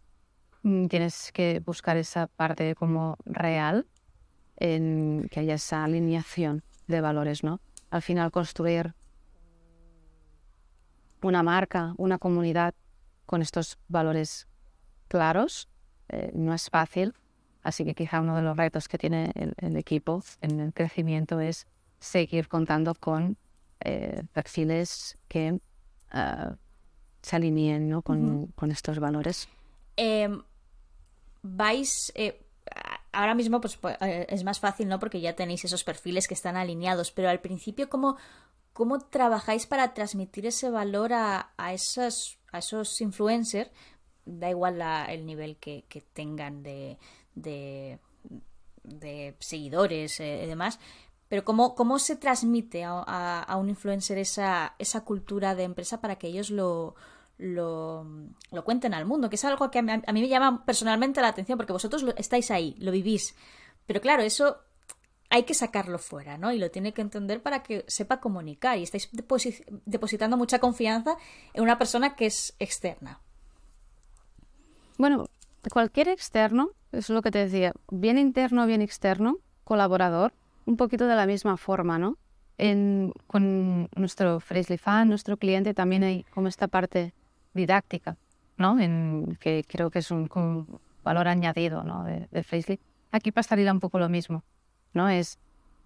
mm, 0.64 0.88
tienes 0.88 1.32
que 1.32 1.62
buscar 1.66 1.98
esa 1.98 2.28
parte 2.28 2.76
como 2.76 3.18
real, 3.26 3.88
en 4.58 5.28
que 5.32 5.42
haya 5.42 5.56
esa 5.56 5.84
alineación 5.84 6.64
de 6.88 7.02
valores, 7.02 7.44
¿no? 7.44 7.60
Al 7.90 8.02
final 8.02 8.32
construir 8.32 8.94
una 11.22 11.44
marca, 11.44 11.94
una 11.98 12.18
comunidad 12.18 12.74
con 13.26 13.42
estos 13.42 13.78
valores 13.88 14.48
claros 15.08 15.68
eh, 16.10 16.32
no 16.34 16.54
es 16.54 16.70
fácil, 16.70 17.16
así 17.64 17.84
que 17.84 17.96
quizá 17.96 18.22
uno 18.22 18.36
de 18.36 18.44
los 18.44 18.56
retos 18.56 18.88
que 18.88 18.98
tiene 18.98 19.32
el 19.36 19.76
equipo 19.76 20.24
en 20.42 20.60
el 20.60 20.74
crecimiento 20.74 21.40
es 21.40 21.68
seguir 22.00 22.48
contando 22.48 22.96
con 22.96 23.38
eh, 23.80 24.24
perfiles 24.34 25.18
que 25.28 25.60
ah, 26.12 26.56
se 27.22 27.36
alineen 27.36 27.90
¿no? 27.90 28.02
con, 28.02 28.72
estos 28.72 29.00
valores. 29.00 29.48
Em, 29.98 30.42
vais, 31.42 32.12
eh, 32.16 32.42
ahora 33.12 33.36
mismo 33.36 33.62
pues, 33.62 33.78
pues 33.78 33.98
eh, 34.02 34.26
es 34.30 34.44
más 34.44 34.60
fácil, 34.60 34.88
¿no? 34.88 35.00
Porque 35.00 35.22
ya 35.22 35.36
tenéis 35.36 35.66
esos 35.66 35.84
perfiles 35.84 36.28
que 36.28 36.34
están 36.34 36.56
alineados, 36.56 37.12
pero 37.12 37.30
al 37.30 37.42
principio, 37.42 37.90
¿cómo, 37.90 38.18
cómo 38.74 39.00
trabajáis 39.00 39.68
para 39.68 39.94
transmitir 39.94 40.46
ese 40.46 40.70
valor 40.70 41.14
a, 41.14 41.54
a, 41.58 41.74
esos, 41.74 42.40
a 42.52 42.60
esos 42.60 43.02
influencers? 43.02 43.72
Da 44.26 44.50
igual 44.50 44.82
el 45.10 45.26
nivel 45.26 45.58
que, 45.58 45.84
tengan 46.14 46.64
de, 46.64 46.98
de, 47.36 48.00
de 48.84 49.36
seguidores 49.40 50.20
y 50.20 50.24
demás, 50.24 50.80
pero 51.28 51.44
¿cómo, 51.44 51.76
cómo 51.76 52.00
se 52.00 52.16
transmite 52.16 52.84
a, 52.86 53.56
un 53.60 53.70
influencer 53.70 54.18
esa, 54.18 54.76
esa 54.78 55.04
cultura 55.04 55.56
de 55.56 55.64
empresa 55.64 56.00
para 56.02 56.18
que 56.18 56.28
ellos 56.28 56.52
lo, 56.52 56.96
lo, 57.38 58.06
cuenten 58.64 58.94
al 58.94 59.06
mundo? 59.06 59.30
Que 59.30 59.36
es 59.36 59.46
algo 59.46 59.72
que 59.72 59.80
a 59.80 59.82
mí, 59.82 60.02
me 60.22 60.28
llama 60.28 60.66
personalmente 60.66 61.22
la 61.22 61.30
atención, 61.30 61.58
porque 61.58 61.74
vosotros 61.74 62.06
estáis 62.18 62.52
ahí, 62.52 62.76
lo 62.80 62.92
vivís. 62.92 63.36
Pero 63.88 64.02
claro, 64.02 64.22
eso 64.22 64.58
hay 65.30 65.44
que 65.44 65.56
sacarlo 65.56 65.98
fuera, 65.98 66.38
¿no? 66.38 66.52
Y 66.52 66.60
lo 66.60 66.70
tiene 66.70 66.94
que 66.94 67.02
entender 67.02 67.42
para 67.42 67.64
que 67.64 67.84
sepa 67.88 68.20
comunicar. 68.20 68.78
Y 68.78 68.84
estáis 68.84 69.10
depositando 69.86 70.38
mucha 70.38 70.60
confianza 70.60 71.18
en 71.54 71.64
una 71.64 71.80
persona 71.80 72.16
que 72.16 72.28
es 72.28 72.56
externa. 72.60 73.20
Bueno, 74.98 75.26
cualquier 75.72 76.08
externo, 76.08 76.70
es 76.92 77.10
lo 77.10 77.22
que 77.22 77.32
te 77.32 77.40
decía, 77.40 77.74
bien 77.90 78.18
interno, 78.18 78.66
bien 78.68 78.82
externo, 78.82 79.40
colaborador, 79.64 80.34
un 80.66 80.78
poquito 80.78 81.08
de 81.08 81.16
la 81.16 81.26
misma 81.26 81.58
forma, 81.58 81.98
¿no? 81.98 82.18
En, 82.58 83.14
con 83.28 83.90
nuestro 83.96 84.40
Freshly 84.40 84.78
Fan, 84.78 85.10
nuestro 85.10 85.38
cliente, 85.38 85.74
también 85.74 86.04
hay 86.04 86.24
como 86.34 86.48
esta 86.48 86.68
parte 86.68 87.14
didáctica, 87.54 88.18
¿no? 88.58 88.80
En, 88.80 89.38
que 89.40 89.66
creo 89.68 89.90
que 89.90 90.00
es 90.00 90.12
un, 90.12 90.30
valor 91.04 91.28
añadido, 91.28 91.84
¿no? 91.84 92.04
De, 92.04 92.28
de. 92.32 92.80
Aquí 93.12 93.32
pasaría 93.32 93.72
un 93.72 93.80
poco 93.80 94.00
lo 94.00 94.10
mismo, 94.10 94.44
¿no? 94.94 95.10
Es 95.10 95.38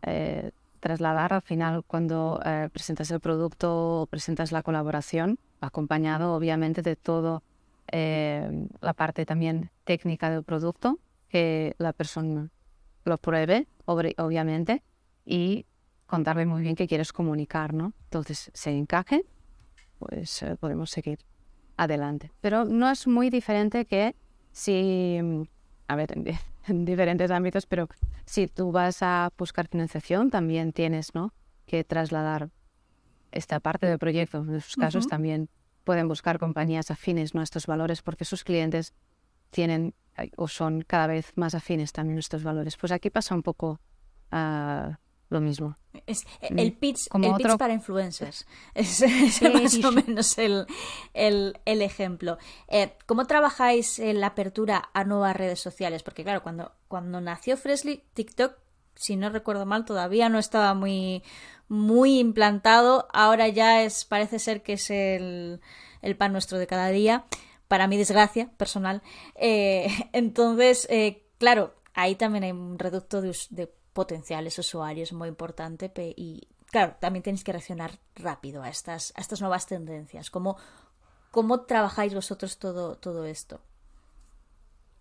eh, 0.03 0.51
trasladar 0.79 1.33
al 1.33 1.41
final 1.41 1.83
cuando 1.85 2.39
eh, 2.45 2.69
presentas 2.71 3.11
el 3.11 3.19
producto 3.19 4.01
o 4.01 4.05
presentas 4.05 4.51
la 4.51 4.63
colaboración, 4.63 5.37
acompañado 5.61 6.33
obviamente 6.33 6.81
de 6.81 6.95
todo 6.95 7.43
eh, 7.91 8.67
la 8.81 8.93
parte 8.93 9.25
también 9.25 9.71
técnica 9.83 10.29
del 10.29 10.43
producto, 10.43 10.99
que 11.27 11.75
la 11.77 11.93
persona 11.93 12.49
lo 13.05 13.17
pruebe, 13.17 13.67
obviamente, 13.89 14.83
y 15.25 15.65
contarle 16.05 16.45
muy 16.45 16.61
bien 16.61 16.75
qué 16.75 16.87
quieres 16.87 17.13
comunicar, 17.13 17.73
¿no? 17.73 17.93
Entonces, 18.05 18.51
se 18.53 18.71
encaje, 18.71 19.25
pues 19.99 20.41
eh, 20.41 20.55
podemos 20.59 20.89
seguir 20.89 21.19
adelante. 21.77 22.31
Pero 22.41 22.65
no 22.65 22.89
es 22.89 23.07
muy 23.07 23.29
diferente 23.29 23.85
que 23.85 24.15
si, 24.51 25.19
a 25.87 25.95
ver, 25.95 26.11
en, 26.67 26.85
diferentes 26.85 27.31
ámbitos, 27.31 27.65
pero 27.65 27.87
si 28.25 28.47
tú 28.47 28.71
vas 28.71 29.01
a 29.01 29.31
buscar 29.37 29.67
financiación, 29.67 30.29
también 30.29 30.73
tienes, 30.73 31.13
¿no? 31.13 31.33
Que 31.65 31.83
trasladar 31.83 32.49
esta 33.31 33.59
parte 33.59 33.85
del 33.85 33.99
proyecto. 33.99 34.39
En 34.39 34.61
sus 34.61 34.75
casos 34.75 35.07
también 35.07 35.49
pueden 35.83 36.07
buscar 36.07 36.39
compañías 36.39 36.91
afines 36.91 37.33
¿no? 37.33 37.41
a 37.41 37.43
estos 37.43 37.67
valores 37.67 38.01
porque 38.01 38.25
sus 38.25 38.43
clientes 38.43 38.93
tienen 39.49 39.93
o 40.37 40.47
son 40.47 40.81
cada 40.81 41.07
vez 41.07 41.31
más 41.35 41.55
afines 41.55 41.91
también 41.91 42.19
estos 42.19 42.43
valores. 42.43 42.77
Pues 42.77 42.91
aquí 42.91 43.09
pasa 43.09 43.35
un 43.35 43.43
poco 43.43 43.79
uh, 44.31 44.93
lo 45.29 45.41
mismo. 45.41 45.75
Es 46.07 46.25
el 46.41 46.71
mm, 46.71 46.75
pitch, 46.79 47.07
el 47.13 47.33
pitch 47.35 47.57
para 47.57 47.73
influencers. 47.73 48.47
Es, 48.73 49.01
más 49.41 49.83
o 49.83 49.91
menos 49.91 50.37
el, 50.37 50.65
el, 51.13 51.59
el 51.65 51.81
ejemplo. 51.81 52.37
Eh, 52.67 52.93
¿Cómo 53.05 53.25
trabajáis 53.25 53.99
en 53.99 54.19
la 54.19 54.27
apertura 54.27 54.89
a 54.93 55.03
nuevas 55.03 55.35
redes 55.35 55.59
sociales? 55.59 56.03
Porque 56.03 56.23
claro, 56.23 56.41
cuando, 56.41 56.73
cuando 56.87 57.21
nació 57.21 57.57
Freshly, 57.57 58.03
TikTok, 58.13 58.53
si 58.95 59.15
no 59.15 59.29
recuerdo 59.29 59.65
mal, 59.65 59.85
todavía 59.85 60.29
no 60.29 60.39
estaba 60.39 60.73
muy, 60.73 61.23
muy 61.67 62.19
implantado. 62.19 63.07
Ahora 63.13 63.47
ya 63.47 63.83
es, 63.83 64.05
parece 64.05 64.39
ser 64.39 64.63
que 64.63 64.73
es 64.73 64.89
el, 64.89 65.61
el 66.01 66.17
pan 66.17 66.31
nuestro 66.31 66.57
de 66.57 66.67
cada 66.67 66.89
día 66.89 67.25
para 67.69 67.87
mi 67.87 67.97
desgracia 67.97 68.51
personal. 68.57 69.01
Eh, 69.35 69.87
entonces, 70.11 70.85
eh, 70.89 71.23
claro, 71.37 71.75
ahí 71.93 72.15
también 72.15 72.43
hay 72.43 72.51
un 72.51 72.77
reducto 72.77 73.21
de, 73.21 73.71
potenciales 73.93 74.57
usuarios 74.59 75.11
muy 75.13 75.27
importante 75.27 75.91
y, 76.15 76.47
claro, 76.71 76.95
también 76.99 77.23
tenéis 77.23 77.43
que 77.43 77.51
reaccionar 77.51 77.99
rápido 78.15 78.63
a 78.63 78.69
estas, 78.69 79.11
a 79.15 79.21
estas 79.21 79.41
nuevas 79.41 79.65
tendencias. 79.65 80.29
¿Cómo, 80.29 80.57
¿Cómo 81.31 81.61
trabajáis 81.61 82.13
vosotros 82.13 82.59
todo, 82.59 82.95
todo 82.95 83.25
esto? 83.25 83.59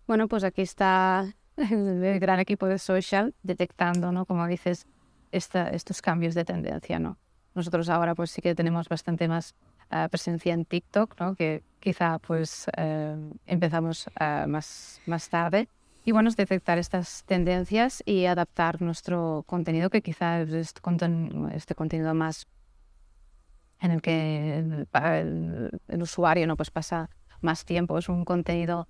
Bueno, 0.07 0.27
pues 0.27 0.43
aquí 0.43 0.63
está 0.63 1.33
el, 1.55 2.19
gran 2.19 2.39
equipo 2.39 2.65
de 2.65 2.77
social, 2.77 3.35
detectando, 3.41 4.11
¿no? 4.11 4.25
Como 4.25 4.45
dices, 4.47 4.85
esta, 5.31 5.69
estos 5.69 6.01
cambios 6.01 6.35
de 6.35 6.43
tendencia, 6.45 6.99
¿no? 6.99 7.17
Nosotros 7.55 7.89
ahora 7.89 8.15
pues 8.15 8.31
sí 8.31 8.41
que 8.41 8.53
tenemos 8.53 8.89
bastante 8.89 9.27
más 9.27 9.55
uh, 9.91 10.09
presencia 10.09 10.53
en 10.53 10.65
TikTok, 10.65 11.19
¿no? 11.19 11.35
Que 11.35 11.63
quizá 11.79 12.19
pues 12.19 12.67
uh, 12.77 13.37
empezamos 13.45 14.07
uh, 14.19 14.47
más, 14.47 15.01
más 15.05 15.29
tarde. 15.29 15.67
Y 16.05 16.11
bueno, 16.11 16.29
es 16.29 16.37
detectar 16.37 16.77
estas 16.77 17.23
tendencias 17.25 18.01
y 18.05 18.25
adaptar 18.25 18.81
nuestro 18.81 19.43
contenido, 19.45 19.89
que 19.89 20.01
quizá 20.01 20.41
es 20.41 20.53
este, 20.53 20.81
este 21.53 21.75
contenido 21.75 22.13
más 22.13 22.47
en 23.81 23.91
el 23.91 24.01
que 24.01 24.57
el, 24.57 24.87
el, 24.93 25.81
el, 25.87 26.01
usuario 26.01 26.47
no 26.47 26.57
pues 26.57 26.71
pasa 26.71 27.09
más 27.41 27.63
tiempo, 27.63 27.97
es 27.97 28.09
un 28.09 28.25
contenido 28.25 28.87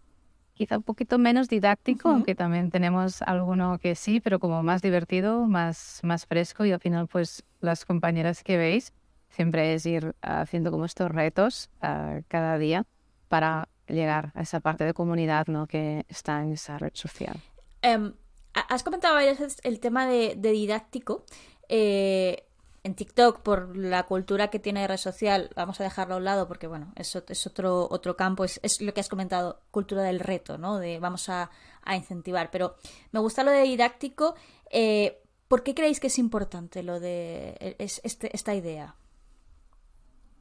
quizá 0.60 0.78
un 0.78 0.84
poquito 0.84 1.18
menos 1.18 1.48
didáctico, 1.48 2.10
uh 2.10 2.12
-huh. 2.12 2.16
aunque 2.16 2.36
también 2.36 2.70
tenemos 2.70 3.22
alguno 3.22 3.78
que 3.80 3.96
sí, 3.96 4.20
pero 4.20 4.40
como 4.40 4.62
más 4.62 4.82
divertido, 4.82 5.46
más, 5.46 6.02
más 6.04 6.26
fresco 6.26 6.66
y 6.66 6.72
al 6.72 6.80
final 6.80 7.08
pues 7.08 7.44
las 7.62 7.86
compañeras 7.86 8.44
que 8.44 8.58
veis 8.58 8.92
siempre 9.30 9.74
es 9.74 9.86
ir 9.86 10.16
haciendo 10.22 10.72
como 10.72 10.86
estos 10.86 11.10
retos 11.12 11.70
uh, 11.82 12.22
cada 12.28 12.58
día 12.58 12.86
para 13.28 13.70
llegar 13.88 14.32
a 14.36 14.42
esa 14.42 14.60
parte 14.60 14.84
de 14.84 14.94
comunidad 14.94 15.48
¿no? 15.48 15.68
que 15.68 16.06
está 16.10 16.42
en 16.42 16.54
esa 16.54 16.78
red 16.78 16.92
social. 16.94 17.42
Um, 17.84 18.14
has 18.54 18.84
comentado 18.84 19.16
varias 19.16 19.40
veces 19.40 19.58
el 19.64 19.80
tema 19.80 20.08
de, 20.08 20.36
de 20.38 20.52
didáctico. 20.52 21.26
Eh, 21.68 22.46
en 22.84 22.96
TikTok, 22.96 23.42
por 23.42 23.76
la 23.76 24.04
cultura 24.04 24.50
que 24.50 24.60
tiene 24.60 24.88
red 24.88 24.98
social, 24.98 25.50
vamos 25.56 25.80
a 25.82 25.84
dejarlo 25.84 26.16
a 26.16 26.18
un 26.18 26.24
lado 26.24 26.48
porque, 26.48 26.66
bueno, 26.68 26.94
es, 26.96 27.14
es 27.16 27.48
otro, 27.48 27.88
otro 27.92 28.16
campo, 28.16 28.46
es, 28.46 28.60
es, 28.64 28.82
lo 28.82 28.94
que 28.94 29.02
has 29.02 29.10
comentado, 29.10 29.62
cultura 29.70 30.02
del 30.04 30.20
reto, 30.20 30.58
¿no? 30.58 30.80
De 30.80 31.00
vamos 31.00 31.28
a, 31.30 31.52
incentivar. 31.94 32.52
Pero 32.52 32.76
me 33.12 33.20
gusta 33.20 33.44
lo 33.44 33.52
de 33.52 33.64
didáctico. 33.64 34.36
Eh, 34.70 35.22
¿Por 35.48 35.64
qué 35.64 35.74
creéis 35.74 36.00
que 36.00 36.08
es 36.08 36.20
importante 36.20 36.84
lo 36.84 37.00
de 37.00 37.76
es, 37.80 38.00
este, 38.04 38.34
esta 38.36 38.54
idea? 38.54 38.96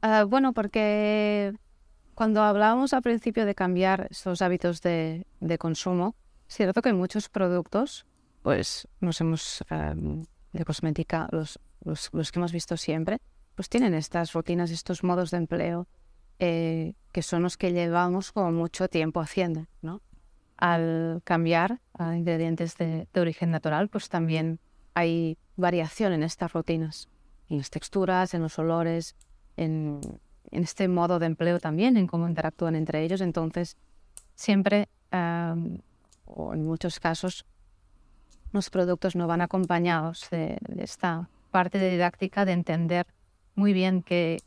Uh, 0.01 0.25
bueno, 0.27 0.53
porque 0.53 1.53
cuando 2.15 2.41
hablábamos 2.41 2.93
al 2.93 3.01
principio 3.01 3.45
de 3.45 3.55
cambiar 3.55 4.07
estos 4.09 4.41
hábitos 4.41 4.81
de, 4.81 5.25
consumo, 5.59 6.15
es 6.47 6.55
cierto 6.55 6.81
que 6.81 6.93
muchos 6.93 7.29
productos, 7.29 8.05
pues 8.41 8.87
nos 9.01 9.19
hemos, 9.21 9.63
um, 9.71 10.25
de 10.53 10.65
cosmética, 10.65 11.27
los 11.31 11.59
los, 11.83 12.09
los, 12.13 12.31
que 12.31 12.39
hemos 12.39 12.51
visto 12.51 12.77
siempre, 12.77 13.19
pues 13.55 13.69
tienen 13.69 13.93
estas 13.93 14.33
rutinas, 14.33 14.71
estos 14.71 15.03
modos 15.03 15.31
de 15.31 15.37
empleo 15.37 15.87
eh, 16.39 16.93
que 17.11 17.21
son 17.21 17.43
los 17.43 17.57
que 17.57 17.73
llevamos 17.73 18.31
como 18.31 18.51
mucho 18.51 18.87
tiempo 18.87 19.19
haciendo, 19.19 19.65
¿no? 19.81 20.01
Al 20.57 21.21
cambiar 21.23 21.81
a 21.93 22.15
ingredientes 22.15 22.77
de, 22.77 23.07
de, 23.13 23.21
origen 23.21 23.51
natural, 23.51 23.89
pues 23.89 24.09
también 24.09 24.59
hay 24.93 25.37
variación 25.55 26.13
en 26.13 26.23
estas 26.23 26.53
rutinas, 26.53 27.09
en 27.49 27.57
las 27.57 27.69
texturas, 27.69 28.33
en 28.33 28.41
los 28.41 28.59
olores, 28.59 29.15
en, 29.63 29.99
en 30.51 30.63
este 30.63 30.87
modo 30.87 31.19
de 31.19 31.25
empleo 31.25 31.59
también, 31.59 31.97
en 31.97 32.07
cómo 32.07 32.27
interactúan 32.27 32.75
entre 32.75 33.03
ellos. 33.03 33.21
Entonces, 33.21 33.77
siempre, 34.35 34.87
um, 35.11 35.77
o 36.25 36.53
en 36.53 36.65
muchos 36.65 36.99
casos, 36.99 37.45
los 38.51 38.69
productos 38.69 39.15
no 39.15 39.27
van 39.27 39.41
acompañados 39.41 40.27
de, 40.31 40.57
de 40.67 40.83
esta 40.83 41.29
parte 41.51 41.77
de 41.77 41.89
didáctica 41.91 42.45
de 42.45 42.53
entender 42.53 43.05
muy 43.55 43.73
bien 43.73 44.01
que, 44.01 44.37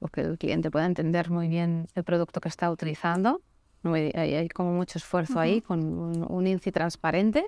o 0.00 0.08
que 0.08 0.22
el 0.22 0.36
cliente 0.38 0.70
pueda 0.70 0.86
entender 0.86 1.30
muy 1.30 1.48
bien 1.48 1.86
el 1.94 2.04
producto 2.04 2.40
que 2.40 2.48
está 2.48 2.70
utilizando. 2.70 3.40
Hay, 3.84 4.12
hay 4.14 4.48
como 4.48 4.72
mucho 4.72 4.98
esfuerzo 4.98 5.34
uh 5.34 5.36
-huh. 5.36 5.44
ahí 5.44 5.60
con 5.60 5.82
un, 5.82 6.26
un 6.28 6.46
INCI 6.46 6.70
transparente 6.70 7.44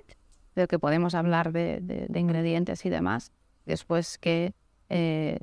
de 0.55 0.67
que 0.67 0.77
podemos 0.79 1.15
hablar 1.15 1.51
de, 1.51 1.79
de, 1.81 2.07
de 2.07 2.19
ingredientes 2.19 2.85
y 2.85 2.89
demás. 2.89 3.31
Después 3.65 4.17
que 4.17 4.53
eh, 4.89 5.39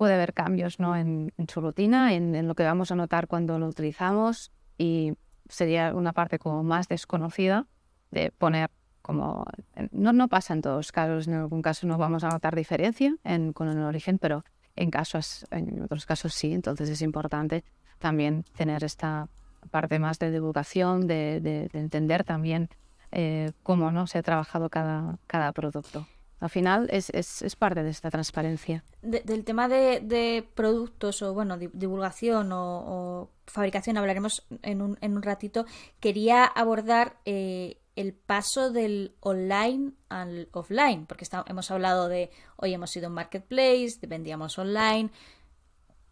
puede 0.00 0.14
haber 0.14 0.32
cambios 0.32 0.80
¿no? 0.80 0.96
en, 0.96 1.30
en 1.36 1.46
su 1.46 1.60
rutina, 1.60 2.14
en, 2.14 2.34
en, 2.34 2.48
lo 2.48 2.54
que 2.54 2.62
vamos 2.62 2.90
a 2.90 2.94
notar 2.94 3.26
cuando 3.26 3.58
lo 3.58 3.66
utilizamos 3.66 4.50
y 4.78 5.12
sería 5.46 5.94
una 5.94 6.14
parte 6.14 6.38
como 6.38 6.62
más 6.62 6.88
desconocida 6.88 7.66
de 8.10 8.32
poner 8.32 8.70
como 9.02 9.44
no, 9.92 10.14
no 10.14 10.28
pasa 10.28 10.54
en 10.54 10.62
todos 10.62 10.76
los 10.76 10.90
casos, 10.90 11.28
en 11.28 11.34
algún 11.34 11.60
caso 11.60 11.86
no 11.86 11.98
vamos 11.98 12.24
a 12.24 12.30
notar 12.30 12.56
diferencia 12.56 13.14
en, 13.24 13.52
con 13.52 13.68
el 13.68 13.78
origen, 13.82 14.16
pero 14.16 14.42
en, 14.74 14.90
casos, 14.90 15.44
en 15.50 15.82
otros 15.82 16.06
casos 16.06 16.32
sí, 16.32 16.54
entonces 16.54 16.88
es 16.88 17.02
importante 17.02 17.62
también 17.98 18.44
tener 18.56 18.82
esta 18.84 19.28
parte 19.70 19.98
más 19.98 20.18
de 20.18 20.30
divulgación, 20.30 21.08
de, 21.08 21.42
de, 21.42 21.68
de 21.68 21.78
entender 21.78 22.24
también 22.24 22.70
eh, 23.12 23.52
cómo 23.62 23.90
¿no? 23.90 24.06
se 24.06 24.16
ha 24.16 24.22
trabajado 24.22 24.70
cada, 24.70 25.18
cada 25.26 25.52
producto. 25.52 26.06
Al 26.40 26.48
final 26.48 26.88
es, 26.90 27.10
es, 27.10 27.54
parte 27.56 27.82
de 27.82 27.90
esta 27.90 28.10
transparencia. 28.10 28.82
De, 29.02 29.20
del 29.20 29.44
tema 29.44 29.68
de, 29.68 30.48
productos 30.54 31.20
o 31.22 31.34
bueno 31.34 31.58
divulgación 31.58 32.50
o, 32.52 33.30
fabricación 33.46 33.98
hablaremos 33.98 34.46
en 34.62 34.80
un, 34.80 34.98
en 35.02 35.16
un 35.16 35.22
ratito. 35.22 35.66
Quería 36.00 36.44
abordar 36.44 37.16
eh, 37.26 37.76
el 37.94 38.14
paso 38.14 38.70
del 38.70 39.14
online 39.20 39.92
al 40.08 40.48
offline, 40.52 41.04
porque 41.06 41.26
hemos 41.46 41.70
hablado 41.70 42.08
de 42.08 42.30
hoy 42.56 42.72
hemos 42.72 42.90
sido 42.90 43.08
un 43.08 43.14
marketplace, 43.14 43.98
vendíamos 44.06 44.58
online, 44.58 45.10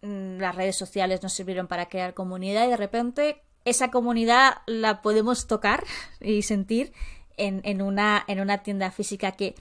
mm, 0.02 0.38
las 0.38 0.54
redes 0.54 0.76
sociales 0.76 1.22
nos 1.22 1.32
sirvieron 1.32 1.68
para 1.68 1.88
crear 1.88 2.12
comunidad 2.12 2.66
y 2.66 2.70
de 2.70 2.76
repente 2.76 3.42
esa 3.64 3.90
comunidad 3.90 4.58
la 4.66 5.00
podemos 5.00 5.46
tocar 5.46 5.84
y 6.20 6.42
sentir 6.42 6.92
en, 7.38 7.62
en, 7.64 7.80
una, 7.80 8.24
en 8.26 8.40
una 8.40 8.62
tienda 8.62 8.90
física 8.90 9.32
que 9.32 9.54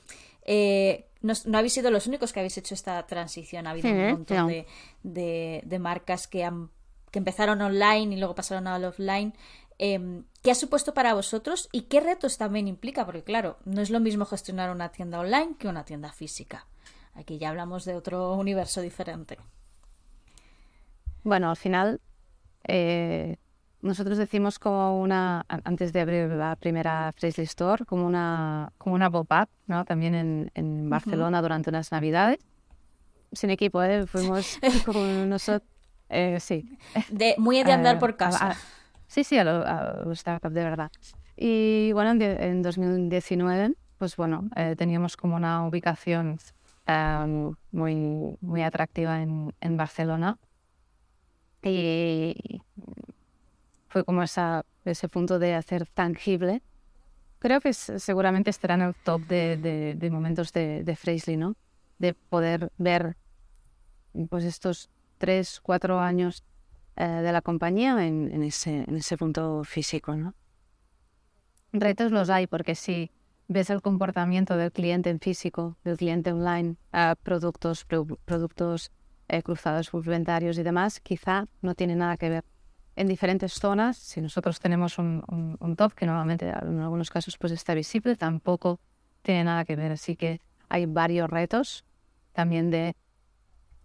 eh, 0.48 1.10
no, 1.22 1.34
no, 1.46 1.58
habéis 1.58 1.74
sido 1.74 1.92
los 1.92 2.08
únicos 2.08 2.34
que 2.34 2.40
habéis 2.40 2.58
hecho 2.58 2.74
esta 2.74 3.06
transición. 3.06 3.68
Ha 3.68 3.72
habido 3.72 3.90
sí, 3.90 3.94
un 3.94 4.12
montón 4.12 4.48
de, 4.48 4.66
de, 5.04 5.62
de, 5.66 5.80
marcas 5.80 6.28
que, 6.28 6.44
han, 6.44 6.72
que 7.12 7.20
empezaron 7.20 7.62
online 7.62 8.16
y 8.16 8.18
luego 8.18 8.34
pasaron 8.34 8.68
al 8.68 8.86
offline. 8.86 9.34
Eh, 9.78 10.24
¿Qué 10.42 10.52
ha 10.52 10.56
supuesto 10.56 10.94
para 10.94 11.14
vosotros 11.14 11.70
y 11.72 11.82
qué 11.84 12.00
retos 12.00 12.38
también 12.38 12.68
implica? 12.68 13.06
Porque 13.06 13.24
claro, 13.24 13.58
no 13.66 13.82
es 13.82 13.90
lo 13.90 14.00
mismo 14.00 14.26
gestionar 14.26 14.72
una 14.72 14.90
tienda 14.90 15.20
online 15.20 15.56
que 15.60 15.68
una 15.68 15.84
tienda 15.84 16.12
física. 16.12 16.66
Aquí 17.14 17.38
ya 17.38 17.50
hablamos 17.50 17.84
de 17.84 17.96
otro 17.96 18.34
universo 18.36 18.82
diferente. 18.82 19.38
Bueno, 21.24 21.50
al 21.50 21.58
final, 21.58 22.00
eh, 22.68 23.38
nosotros 23.82 24.18
decimos 24.18 24.60
como 24.60 25.00
una, 25.00 25.46
antes 25.48 25.94
de 25.94 26.02
abrir 26.02 26.30
la 26.30 26.56
primera 26.56 27.14
Freshly 27.16 27.44
Store, 27.44 27.86
como 27.86 28.06
una, 28.06 28.72
como 28.78 28.96
una 28.96 29.10
pop-up, 29.10 29.50
¿no? 29.68 29.86
También 29.86 30.16
en, 30.16 30.52
en 30.56 30.90
Barcelona 30.90 31.38
uh 31.38 31.40
-huh. 31.40 31.44
durante 31.44 31.70
unas 31.70 31.92
navidades. 31.92 32.40
Sin 33.32 33.50
equipo, 33.50 33.84
¿eh? 33.84 34.08
Fuimos 34.08 34.60
como 34.86 35.02
nosotros... 35.26 35.70
Eh, 36.10 36.40
sí. 36.40 36.78
De, 37.10 37.36
muy 37.38 37.64
de 37.64 37.74
andar 37.74 37.98
uh, 37.98 38.00
por 38.00 38.16
casa. 38.16 38.48
A, 38.48 38.52
a, 38.52 38.56
Sí, 39.08 39.24
sí, 39.24 39.38
a, 39.38 39.44
lo, 39.44 39.66
a 39.66 40.04
los 40.06 40.20
startups 40.20 40.54
de 40.54 40.64
verdad. 40.64 40.92
Y 41.36 41.92
bueno, 41.94 42.12
en, 42.12 42.22
en 42.22 42.62
2019, 42.62 43.74
pues 43.98 44.16
bueno, 44.16 44.50
eh, 44.56 44.76
teníamos 44.78 45.16
como 45.18 45.36
una 45.36 45.66
ubicación 45.66 46.38
um, 46.88 47.56
muy, 47.72 48.38
muy 48.42 48.64
atractiva 48.64 49.22
en, 49.22 49.54
en 49.62 49.78
Barcelona. 49.78 50.38
Y 51.64 52.62
fue 53.88 54.04
como 54.04 54.24
esa, 54.24 54.66
ese 54.86 55.10
punto 55.10 55.40
de 55.40 55.56
hacer 55.56 55.88
tangible. 55.88 56.62
Creo 57.40 57.62
que 57.62 57.70
es, 57.70 57.92
seguramente 57.98 58.50
estará 58.50 58.76
en 58.76 58.82
el 58.82 58.96
top 58.96 59.22
de, 59.28 59.58
de, 59.58 59.96
de 59.96 60.10
momentos 60.10 60.52
de, 60.54 60.84
de 60.84 61.38
¿no? 61.38 61.56
De 62.00 62.14
poder 62.14 62.72
ver 62.78 63.18
pues 64.30 64.44
estos 64.44 64.90
tres, 65.18 65.60
cuatro 65.62 66.00
años 66.00 66.44
eh, 66.96 67.06
de 67.06 67.32
la 67.32 67.42
compañía 67.42 68.06
en, 68.06 68.32
en, 68.34 68.44
ese, 68.44 68.86
en 68.88 68.96
ese 68.96 69.18
punto 69.18 69.64
físico. 69.64 70.16
¿no? 70.16 70.34
Retos 71.72 72.12
los 72.12 72.30
hay 72.30 72.48
porque 72.48 72.76
si 72.76 73.12
ves 73.48 73.70
el 73.70 73.82
comportamiento 73.82 74.58
del 74.58 74.72
cliente 74.72 75.10
en 75.10 75.20
físico, 75.20 75.78
del 75.84 75.98
cliente 75.98 76.32
online, 76.32 76.76
productos, 77.24 77.86
pro, 77.86 78.06
productos 78.26 78.92
eh, 79.28 79.44
cruzados 79.44 79.90
complementarios 79.90 80.58
y 80.58 80.64
demás, 80.64 81.00
quizá 81.00 81.46
no 81.62 81.76
tiene 81.76 81.96
nada 81.96 82.18
que 82.18 82.30
ver. 82.30 82.44
En 82.98 83.08
diferentes 83.08 83.54
zonas, 83.54 83.96
si 83.96 84.22
nosotros 84.22 84.60
tenemos 84.60 84.98
un, 84.98 85.24
un, 85.28 85.56
un, 85.60 85.76
top 85.76 85.94
que 85.94 86.08
normalmente 86.08 86.50
en 86.50 86.80
algunos 86.80 87.12
casos 87.12 87.38
pues 87.38 87.54
está 87.54 87.76
visible, 87.76 88.16
tampoco 88.16 88.80
tiene 89.22 89.44
nada 89.44 89.66
que 89.66 89.76
ver. 89.76 89.92
Así 89.92 90.16
que 90.16 90.42
hay 90.68 90.88
varios 90.88 91.30
retos 91.30 91.86
también 92.34 92.72
de 92.72 92.96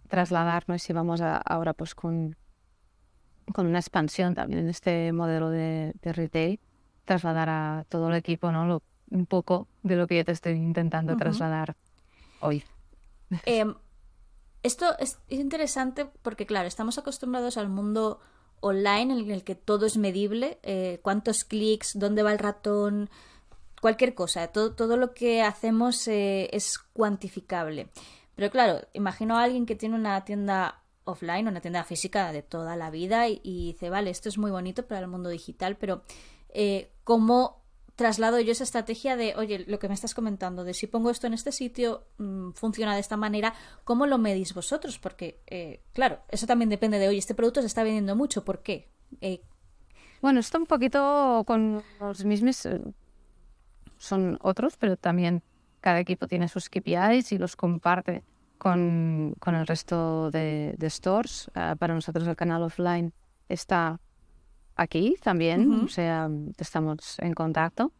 trasladarnos 0.08 0.82
si 0.82 0.94
vamos 0.94 1.20
a, 1.20 1.36
ahora 1.36 1.74
pues 1.74 1.94
con 1.94 2.36
con 3.52 3.66
una 3.66 3.80
expansión 3.80 4.34
también 4.34 4.60
en 4.60 4.68
este 4.68 5.12
modelo 5.12 5.50
de, 5.50 5.92
de 6.00 6.12
retail, 6.12 6.60
trasladar 7.04 7.48
a 7.50 7.84
todo 7.88 8.08
el 8.08 8.14
equipo 8.14 8.50
¿no? 8.50 8.66
Lo, 8.66 8.82
un 9.10 9.26
poco 9.26 9.68
de 9.82 9.96
lo 9.96 10.06
que 10.06 10.16
yo 10.16 10.24
te 10.24 10.32
estoy 10.32 10.54
intentando 10.54 11.12
uh 11.12 11.16
-huh. 11.16 11.18
trasladar 11.18 11.76
hoy. 12.40 12.64
Eh, 13.44 13.66
esto 14.62 14.96
es, 14.98 15.18
es, 15.28 15.38
interesante 15.40 16.06
porque, 16.22 16.46
claro, 16.46 16.68
estamos 16.68 16.96
acostumbrados 16.98 17.56
al 17.56 17.68
mundo 17.68 18.20
online 18.62 19.12
en 19.12 19.30
el 19.30 19.44
que 19.44 19.54
todo 19.54 19.84
es 19.84 19.98
medible, 19.98 20.58
eh, 20.62 21.00
cuántos 21.02 21.44
clics, 21.44 21.98
dónde 21.98 22.22
va 22.22 22.32
el 22.32 22.38
ratón, 22.38 23.10
cualquier 23.80 24.14
cosa, 24.14 24.46
todo, 24.48 24.72
todo 24.74 24.96
lo 24.96 25.12
que 25.12 25.42
hacemos 25.42 26.08
eh, 26.08 26.48
es 26.52 26.78
cuantificable. 26.78 27.88
Pero 28.34 28.50
claro, 28.50 28.86
imagino 28.94 29.36
a 29.36 29.42
alguien 29.42 29.66
que 29.66 29.74
tiene 29.74 29.96
una 29.96 30.24
tienda 30.24 30.82
offline, 31.04 31.48
una 31.48 31.60
tienda 31.60 31.84
física 31.84 32.32
de 32.32 32.42
toda 32.42 32.76
la 32.76 32.90
vida 32.90 33.28
y, 33.28 33.72
dice, 33.72 33.90
vale, 33.90 34.10
esto 34.10 34.28
es 34.28 34.38
muy 34.38 34.52
bonito 34.52 34.86
para 34.86 35.00
el 35.00 35.08
mundo 35.08 35.28
digital, 35.28 35.76
pero 35.76 36.02
eh, 36.48 36.92
¿cómo 37.04 37.61
traslado 37.96 38.40
yo 38.40 38.52
esa 38.52 38.64
estrategia 38.64 39.16
de, 39.16 39.34
oye, 39.36 39.64
lo 39.66 39.78
que 39.78 39.88
me 39.88 39.94
estás 39.94 40.14
comentando, 40.14 40.64
de 40.64 40.74
si 40.74 40.86
pongo 40.86 41.10
esto 41.10 41.26
en 41.26 41.34
este 41.34 41.52
sitio, 41.52 42.04
mm, 42.18 42.52
funciona 42.52 42.94
de 42.94 43.00
esta 43.00 43.16
manera, 43.16 43.54
¿cómo 43.84 44.06
lo 44.06 44.18
medís 44.18 44.54
vosotros? 44.54 44.98
Porque, 44.98 45.42
eh, 45.46 45.82
claro, 45.92 46.20
eso 46.28 46.46
también 46.46 46.68
depende 46.68 46.98
de, 46.98 47.08
oye, 47.08 47.18
este 47.18 47.34
producto 47.34 47.60
se 47.60 47.66
está 47.66 47.82
vendiendo 47.82 48.16
mucho, 48.16 48.44
¿por 48.44 48.62
qué? 48.62 48.90
Eh, 49.20 49.42
bueno, 50.20 50.40
esto 50.40 50.58
un 50.58 50.66
poquito 50.66 51.42
con 51.46 51.82
los 52.00 52.24
mismos, 52.24 52.68
son 53.98 54.38
otros, 54.42 54.76
pero 54.76 54.96
también 54.96 55.42
cada 55.80 56.00
equipo 56.00 56.26
tiene 56.26 56.48
sus 56.48 56.68
KPIs 56.68 57.32
y 57.32 57.38
los 57.38 57.56
comparte 57.56 58.24
con, 58.56 59.34
con 59.40 59.54
el 59.56 59.66
resto 59.66 60.30
de, 60.30 60.76
stores. 60.88 61.50
Ah, 61.54 61.74
para 61.78 61.94
nosotros 61.94 62.26
el 62.28 62.36
canal 62.36 62.62
offline 62.62 63.12
está 63.48 64.00
aquí 64.82 65.16
también, 65.22 65.84
o 65.84 65.88
sea, 65.88 66.28
estamos 66.58 67.18
en 67.18 67.32
contacto. 67.34 67.92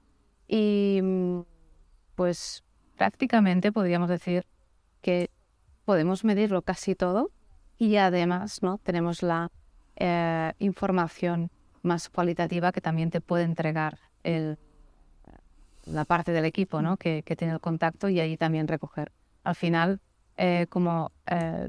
Y 0.48 1.00
pues 2.14 2.62
prácticamente 2.96 3.72
podríamos 3.72 4.08
decir 4.08 4.44
que 5.00 5.30
podemos 5.84 6.24
medirlo 6.24 6.62
casi 6.62 6.94
todo 6.94 7.30
y 7.78 7.96
además 7.96 8.62
no 8.62 8.78
tenemos 8.78 9.22
la 9.22 9.50
eh, 9.96 10.52
información 10.58 11.50
más 11.82 12.08
cualitativa 12.08 12.70
que 12.70 12.80
también 12.80 13.10
te 13.10 13.20
puede 13.20 13.44
entregar 13.44 13.98
el, 14.22 14.58
la 15.84 16.04
parte 16.04 16.32
del 16.32 16.44
equipo 16.44 16.80
¿no? 16.80 16.96
que, 16.96 17.22
que 17.24 17.34
tiene 17.34 17.54
el 17.54 17.60
contacto 17.60 18.08
y 18.08 18.20
ahí 18.20 18.36
también 18.36 18.68
recoger. 18.68 19.10
Al 19.42 19.56
final, 19.56 20.00
eh, 20.36 20.66
como 20.68 21.10
eh, 21.26 21.68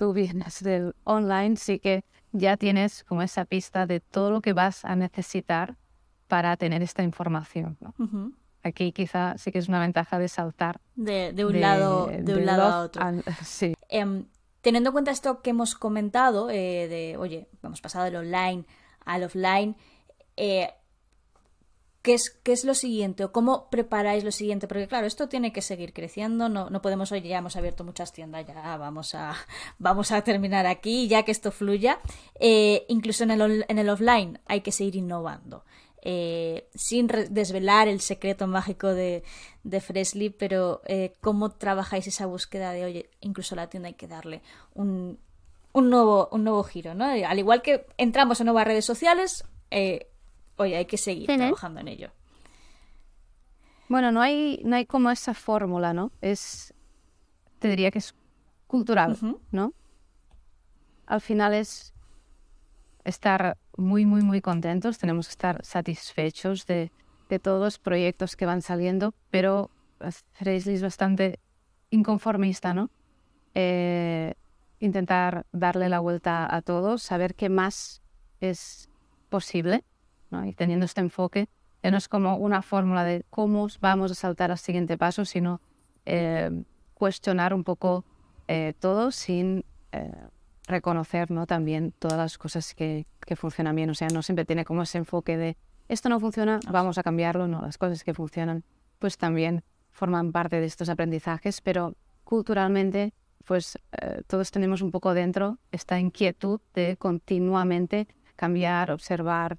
tú 0.00 0.14
vienes 0.14 0.62
del 0.62 0.94
online, 1.04 1.56
sí 1.56 1.78
que 1.78 2.06
ya 2.32 2.56
tienes 2.56 3.04
como 3.04 3.20
esa 3.20 3.44
pista 3.44 3.84
de 3.84 4.00
todo 4.00 4.30
lo 4.30 4.40
que 4.40 4.54
vas 4.54 4.82
a 4.86 4.96
necesitar 4.96 5.76
para 6.26 6.56
tener 6.56 6.80
esta 6.80 7.02
información. 7.02 7.76
Aquí 8.62 8.92
quizá 8.92 9.36
sí 9.36 9.52
que 9.52 9.58
es 9.58 9.68
una 9.68 9.78
ventaja 9.78 10.18
de 10.18 10.28
saltar 10.28 10.80
de, 10.94 11.34
un 11.44 11.60
lado, 11.60 12.06
de 12.06 12.34
un 12.34 12.46
lado 12.46 12.62
a 12.62 12.80
otro. 12.80 13.02
sí. 13.44 13.74
Em, 13.90 14.24
teniendo 14.62 14.88
en 14.88 14.92
cuenta 14.92 15.10
esto 15.10 15.42
que 15.42 15.50
hemos 15.50 15.74
comentado, 15.74 16.48
eh, 16.48 16.88
de, 16.88 17.18
oye, 17.18 17.50
hemos 17.62 17.82
pasado 17.82 18.06
del 18.06 18.16
online 18.16 18.64
al 19.04 19.24
offline, 19.24 19.76
¿Qué 22.02 22.14
es, 22.14 22.30
¿Qué 22.30 22.52
es 22.52 22.64
lo 22.64 22.74
siguiente 22.74 23.24
o 23.24 23.32
cómo 23.32 23.68
preparáis 23.68 24.24
lo 24.24 24.32
siguiente? 24.32 24.66
Porque 24.66 24.88
claro, 24.88 25.06
esto 25.06 25.28
tiene 25.28 25.52
que 25.52 25.60
seguir 25.60 25.92
creciendo, 25.92 26.48
no, 26.48 26.70
no 26.70 26.80
podemos, 26.80 27.12
oye, 27.12 27.28
ya 27.28 27.38
hemos 27.38 27.56
abierto 27.56 27.84
muchas 27.84 28.12
tiendas, 28.14 28.46
ya 28.46 28.78
vamos 28.78 29.14
a, 29.14 29.34
vamos 29.78 30.10
a 30.10 30.22
terminar 30.22 30.66
aquí, 30.66 31.08
ya 31.08 31.24
que 31.24 31.32
esto 31.32 31.52
fluya. 31.52 32.00
Eh, 32.38 32.86
incluso 32.88 33.24
en 33.24 33.32
el, 33.32 33.66
en 33.68 33.78
el 33.78 33.88
offline 33.90 34.40
hay 34.46 34.62
que 34.62 34.72
seguir 34.72 34.96
innovando. 34.96 35.64
Eh, 36.02 36.70
sin 36.74 37.08
desvelar 37.28 37.86
el 37.86 38.00
secreto 38.00 38.46
mágico 38.46 38.94
de, 38.94 39.22
de 39.64 39.80
Freshly, 39.82 40.30
pero 40.30 40.80
eh, 40.86 41.16
cómo 41.20 41.50
trabajáis 41.50 42.06
esa 42.06 42.24
búsqueda 42.24 42.72
de, 42.72 42.86
oye, 42.86 43.10
incluso 43.20 43.54
a 43.54 43.56
la 43.56 43.68
tienda 43.68 43.88
hay 43.88 43.94
que 43.94 44.08
darle 44.08 44.40
un, 44.72 45.18
un, 45.72 45.90
nuevo, 45.90 46.30
un 46.32 46.44
nuevo 46.44 46.62
giro, 46.64 46.94
¿no? 46.94 47.04
Al 47.04 47.38
igual 47.38 47.60
que 47.60 47.84
entramos 47.98 48.40
en 48.40 48.46
nuevas 48.46 48.66
redes 48.66 48.86
sociales, 48.86 49.44
oye, 50.60 50.76
hay 50.76 50.84
que 50.84 50.98
seguir 50.98 51.26
trabajando 51.26 51.80
en 51.80 51.88
ello. 51.88 52.10
Bueno, 53.88 54.12
no 54.12 54.20
hay, 54.20 54.60
no 54.64 54.76
hay 54.76 54.84
como 54.84 55.10
esa 55.10 55.32
fórmula, 55.32 55.94
¿no? 55.94 56.12
Es, 56.20 56.74
te 57.58 57.68
diría 57.68 57.90
que 57.90 57.98
es 57.98 58.14
cultural, 58.66 59.18
¿no? 59.50 59.72
Al 61.06 61.20
final 61.22 61.54
es 61.54 61.92
estar 63.04 63.56
muy, 63.76 64.04
muy, 64.04 64.22
muy 64.22 64.42
contentos, 64.42 64.98
tenemos 64.98 65.28
que 65.28 65.32
estar 65.32 65.64
satisfechos 65.64 66.66
de, 66.66 66.92
todos 67.42 67.62
los 67.62 67.78
proyectos 67.78 68.36
que 68.36 68.44
van 68.44 68.60
saliendo, 68.60 69.14
pero 69.30 69.70
Fraisley 70.32 70.74
es 70.74 70.82
bastante 70.82 71.38
inconformista, 71.90 72.74
¿no? 72.74 72.90
Eh, 73.54 74.34
intentar 74.80 75.46
darle 75.52 75.88
la 75.88 76.00
vuelta 76.00 76.52
a 76.54 76.60
todos, 76.60 77.02
saber 77.02 77.34
qué 77.36 77.48
más 77.48 78.02
es 78.40 78.88
posible 79.28 79.84
y 80.46 80.52
teniendo 80.54 80.86
este 80.86 81.00
enfoque, 81.00 81.48
no 81.82 81.96
es 81.96 82.08
como 82.08 82.36
una 82.36 82.62
fórmula 82.62 83.04
de 83.04 83.24
cómo 83.30 83.68
vamos 83.80 84.10
a 84.10 84.14
saltar 84.14 84.50
al 84.50 84.58
siguiente 84.58 84.98
paso, 84.98 85.24
sino 85.24 85.60
eh, 86.04 86.50
cuestionar 86.94 87.54
un 87.54 87.64
poco 87.64 88.04
eh, 88.48 88.74
todo 88.78 89.10
sin 89.10 89.64
eh, 89.92 90.12
reconocer 90.66 91.30
¿no? 91.30 91.46
también 91.46 91.92
todas 91.98 92.18
las 92.18 92.36
cosas 92.36 92.74
que, 92.74 93.06
que, 93.20 93.36
funcionan 93.36 93.74
bien. 93.76 93.90
O 93.90 93.94
sea, 93.94 94.08
no 94.08 94.22
siempre 94.22 94.44
tiene 94.44 94.64
como 94.64 94.82
ese 94.82 94.98
enfoque 94.98 95.36
de 95.36 95.56
esto 95.88 96.08
no 96.08 96.20
funciona, 96.20 96.60
vamos 96.70 96.98
a 96.98 97.02
cambiarlo. 97.02 97.48
No, 97.48 97.62
las 97.62 97.78
cosas 97.78 98.04
que 98.04 98.14
funcionan 98.14 98.62
pues 98.98 99.16
también 99.16 99.64
forman 99.90 100.30
parte 100.30 100.60
de 100.60 100.66
estos 100.66 100.88
aprendizajes, 100.88 101.60
pero 101.60 101.94
culturalmente 102.24 103.12
pues 103.46 103.78
todos 104.28 104.52
tenemos 104.52 104.82
un 104.82 104.92
poco 104.92 105.14
dentro 105.14 105.58
esta 105.72 105.98
inquietud 105.98 106.60
de 106.74 106.96
continuamente 106.96 108.06
cambiar, 108.36 108.92
observar, 108.92 109.58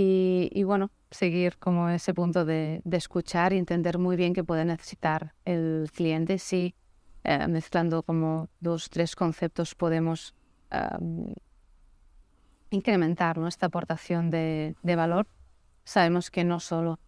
y, 0.00 0.62
bueno, 0.62 0.92
seguir 1.10 1.58
como 1.58 1.88
ese 1.88 2.14
punto 2.14 2.44
de, 2.44 2.82
escuchar 2.92 3.52
y 3.52 3.58
entender 3.58 3.98
muy 3.98 4.14
bien 4.14 4.32
qué 4.32 4.44
puede 4.44 4.64
necesitar 4.64 5.34
el 5.44 5.90
cliente. 5.92 6.38
Si 6.38 6.76
eh, 7.24 7.48
mezclando 7.48 8.04
como 8.04 8.48
dos, 8.60 8.90
tres 8.90 9.16
conceptos 9.16 9.74
podemos 9.74 10.34
incrementar 12.70 13.38
nuestra 13.38 13.66
aportación 13.66 14.30
de, 14.30 14.76
valor, 14.84 15.26
sabemos 15.82 16.30
que 16.30 16.44
no 16.44 16.60
solo 16.60 17.00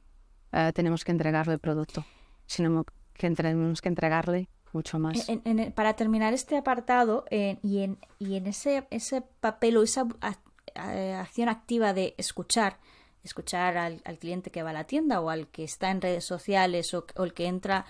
eh, 0.51 0.73
tenemos 0.75 1.05
que 1.05 1.13
entregarle 1.13 1.53
el 1.53 1.61
producto, 1.61 2.05
sino 2.47 2.85
que 3.13 3.31
tenemos 3.31 3.81
que 3.81 3.89
entregarle 3.89 4.49
mucho 4.73 4.99
más. 4.99 5.31
para 5.75 5.95
terminar 5.95 6.33
este 6.33 6.57
apartado 6.57 7.25
y 7.31 7.83
en, 7.83 7.99
y 8.19 8.35
en 8.35 8.49
ese, 8.49 8.89
ese 8.91 9.23
papel 9.41 9.77
o 9.77 9.83
esa 9.85 10.09
acción 10.75 11.49
activa 11.49 11.93
de 11.93 12.15
escuchar, 12.19 12.79
escuchar 13.23 13.77
al, 13.77 14.01
cliente 14.19 14.51
que 14.51 14.63
va 14.63 14.71
a 14.71 14.75
la 14.75 14.85
tienda 14.85 15.21
o 15.21 15.31
al 15.31 15.49
que 15.49 15.65
está 15.65 15.91
en 15.91 16.01
redes 16.01 16.25
sociales 16.25 16.95
o, 16.95 17.05
el 17.23 17.35
que 17.35 17.47
entra 17.47 17.87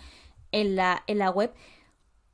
en 0.53 0.77
la, 0.77 1.03
en 1.07 1.19
la 1.19 1.31
web, 1.31 1.53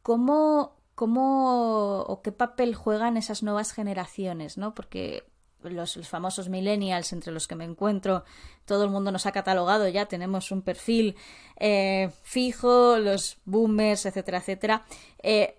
¿cómo, 0.02 0.76
cómo 0.94 2.00
o 2.00 2.22
qué 2.22 2.32
papel 2.32 2.74
juegan 2.74 3.16
esas 3.16 3.42
nuevas 3.42 3.72
generaciones? 3.72 4.56
¿no? 4.58 4.74
Porque 4.74 5.24
los, 5.62 5.98
famosos 6.08 6.48
millennials 6.48 7.12
entre 7.12 7.32
los 7.32 7.48
que 7.48 7.54
me 7.54 7.64
encuentro, 7.64 8.24
todo 8.64 8.84
el 8.84 8.90
mundo 8.90 9.12
nos 9.12 9.26
ha 9.26 9.32
catalogado 9.32 9.88
ya, 9.88 10.06
tenemos 10.06 10.50
un 10.50 10.62
perfil 10.62 11.16
eh, 11.56 12.10
fijo, 12.22 12.98
los 12.98 13.38
boomers, 13.44 14.06
etcétera, 14.06 14.38
etcétera. 14.38 14.84
Eh, 15.22 15.58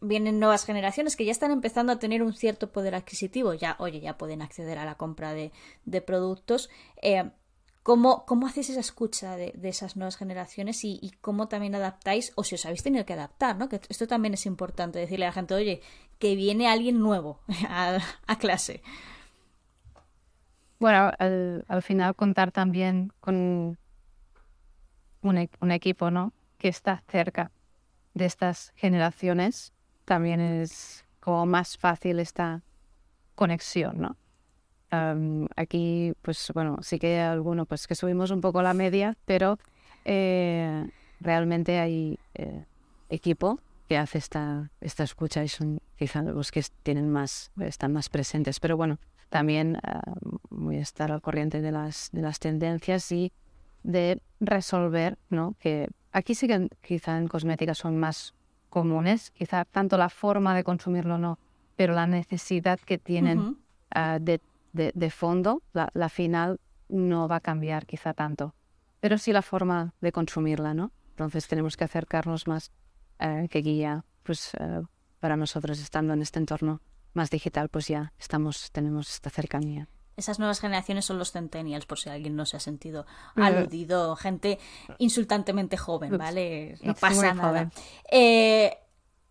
vienen 0.00 0.40
nuevas 0.40 0.64
generaciones 0.64 1.16
que 1.16 1.24
ya 1.24 1.32
están 1.32 1.50
empezando 1.50 1.92
a 1.92 1.98
tener 1.98 2.22
un 2.22 2.32
cierto 2.32 2.72
poder 2.72 2.94
adquisitivo, 2.94 3.54
ya, 3.54 3.76
oye, 3.78 4.00
ya 4.00 4.16
pueden 4.16 4.42
acceder 4.42 4.78
a 4.78 4.84
la 4.84 4.96
compra 4.96 5.34
de, 5.34 5.52
productos. 6.00 6.70
Eh, 7.02 7.30
¿cómo, 7.82 8.24
¿cómo, 8.26 8.46
hacéis 8.46 8.70
esa 8.70 8.80
escucha 8.80 9.36
de, 9.36 9.52
esas 9.62 9.96
nuevas 9.96 10.16
generaciones 10.16 10.84
y, 10.84 11.12
cómo 11.20 11.48
también 11.48 11.74
adaptáis, 11.74 12.32
o 12.34 12.44
si 12.44 12.54
os 12.54 12.64
habéis 12.64 12.82
tenido 12.82 13.04
que 13.04 13.12
adaptar, 13.12 13.56
¿no? 13.56 13.68
Que 13.68 13.80
esto 13.88 14.06
también 14.06 14.34
es 14.34 14.46
importante, 14.46 14.98
decirle 14.98 15.26
a 15.26 15.28
la 15.28 15.34
gente, 15.34 15.54
oye, 15.54 15.82
que 16.18 16.34
viene 16.34 16.68
alguien 16.68 16.98
nuevo 16.98 17.40
a, 17.68 18.00
clase. 18.38 18.82
Bueno, 20.78 21.12
al, 21.18 21.82
final 21.82 22.16
contar 22.16 22.52
también 22.52 23.12
con 23.20 23.34
un, 23.34 23.78
un 25.60 25.70
equipo, 25.70 26.10
¿no? 26.10 26.32
Que 26.56 26.68
está 26.68 27.02
cerca 27.06 27.50
de 28.14 28.24
estas 28.24 28.72
generaciones 28.76 29.74
también 30.10 30.40
es 30.40 31.04
como 31.20 31.46
más 31.46 31.78
fácil 31.78 32.18
esta 32.18 32.62
conexión, 33.36 34.00
¿no? 34.00 34.16
aquí, 35.54 36.14
pues 36.20 36.50
bueno, 36.52 36.78
sí 36.82 36.98
que 36.98 37.20
hay 37.20 37.28
alguno 37.28 37.64
pues 37.64 37.86
que 37.86 37.94
subimos 37.94 38.32
un 38.32 38.40
poco 38.40 38.60
la 38.60 38.74
media, 38.74 39.16
pero 39.24 39.56
eh, 40.04 40.84
realmente 41.20 41.78
hay 41.78 42.18
eh, 42.34 42.64
equipo 43.08 43.60
que 43.88 43.98
hace 43.98 44.18
esta, 44.18 44.72
esta 44.80 45.04
escucha 45.04 45.44
y 45.44 45.48
son 45.48 45.80
quizá 45.96 46.22
los 46.22 46.50
que 46.50 46.64
tienen 46.82 47.08
más, 47.08 47.52
están 47.60 47.92
más 47.92 48.08
presentes. 48.08 48.58
Pero 48.58 48.76
bueno, 48.76 48.98
también 49.28 49.78
voy 50.48 50.78
a 50.78 50.82
estar 50.82 51.12
al 51.12 51.22
corriente 51.22 51.60
de 51.60 51.70
las, 51.70 52.10
de 52.10 52.22
las 52.22 52.40
tendencias 52.40 53.12
y 53.12 53.30
de 53.84 54.20
resolver, 54.40 55.18
¿no? 55.28 55.54
Que 55.60 55.86
aquí 56.10 56.34
sí 56.34 56.48
que 56.48 56.68
quizá 56.82 57.16
en 57.16 57.28
cosmética 57.28 57.74
son 57.74 57.96
más 57.96 58.34
comunes, 58.70 59.30
quizá 59.30 59.64
tanto 59.64 59.98
la 59.98 60.08
forma 60.08 60.54
de 60.54 60.64
consumirlo 60.64 61.18
no, 61.18 61.38
pero 61.76 61.94
la 61.94 62.06
necesidad 62.06 62.80
que 62.80 62.98
tienen 62.98 63.58
ah, 63.90 64.18
de, 64.20 64.40
de, 64.72 65.10
fondo, 65.10 65.62
la, 65.72 66.08
final 66.08 66.60
no 66.88 67.28
va 67.28 67.36
a 67.36 67.40
cambiar 67.40 67.86
quizá 67.86 68.14
tanto. 68.14 68.54
pero 69.00 69.18
sí 69.18 69.32
la 69.32 69.42
forma 69.42 69.94
de 70.00 70.12
consumirla, 70.12 70.74
¿no? 70.74 70.92
Entonces 71.10 71.48
tenemos 71.48 71.76
que 71.76 71.84
acercarnos 71.84 72.46
más 72.46 72.70
eh, 73.18 73.48
que 73.50 73.60
guía, 73.60 74.04
pues 74.22 74.52
eh, 74.58 74.82
para 75.20 75.36
nosotros 75.36 75.80
estando 75.80 76.12
en 76.12 76.22
este 76.22 76.38
entorno 76.38 76.80
más 77.12 77.30
digital, 77.30 77.68
pues 77.68 77.88
ya 77.88 78.12
estamos, 78.18 78.70
tenemos 78.72 79.10
esta 79.10 79.30
cercanía. 79.30 79.88
Esas 80.16 80.38
nuevas 80.38 80.60
generaciones 80.60 81.04
son 81.04 81.18
los 81.18 81.32
centennials, 81.32 81.86
por 81.86 81.98
si 81.98 82.10
alguien 82.10 82.36
no 82.36 82.46
se 82.46 82.56
ha 82.56 82.60
sentido 82.60 83.06
aludido. 83.36 84.16
Gente 84.16 84.58
insultantemente 84.98 85.76
joven, 85.76 86.18
¿vale? 86.18 86.76
No 86.82 86.94
pasa 86.94 87.32
nada. 87.34 87.70
Eh, 88.10 88.76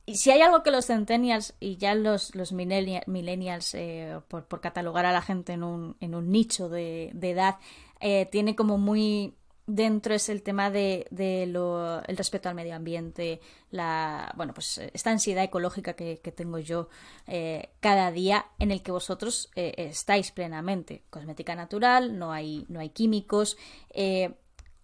si 0.07 0.31
hay 0.31 0.41
algo 0.41 0.63
que 0.63 0.71
los 0.71 0.87
centennials 0.87 1.53
y 1.59 1.77
ya 1.77 1.93
los, 1.95 2.33
los 2.35 2.51
millennials, 2.51 3.73
eh, 3.75 4.19
por, 4.27 4.45
por, 4.45 4.61
catalogar 4.61 5.05
a 5.05 5.11
la 5.11 5.21
gente 5.21 5.53
en 5.53 5.63
un, 5.63 5.95
en 5.99 6.15
un 6.15 6.31
nicho 6.31 6.69
de, 6.69 7.11
de 7.13 7.31
edad, 7.31 7.57
eh, 7.99 8.27
tiene 8.31 8.55
como 8.55 8.77
muy 8.77 9.35
dentro 9.69 10.13
es 10.13 10.29
el 10.29 10.41
tema 10.43 10.69
de, 10.69 11.07
de 11.11 11.45
lo, 11.47 12.03
el 12.03 12.17
respeto 12.17 12.49
al 12.49 12.55
medio 12.55 12.75
ambiente, 12.75 13.39
la, 13.71 14.33
bueno, 14.35 14.53
pues 14.53 14.79
esta 14.93 15.11
ansiedad 15.11 15.43
ecológica 15.43 15.93
que, 15.93 16.17
tengo 16.35 16.59
yo 16.59 16.89
eh, 17.27 17.69
cada 17.79 18.11
día 18.11 18.47
en 18.59 18.71
el 18.71 18.81
que 18.81 18.91
vosotros 18.91 19.49
estáis 19.55 20.31
plenamente. 20.31 21.03
Cosmética 21.09 21.55
natural, 21.55 22.17
no 22.17 22.31
hay, 22.31 22.65
no 22.69 22.79
hay 22.79 22.89
químicos 22.89 23.57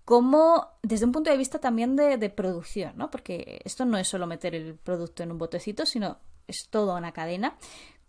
como 0.06 0.68
desde 0.84 1.06
un 1.06 1.12
punto 1.12 1.32
de 1.32 1.38
vista 1.38 1.60
también 1.60 1.96
de, 1.96 2.30
producción, 2.30 2.94
¿no? 2.96 3.10
Porque 3.10 3.60
esto 3.66 3.86
no 3.86 3.98
es 3.98 4.08
solo 4.08 4.28
meter 4.28 4.54
el 4.54 4.76
producto 4.76 5.24
en 5.24 5.32
un 5.32 5.40
botecito, 5.40 5.86
sino 5.88 6.20
es 6.48 6.70
toda 6.70 6.96
una 6.96 7.12
cadena. 7.12 7.58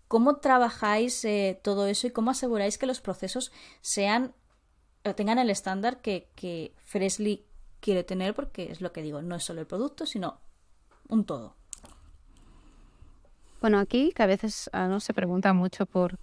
¿Cómo 0.07 0.37
trabajáis 0.37 1.25
eh, 1.25 1.59
todo 1.65 1.87
eso 1.87 2.07
y 2.07 2.11
cómo 2.11 2.31
aseguráis 2.31 2.77
que 2.77 2.87
los 2.87 3.01
procesos 3.01 3.51
sean 3.81 4.35
tengan 5.15 5.39
el 5.39 5.51
estándar 5.51 6.01
que, 6.01 6.29
que 6.35 6.73
Freshly 6.85 7.45
quiere 7.81 8.05
tener? 8.05 8.35
Porque 8.35 8.71
es 8.71 8.81
lo 8.81 8.93
que 8.93 9.03
digo, 9.03 9.23
no 9.23 9.37
es 9.37 9.45
solo 9.45 9.61
el 9.61 9.67
producto, 9.67 10.07
sino 10.07 10.41
un 11.09 11.25
todo. 11.25 11.55
Bueno, 13.61 13.79
aquí 13.79 14.13
que 14.15 14.23
a 14.23 14.27
veces 14.27 14.71
ah, 14.73 14.87
no 14.89 15.01
se 15.01 15.15
pregunta 15.15 15.53
mucho 15.53 15.87
por, 15.87 16.19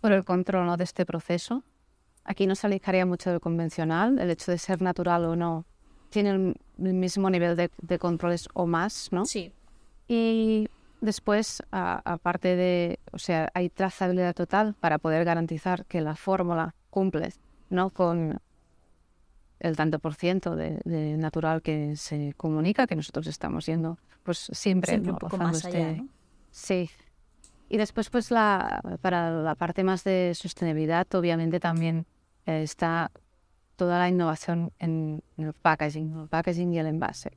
por 0.00 0.12
el 0.12 0.24
control 0.24 0.76
de 0.76 0.84
este 0.84 1.06
proceso. 1.06 1.62
Aquí 2.24 2.46
no 2.46 2.54
se 2.54 2.66
alejaría 2.66 3.06
mucho 3.06 3.30
del 3.30 3.40
convencional, 3.40 4.18
el 4.18 4.30
hecho 4.30 4.50
de 4.50 4.58
ser 4.58 4.80
natural 4.80 5.24
o 5.24 5.36
no 5.36 5.66
tiene 6.10 6.30
el, 6.30 6.94
mismo 6.94 7.28
nivel 7.28 7.56
de, 7.56 7.98
controles 7.98 8.48
o 8.54 8.66
más, 8.66 9.08
¿no? 9.10 9.26
Sí. 9.26 9.52
Y 10.06 10.68
después, 11.00 11.62
aparte 11.70 12.54
de, 12.54 13.00
o 13.12 13.18
sea, 13.18 13.50
hay 13.54 13.68
trazabilidad 13.68 14.34
total 14.34 14.74
para 14.78 14.98
poder 14.98 15.24
garantizar 15.24 15.84
que 15.86 16.00
la 16.00 16.14
fórmula 16.14 16.74
cumple, 16.90 17.32
¿no? 17.74 17.90
Con 17.90 18.40
el 19.60 19.76
tanto 19.76 19.98
por 19.98 20.14
ciento 20.14 20.56
de, 20.56 20.80
natural 21.16 21.62
que 21.62 21.96
se 21.96 22.34
comunica, 22.36 22.86
que 22.86 22.96
nosotros 22.96 23.26
estamos 23.26 23.66
yendo, 23.66 23.98
pues 24.22 24.48
siempre, 24.52 24.98
un 24.98 25.16
poco 25.16 25.36
más 25.36 25.64
este 25.64 25.68
allá, 25.68 25.92
¿no? 26.02 26.08
Sí, 26.50 26.88
y 27.68 27.76
después, 27.76 28.10
pues 28.10 28.30
la, 28.30 28.82
para 29.00 29.30
la 29.30 29.54
parte 29.54 29.84
más 29.84 30.04
de 30.04 30.32
sostenibilidad, 30.34 31.12
obviamente 31.14 31.60
también 31.60 32.06
eh, 32.46 32.62
está 32.62 33.10
toda 33.76 33.98
la 33.98 34.08
innovación 34.08 34.72
en, 34.78 35.22
el 35.38 35.52
packaging, 35.54 36.20
el 36.20 36.28
packaging 36.28 36.72
y 36.72 36.78
el 36.78 36.86
envase. 36.86 37.32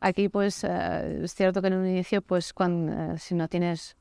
Aquí, 0.00 0.28
pues, 0.28 0.64
eh, 0.64 1.20
es 1.24 1.34
cierto 1.34 1.60
que 1.60 1.68
en 1.68 1.74
un 1.74 1.86
inicio, 1.86 2.22
pues, 2.22 2.52
cuando, 2.52 2.92
eh, 2.92 3.18
si 3.18 3.34
no 3.34 3.48
tienes 3.48 3.96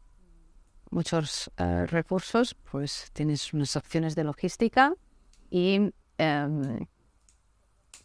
muchos 0.91 1.51
recursos, 1.57 2.55
pues 2.71 3.09
tienes 3.13 3.51
unas 3.51 3.75
opciones 3.75 4.13
de 4.13 4.23
logística 4.23 4.93
y 5.53 5.93
em, 6.17 6.87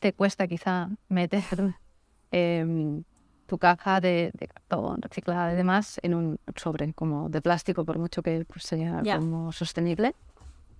te 0.00 0.12
cuesta 0.12 0.46
quizá 0.46 0.90
meter 1.08 1.74
em, 2.30 3.02
tu 3.46 3.56
caja 3.56 4.02
de, 4.02 4.30
cartón 4.52 5.00
reciclada 5.00 5.54
y 5.54 5.56
demás 5.56 5.98
en 6.02 6.14
un 6.14 6.38
sobre 6.56 6.92
como 6.92 7.30
de 7.30 7.40
plástico, 7.40 7.86
por 7.86 7.98
mucho 7.98 8.22
que 8.22 8.44
pues, 8.44 8.64
sea 8.64 9.02
como 9.02 9.50
sostenible. 9.52 10.14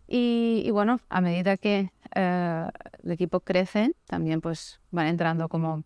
Y, 0.06 0.70
bueno, 0.70 1.00
a 1.08 1.20
medida 1.22 1.56
que 1.56 1.90
eh, 2.14 2.66
el 3.02 3.10
equipo 3.10 3.40
crece, 3.40 3.92
también 4.06 4.40
pues 4.42 4.80
van 4.90 5.06
entrando 5.06 5.48
como 5.48 5.84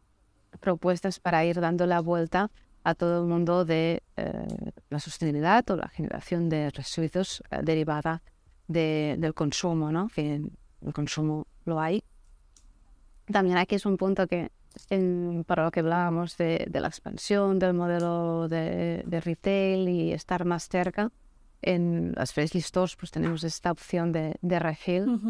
propuestas 0.61 1.21
para 1.21 1.45
ir 1.45 1.61
dando 1.61 1.87
la 1.87 2.01
vuelta 2.01 2.51
a 2.85 2.95
todo 2.95 3.23
el 3.23 3.29
mundo 3.29 3.65
de 3.65 4.03
eh, 4.17 4.47
la 4.91 4.99
sostenibilidad 4.99 5.69
o 5.71 5.77
la 5.77 5.89
generación 5.89 6.49
de 6.49 6.71
residuos 6.71 7.43
eh, 7.51 7.61
derivada 7.63 8.23
del 8.69 9.35
consumo, 9.35 9.93
¿no? 9.93 10.09
Que 10.09 10.41
el 10.85 10.93
consumo 10.93 11.47
lo 11.65 11.81
hay. 11.81 12.03
También 13.27 13.59
aquí 13.59 13.77
es 13.77 13.87
un 13.87 13.97
punto 13.97 14.27
que 14.27 14.51
para 15.47 15.65
lo 15.65 15.71
que 15.71 15.81
hablábamos 15.81 16.37
de, 16.37 16.69
la 16.73 16.89
expansión 16.89 17.59
del 17.59 17.75
modelo 17.75 18.49
de, 18.49 19.03
de, 19.07 19.21
retail 19.21 19.89
y 19.89 20.13
estar 20.13 20.45
más 20.45 20.69
cerca, 20.69 21.13
en 21.61 22.13
las 22.17 22.33
Freshly 22.33 22.61
Stores 22.61 22.97
pues 22.97 23.11
tenemos 23.11 23.45
esta 23.45 23.71
opción 23.71 24.13
de, 24.13 24.37
de 24.43 24.59
refill, 24.59 25.21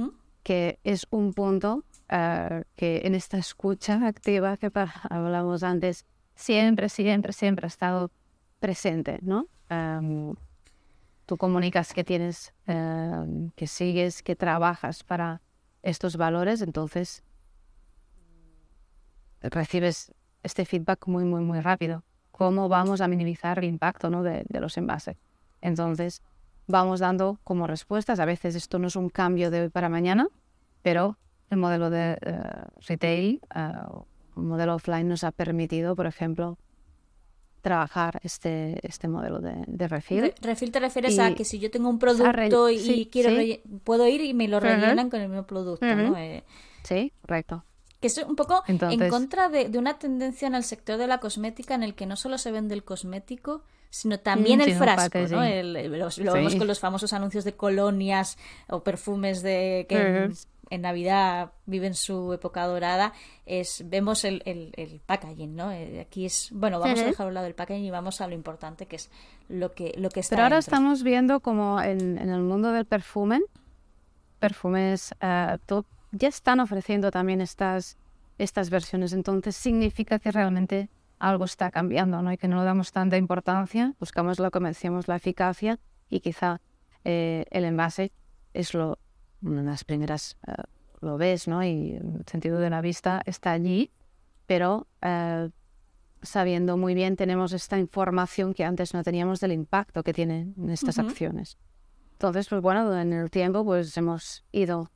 que 0.43 0.79
es 0.83 1.07
un 1.11 1.35
punto 1.35 1.85
eh, 2.09 2.65
que 2.75 3.03
en 3.05 3.15
esta 3.15 3.39
escucha 3.39 4.07
activa 4.07 4.57
que 4.57 4.71
hablamos 5.09 5.63
antes, 5.63 6.07
siempre, 6.35 6.89
siempre, 6.89 7.33
siempre 7.33 7.67
ha 7.67 7.69
estado 7.69 8.11
presente, 8.59 9.19
¿no? 9.23 9.47
Em, 9.69 10.35
tú 11.27 11.37
comunicas 11.37 11.93
que 11.93 12.05
tienes, 12.05 12.53
em, 12.67 13.51
que 13.51 13.67
sigues, 13.67 14.23
que 14.23 14.37
trabajas 14.37 15.05
para 15.05 15.41
estos 15.83 16.17
valores, 16.17 16.63
entonces 16.63 17.23
recibes 19.41 20.13
este 20.43 20.65
feedback 20.65 21.07
muy, 21.07 21.25
muy, 21.25 21.43
muy 21.43 21.61
rápido. 21.61 22.05
¿Cómo 22.31 22.69
vamos 22.69 23.01
a 23.01 23.09
minimizar 23.09 23.59
el 23.59 23.65
impacto 23.65 24.11
¿no? 24.11 24.23
de, 24.23 24.45
los 24.49 24.77
envases? 24.77 25.17
Entonces, 25.61 26.23
vamos 26.67 27.01
dando 27.01 27.39
como 27.45 27.67
respuestas. 27.67 28.21
A 28.21 28.25
veces 28.25 28.55
esto 28.55 28.79
no 28.79 28.89
es 28.89 28.97
un 28.97 29.09
cambio 29.09 29.51
de 29.51 29.63
hoy 29.63 29.69
para 29.69 29.89
mañana, 29.89 30.29
pero 30.83 31.19
el 31.51 31.59
modelo 31.59 31.91
de 31.91 32.19
eh, 32.21 32.43
retail, 32.87 33.41
el 33.55 34.43
modelo 34.43 34.75
offline 34.75 35.09
nos 35.09 35.25
ha 35.25 35.33
permitido, 35.33 35.95
por 35.95 36.07
ejemplo, 36.07 36.59
trabajar 37.63 38.21
este, 38.23 38.79
este 38.87 39.09
modelo 39.09 39.41
de, 39.41 39.55
de 39.67 39.89
refill. 39.89 40.35
refill 40.43 40.71
te 40.71 40.81
refieres 40.81 41.19
a 41.19 41.35
que 41.35 41.45
si 41.45 41.59
yo 41.59 41.71
tengo 41.71 41.89
un 41.89 41.99
producto 41.99 42.69
y 42.69 43.09
quiero 43.11 43.31
puedo 43.85 44.07
ir 44.07 44.21
y 44.21 44.35
me 44.35 44.49
lo 44.49 44.61
rellenan 44.61 45.09
con 45.09 45.21
el 45.21 45.29
mismo 45.29 45.47
producto, 45.47 45.87
¿no? 45.87 46.17
Eh, 46.19 46.45
sí, 46.83 47.13
correcto. 47.23 47.65
Que 48.01 48.09
es 48.09 48.19
un 48.19 48.35
poco 48.35 48.65
en 48.67 49.09
contra 49.09 49.49
de, 49.49 49.69
de, 49.69 49.79
una 49.79 49.99
tendencia 49.99 50.49
en 50.49 50.57
el 50.57 50.65
sector 50.65 50.99
de 50.99 51.07
la 51.07 51.19
cosmética 51.19 51.75
en 51.75 51.85
el 51.85 51.95
que 51.95 52.05
no 52.05 52.17
solo 52.17 52.37
se 52.37 52.51
vende 52.51 52.75
el 52.75 52.83
cosmético, 52.83 53.63
sino 53.91 54.19
también 54.19 54.59
mm, 54.59 54.63
el 54.63 54.75
frasco, 54.75 55.19
¿no? 55.31 55.43
lo 55.45 56.33
vemos 56.33 56.57
con 56.57 56.67
los 56.67 56.81
famosos 56.81 57.13
anuncios 57.13 57.45
de 57.45 57.55
colonias 57.55 58.39
o 58.69 58.83
perfumes 58.83 59.43
de 59.43 59.87
que 59.89 60.31
en, 60.73 60.83
Navidad 60.83 61.53
viven 61.67 61.95
su 61.95 62.33
época 62.33 62.67
dorada. 62.67 63.13
Es, 63.47 63.85
vemos 63.87 64.25
el, 64.25 64.43
el, 64.45 65.01
packaging, 65.05 65.55
¿no? 65.55 65.71
Eh, 65.73 66.01
aquí 66.01 66.25
es, 66.27 66.51
bueno, 66.53 66.81
vamos 66.81 67.01
a 67.01 67.05
dejar 67.05 67.27
a 67.27 67.29
un 67.29 67.35
lado 67.35 67.47
el 67.47 67.55
packaging 67.55 67.85
y 67.85 67.91
vamos 67.91 68.21
a 68.21 68.27
lo 68.27 68.35
importante 68.35 68.87
que 68.87 68.97
es 68.97 69.11
lo 69.49 69.73
que, 69.73 69.95
lo 69.97 70.09
que 70.11 70.21
está 70.21 70.37
Pero 70.37 70.45
ahora 70.45 70.59
estamos 70.59 71.03
viendo 71.03 71.41
como 71.41 71.81
en, 71.81 72.19
en, 72.19 72.31
el 72.31 72.43
mundo 72.43 72.73
del 72.73 72.87
perfume, 72.87 73.41
perfumes 74.39 75.15
uh, 75.23 75.59
top, 75.67 75.87
ya 76.13 76.29
están 76.29 76.61
ofreciendo 76.61 77.11
también 77.11 77.41
estas, 77.41 77.97
estas 78.39 78.71
versiones. 78.71 79.13
Entonces 79.13 79.57
significa 79.57 80.19
que 80.19 80.31
realmente 80.31 80.89
algo 81.23 81.45
está 81.45 81.71
cambiando 81.71 82.21
¿no? 82.21 82.33
y 82.33 82.37
que 82.37 82.49
no 82.49 82.59
le 82.59 82.65
damos 82.65 82.91
tanta 82.91 83.17
importancia, 83.17 83.95
buscamos 84.01 84.41
lo 84.41 84.51
que 84.51 84.59
decíamos, 84.59 85.07
la 85.07 85.17
eficacia 85.17 85.79
y 86.11 86.21
quizá 86.21 86.61
eh, 87.05 87.47
el 87.51 87.65
envase 87.65 88.13
es 88.53 88.75
lo, 88.75 88.99
de 89.43 89.63
las 89.63 89.85
primeras, 89.85 90.39
eh, 90.47 90.55
lo 91.01 91.19
ves, 91.19 91.49
¿no? 91.49 91.63
y 91.65 91.97
el 91.97 92.25
sentido 92.27 92.59
de 92.59 92.71
la 92.71 92.81
vista 92.81 93.23
está 93.27 93.53
allí, 93.53 93.91
pero 94.47 94.87
eh, 95.03 95.51
sabiendo 96.23 96.77
muy 96.77 96.95
bien 96.95 97.17
tenemos 97.17 97.53
esta 97.53 97.79
información 97.79 98.55
que 98.55 98.65
antes 98.65 98.95
no 98.95 99.03
teníamos 99.03 99.41
del 99.41 99.53
impacto 99.53 100.03
que 100.03 100.13
tienen 100.13 100.55
estas 100.71 100.99
acciones. 100.99 101.59
Entonces, 102.13 102.49
pues 102.49 102.63
bueno, 102.63 102.97
en 102.99 103.13
el 103.13 103.31
tiempo 103.31 103.65
pues 103.65 103.97
hemos 103.97 104.45
ido 104.53 104.91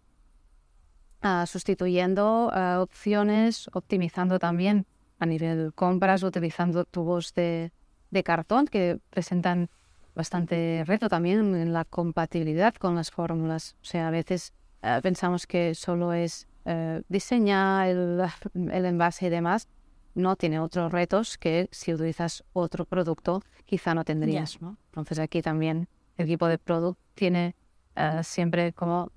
ah, 1.22 1.44
sustituyendo 1.46 2.50
ah, 2.52 2.78
opciones, 2.80 3.68
optimizando 3.72 4.38
también 4.38 4.86
a 5.18 5.26
nivel 5.26 5.72
compras 5.74 6.22
utilizando 6.22 6.84
tubos 6.84 7.34
de, 7.34 7.72
de 8.10 8.22
cartón 8.22 8.66
que 8.66 9.00
presentan 9.10 9.70
bastante 10.16 10.82
reto 10.86 11.08
también 11.08 11.54
en 11.54 11.72
la 11.72 11.84
compatibilidad 11.84 12.74
con 12.74 12.96
las 12.96 13.10
fórmulas. 13.10 13.76
O 13.82 13.84
sea, 13.84 14.08
a 14.08 14.10
veces 14.10 14.54
eh, 14.82 14.98
pensamos 15.02 15.46
que 15.46 15.74
solo 15.74 16.12
es 16.12 16.48
eh, 16.64 17.02
diseñar 17.08 17.88
el, 17.88 18.22
el, 18.54 18.84
envase 18.86 19.26
y 19.26 19.28
demás. 19.28 19.68
No 20.14 20.34
tiene 20.34 20.58
otros 20.58 20.90
retos 20.90 21.36
que 21.36 21.68
si 21.70 21.92
utilizas 21.92 22.42
otro 22.54 22.86
producto 22.86 23.42
quizá 23.66 23.94
no 23.94 24.04
tendrías. 24.04 24.60
¿no? 24.62 24.78
Entonces 24.88 25.18
aquí 25.18 25.42
también 25.42 25.86
el 26.16 26.24
equipo 26.24 26.48
de 26.48 26.56
producto 26.58 26.98
tiene 27.14 27.54
eh, 27.94 28.20
siempre 28.24 28.72
como 28.72 29.12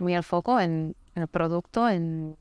muy 0.00 0.14
el 0.14 0.24
foco 0.24 0.60
en, 0.60 0.96
en 1.14 1.22
el 1.22 1.28
producto, 1.28 1.88
en 1.88 2.36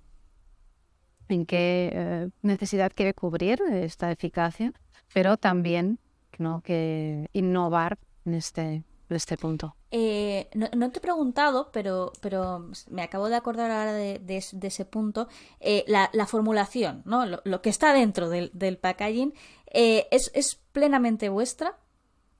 en 1.28 1.48
qué 1.48 2.30
necesidad 2.44 2.92
quiere 2.94 3.16
cubrir 3.16 3.60
esta 3.72 4.12
eficacia, 4.12 4.72
pero 5.12 5.38
también 5.38 5.98
¿no? 6.40 6.62
que 6.62 7.30
innovar 7.34 7.98
en 8.26 8.34
este, 8.34 8.84
este 9.10 9.38
punto. 9.38 9.76
Eh, 9.92 10.50
no, 10.54 10.92
te 10.92 10.98
he 10.98 11.02
preguntado, 11.02 11.70
pero, 11.72 12.12
pero 12.22 12.70
me 12.90 13.04
acabo 13.04 13.30
de 13.30 13.36
acordar 13.36 13.72
ahora 13.72 13.94
de, 13.94 14.22
ese 14.28 14.86
punto. 14.86 15.28
Eh, 15.60 15.86
la, 15.88 16.26
formulación, 16.28 17.02
¿no? 17.06 17.26
Lo, 17.26 17.62
que 17.62 17.70
está 17.70 17.94
dentro 17.94 18.30
del, 18.30 18.78
packaging, 18.78 19.34
¿es, 19.68 20.32
¿es, 20.34 20.56
plenamente 20.72 21.30
vuestra? 21.30 21.78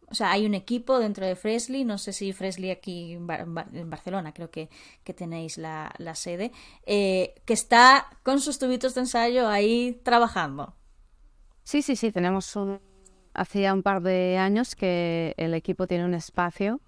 O 0.08 0.14
sea, 0.14 0.32
hay 0.32 0.46
un 0.46 0.54
equipo 0.54 1.00
dentro 1.00 1.26
de 1.26 1.36
Fresley, 1.36 1.84
no 1.84 1.98
sé 1.98 2.14
si 2.14 2.32
Fresley 2.32 2.70
aquí 2.70 3.14
en, 3.14 3.26
Barcelona, 3.26 4.34
creo 4.34 4.52
que, 4.52 4.70
que 5.04 5.14
tenéis 5.14 5.58
la, 5.58 5.94
sede, 6.14 6.52
que 6.86 7.34
está 7.48 8.08
con 8.24 8.40
sus 8.40 8.60
tubitos 8.60 8.96
de 8.96 9.02
ensayo 9.02 9.48
ahí 9.48 10.00
trabajando. 10.04 10.76
Sí, 11.64 11.82
sí, 11.82 11.96
sí, 11.96 12.12
tenemos 12.12 12.56
un, 12.56 12.80
hacía 13.36 13.74
un 13.74 13.84
par 13.84 14.02
de 14.02 14.38
años 14.38 14.76
que 14.76 15.34
el 15.38 15.54
equipo 15.54 15.88
tiene 15.88 16.06
un 16.06 16.14
espacio 16.14 16.80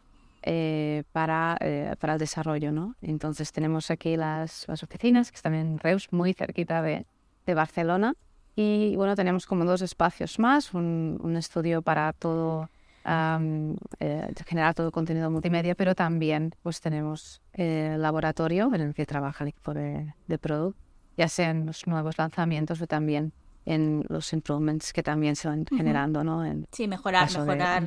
eh, 0.44 1.04
para, 1.12 1.58
eh, 1.60 1.96
para 2.00 2.14
el 2.14 2.20
desarrollo, 2.20 2.72
¿no? 2.72 2.96
Entonces 3.02 3.52
tenemos 3.52 3.92
aquí 3.92 4.16
las, 4.16 4.66
las 4.68 4.82
oficinas, 4.84 5.32
que 5.32 5.36
están 5.36 5.54
en 5.54 5.78
Reus, 5.78 6.08
muy 6.12 6.34
cerquita 6.34 6.82
de, 6.82 7.06
de 7.46 7.54
Barcelona. 7.54 8.14
Y 8.56 8.96
bueno, 8.96 9.16
tenemos 9.16 9.46
como 9.46 9.66
dos 9.66 9.82
espacios 9.82 10.40
más, 10.40 10.74
un, 10.74 11.20
un 11.22 11.36
estudio 11.36 11.82
para 11.82 12.14
todo, 12.14 12.70
eh, 13.06 14.34
generar 14.46 14.74
todo 14.74 14.92
contenido 14.92 15.30
multimedia, 15.30 15.76
pero 15.76 15.94
también 15.96 16.56
pues 16.64 16.82
tenemos 16.82 17.42
el 17.54 18.02
laboratorio 18.02 18.74
en 18.74 18.82
el 18.82 18.94
que 18.94 19.06
trabaja 19.06 19.44
el 19.44 19.50
equipo 19.50 19.74
de, 19.74 20.14
de 20.28 20.38
Product, 20.38 20.78
ya 21.18 21.28
sean 21.28 21.66
los 21.66 21.86
nuevos 21.88 22.18
lanzamientos 22.18 22.82
o 22.82 22.88
también 22.88 23.32
en 23.68 24.06
los 24.08 24.32
improvements 24.32 24.94
que 24.94 25.04
también 25.04 25.36
se 25.36 25.50
van 25.50 25.66
generando, 25.66 26.24
¿no? 26.24 26.46
En 26.46 26.68
sí, 26.72 26.88
mejorar, 26.88 27.30
mejorar 27.30 27.84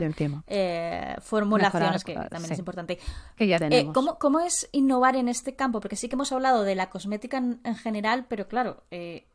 eh, 0.47 1.17
formulaciones, 1.23 2.05
que 2.05 2.15
también 2.15 2.53
es 2.53 2.59
importante. 2.59 2.99
Que 3.35 3.47
ya 3.49 3.57
eh, 3.57 3.61
tenemos. 3.61 3.95
¿cómo, 3.95 4.19
¿cómo, 4.19 4.41
es 4.41 4.69
innovar 4.73 5.17
en 5.17 5.29
este 5.29 5.57
campo? 5.57 5.81
Porque 5.81 5.97
sí 5.97 6.11
que 6.11 6.17
hemos 6.17 6.33
hablado 6.33 6.65
de 6.65 6.75
la 6.75 6.91
cosmética 6.91 7.39
en, 7.39 7.77
general, 7.77 8.27
pero 8.29 8.47
claro, 8.47 8.85
eh, 8.91 9.27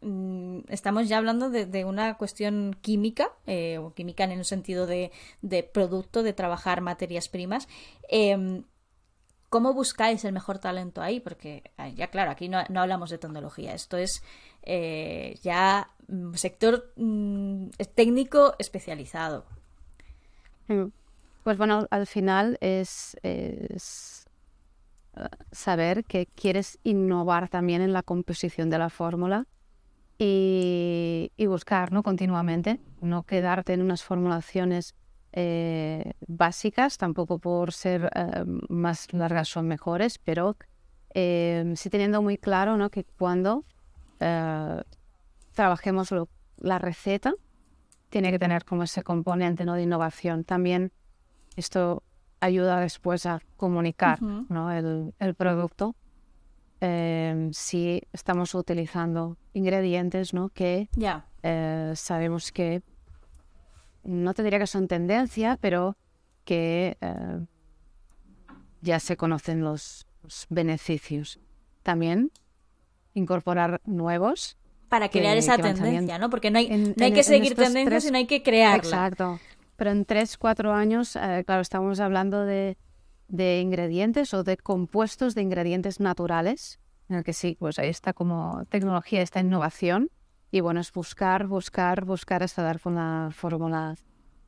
mm, 0.00 0.60
estamos 0.68 1.06
ya 1.06 1.18
hablando 1.18 1.50
de, 1.50 1.84
una 1.84 2.16
cuestión 2.16 2.74
química, 2.80 3.28
o 3.78 3.92
química 3.92 4.24
en 4.24 4.32
el 4.32 4.46
sentido 4.46 4.86
de, 4.86 5.12
de, 5.42 5.64
producto, 5.64 6.22
de 6.22 6.32
trabajar 6.32 6.80
materias 6.80 7.28
primas. 7.28 7.68
¿Cómo 9.54 9.72
buscáis 9.72 10.24
el 10.24 10.32
mejor 10.32 10.58
talento 10.58 11.00
ahí? 11.00 11.20
Porque 11.20 11.62
ya 11.94 12.08
claro, 12.08 12.32
aquí 12.32 12.48
no, 12.48 12.64
no 12.70 12.80
hablamos 12.80 13.10
de 13.10 13.18
tecnología, 13.18 13.72
esto 13.72 13.96
es 13.96 14.20
eh, 14.64 15.38
ya 15.44 15.90
mm, 16.08 16.34
sector 16.34 16.92
mm, 16.96 17.68
técnico 17.94 18.56
especializado. 18.58 19.44
Mm. 20.66 20.86
Pues 21.44 21.56
bueno, 21.56 21.86
al 21.90 22.08
final 22.08 22.58
es, 22.60 23.16
eh, 23.22 23.76
saber 25.52 26.02
que 26.02 26.26
quieres 26.26 26.80
innovar 26.82 27.48
también 27.48 27.80
en 27.80 27.92
la 27.92 28.02
composición 28.02 28.70
de 28.70 28.78
la 28.78 28.90
fórmula 28.90 29.46
y, 30.18 31.30
buscar 31.46 31.92
¿no? 31.92 32.02
continuamente, 32.02 32.80
no 33.00 33.22
quedarte 33.22 33.74
en 33.74 33.82
unas 33.82 34.02
formulaciones 34.02 34.96
eh, 35.36 36.12
básicas, 36.26 36.96
tampoco 36.96 37.38
por 37.38 37.72
ser 37.72 38.10
más 38.68 39.12
largas 39.12 39.48
son 39.48 39.66
mejores, 39.66 40.18
pero 40.18 40.56
sí 41.14 41.90
teniendo 41.90 42.22
muy 42.22 42.38
claro 42.38 42.76
¿no? 42.76 42.90
que 42.90 43.04
cuando 43.04 43.64
eh, 44.20 44.82
trabajemos 45.52 46.14
la 46.58 46.78
receta, 46.78 47.34
tiene 48.08 48.30
que 48.30 48.38
tener 48.38 48.64
como 48.64 48.84
ese 48.84 49.02
componente 49.02 49.64
¿no? 49.64 49.74
de 49.74 49.82
innovación. 49.82 50.44
También 50.44 50.92
esto 51.56 52.02
ayuda 52.40 52.80
después 52.80 53.26
a 53.26 53.40
comunicar 53.56 54.22
¿no? 54.22 54.70
el, 54.70 55.14
el, 55.18 55.34
producto. 55.34 55.96
Si 57.52 58.02
estamos 58.12 58.54
utilizando 58.54 59.38
ingredientes 59.54 60.34
¿no? 60.34 60.50
que 60.50 60.88
eh, 61.42 61.92
sabemos 61.94 62.52
que 62.52 62.82
no 64.04 64.34
te 64.34 64.42
diría 64.42 64.58
que 64.58 64.66
son 64.66 64.88
tendencia, 64.88 65.58
pero 65.60 65.96
que 66.44 66.96
eh, 67.00 67.46
ya 68.80 69.00
se 69.00 69.16
conocen 69.16 69.62
los, 69.62 70.06
los 70.22 70.46
beneficios. 70.50 71.40
También 71.82 72.30
incorporar 73.14 73.80
nuevos. 73.84 74.56
Para 74.88 75.08
crear 75.08 75.36
esa 75.36 75.56
tendencia, 75.58 76.18
¿no? 76.18 76.30
Porque 76.30 76.50
no 76.50 76.58
hay, 76.58 76.68
no 76.68 77.04
hay 77.04 77.12
que 77.12 77.22
seguir 77.22 77.54
tendencias, 77.54 78.04
sino 78.04 78.18
hay 78.18 78.26
que 78.26 78.42
crearla. 78.42 78.76
Exacto. 78.76 79.40
Pero 79.76 79.90
en 79.90 80.04
tres, 80.04 80.36
cuatro 80.36 80.72
años, 80.72 81.16
eh, 81.16 81.42
claro, 81.44 81.62
estamos 81.62 81.98
hablando 81.98 82.44
de, 82.44 82.76
de 83.28 83.60
ingredientes 83.60 84.32
o 84.34 84.44
de 84.44 84.56
compuestos 84.56 85.34
de 85.34 85.42
ingredientes 85.42 85.98
naturales, 85.98 86.78
en 87.08 87.16
el 87.16 87.24
que 87.24 87.32
sí, 87.32 87.56
pues 87.58 87.78
ahí 87.78 87.88
está 87.88 88.12
como 88.12 88.64
tecnología, 88.68 89.20
esta 89.20 89.40
innovación. 89.40 90.10
Y 90.54 90.60
bueno, 90.60 90.80
es 90.80 90.92
buscar, 90.92 91.48
buscar, 91.48 92.04
buscar 92.04 92.44
hasta 92.44 92.62
dar 92.62 92.78
con 92.78 92.94
la 92.94 93.30
fórmula 93.32 93.96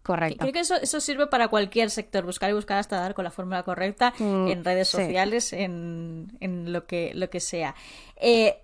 correcta. 0.05 0.45
Creo 0.45 0.53
que 0.53 0.61
eso, 0.61 0.77
eso 0.77 1.01
sirve 1.01 1.27
para 1.27 1.49
cualquier 1.49 1.91
sector, 1.91 2.25
buscar 2.25 2.49
y 2.49 2.53
buscar 2.53 2.79
hasta 2.79 3.01
dar 3.01 3.13
con 3.13 3.25
la 3.25 3.33
fórmula 3.33 3.65
correcta 3.65 4.15
mm, 4.17 4.47
en 4.47 4.65
redes 4.65 4.89
sociales, 4.89 5.53
en, 5.53 6.31
en, 6.39 6.73
lo, 6.73 6.87
que, 6.87 7.11
lo 7.13 7.29
que 7.29 7.41
sea. 7.41 7.75
Eh, 8.15 8.63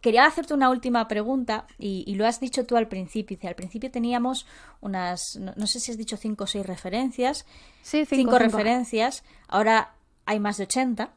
quería 0.00 0.26
hacerte 0.26 0.52
una 0.52 0.68
última 0.68 1.06
pregunta 1.06 1.68
y, 1.78 2.12
lo 2.16 2.26
has 2.26 2.40
dicho 2.40 2.66
tú 2.66 2.76
al 2.76 2.88
principio. 2.88 3.38
Al 3.44 3.54
principio 3.54 3.92
teníamos 3.92 4.48
unas, 4.80 5.36
no, 5.36 5.66
sé 5.68 5.78
si 5.78 5.92
has 5.92 5.96
dicho 5.96 6.16
cinco 6.16 6.42
o 6.42 6.46
seis 6.48 6.66
referencias. 6.66 7.46
Sí, 7.82 8.04
cinco, 8.04 8.36
referencias. 8.36 9.22
Ahora 9.46 9.94
hay 10.26 10.40
más 10.40 10.56
de 10.56 10.64
80. 10.64 11.14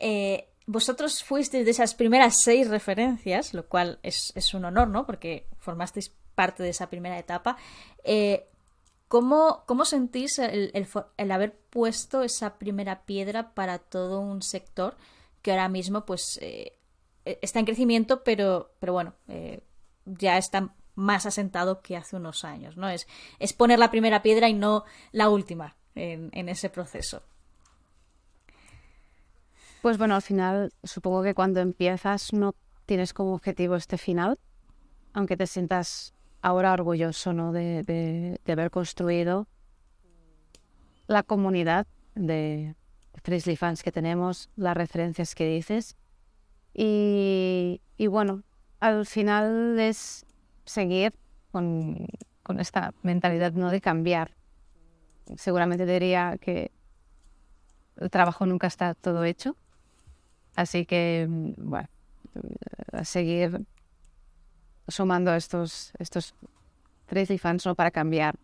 Eh, 0.00 0.48
vosotros 0.66 1.22
fuisteis 1.22 1.64
de 1.64 1.70
esas 1.70 1.94
primeras 1.94 2.42
seis 2.42 2.68
referencias, 2.68 3.54
lo 3.54 3.66
cual 3.66 3.98
es, 4.02 4.54
un 4.54 4.64
honor, 4.64 4.88
¿no? 4.88 5.06
Porque 5.06 5.46
formasteis 5.58 6.12
parte 6.34 6.62
de 6.62 6.70
esa 6.70 6.88
primera 6.88 7.18
etapa. 7.18 7.56
Eh, 8.02 8.48
¿cómo, 9.08 9.64
¿cómo, 9.66 9.84
sentís 9.84 10.38
el, 10.38 10.72
el, 11.16 11.30
haber 11.30 11.54
puesto 11.70 12.22
esa 12.22 12.58
primera 12.58 13.04
piedra 13.04 13.54
para 13.54 13.78
todo 13.78 14.20
un 14.20 14.42
sector 14.42 14.96
que 15.42 15.50
ahora 15.52 15.68
mismo, 15.68 16.06
pues, 16.06 16.38
eh, 16.40 16.78
e, 17.24 17.38
está 17.42 17.58
en 17.58 17.66
crecimiento, 17.66 18.24
pero, 18.24 18.72
pero 18.80 18.92
bueno, 18.94 19.14
eh, 19.28 19.62
ya 20.06 20.38
está 20.38 20.74
más 20.94 21.26
asentado 21.26 21.82
que 21.82 21.96
hace 21.96 22.16
unos 22.16 22.44
años, 22.44 22.76
¿no? 22.76 22.88
Es, 22.88 23.06
es 23.38 23.52
poner 23.52 23.78
la 23.78 23.90
primera 23.90 24.22
piedra 24.22 24.48
y 24.48 24.54
no 24.54 24.84
la 25.12 25.28
última 25.28 25.76
en, 25.94 26.30
en 26.32 26.48
ese 26.48 26.70
proceso. 26.70 27.22
Pues 29.84 29.98
bueno, 29.98 30.14
al 30.14 30.22
final 30.22 30.72
supongo 30.82 31.22
que 31.22 31.34
cuando 31.34 31.60
empiezas 31.60 32.32
no 32.32 32.54
tienes 32.86 33.12
como 33.12 33.34
objetivo 33.34 33.76
este 33.76 33.98
final, 33.98 34.38
aunque 35.12 35.36
te 35.36 35.46
sientas 35.46 36.14
ahora 36.40 36.72
orgulloso 36.72 37.34
¿no? 37.34 37.52
de, 37.52 38.40
haber 38.48 38.70
construido 38.70 39.46
la 41.06 41.22
comunidad 41.22 41.86
de 42.14 42.76
Frisley 43.22 43.56
fans 43.56 43.82
que 43.82 43.92
tenemos, 43.92 44.48
las 44.56 44.74
referencias 44.74 45.34
que 45.34 45.46
dices 45.46 45.98
y, 46.72 47.78
bueno, 48.08 48.42
al 48.80 49.04
final 49.04 49.78
es 49.78 50.24
seguir 50.64 51.12
con, 51.52 52.06
esta 52.58 52.94
mentalidad 53.02 53.52
no 53.52 53.70
de 53.70 53.82
cambiar. 53.82 54.30
Seguramente 55.36 55.84
diría 55.84 56.38
que 56.40 56.72
el 57.98 58.08
trabajo 58.08 58.46
nunca 58.46 58.66
está 58.66 58.94
todo 58.94 59.24
hecho. 59.24 59.58
Así 60.56 60.86
que, 60.86 61.26
bueno, 61.28 61.88
a 62.92 63.04
seguir 63.04 63.64
sumando 64.88 65.34
estos, 65.34 65.92
estos 65.98 66.34
tres 67.06 67.40
fans 67.40 67.66
¿no? 67.66 67.74
para 67.74 67.90
cambiar 67.90 68.36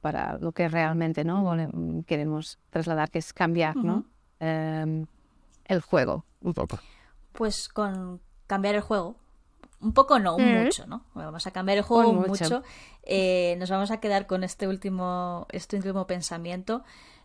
para 0.00 0.38
lo 0.38 0.52
que 0.52 0.68
realmente 0.68 1.24
no 1.24 1.54
queremos 2.06 2.58
trasladar, 2.70 3.10
que 3.10 3.18
es 3.18 3.34
cambiar 3.34 3.76
¿no? 3.76 4.06
Em, 4.40 5.04
el 5.66 5.80
juego 5.82 6.24
un 6.40 6.54
poco 6.54 6.78
pues 7.38 7.68
con 7.68 8.20
cambiar 8.48 8.74
el 8.74 8.80
juego. 8.80 9.14
Un 9.80 9.92
poco 9.92 10.18
no, 10.18 10.36
mucho, 10.36 10.88
¿no? 10.88 11.04
Vamos 11.14 11.46
a 11.46 11.52
cambiar 11.52 11.78
el 11.78 11.84
juego 11.84 12.12
mucho. 12.12 12.64
Eh, 13.04 13.54
nos 13.60 13.70
vamos 13.70 13.92
a 13.92 14.00
quedar 14.00 14.26
con 14.26 14.42
este 14.42 14.66
último, 14.66 15.46
este 15.50 15.76
último 15.76 16.08
pensamiento. 16.08 16.82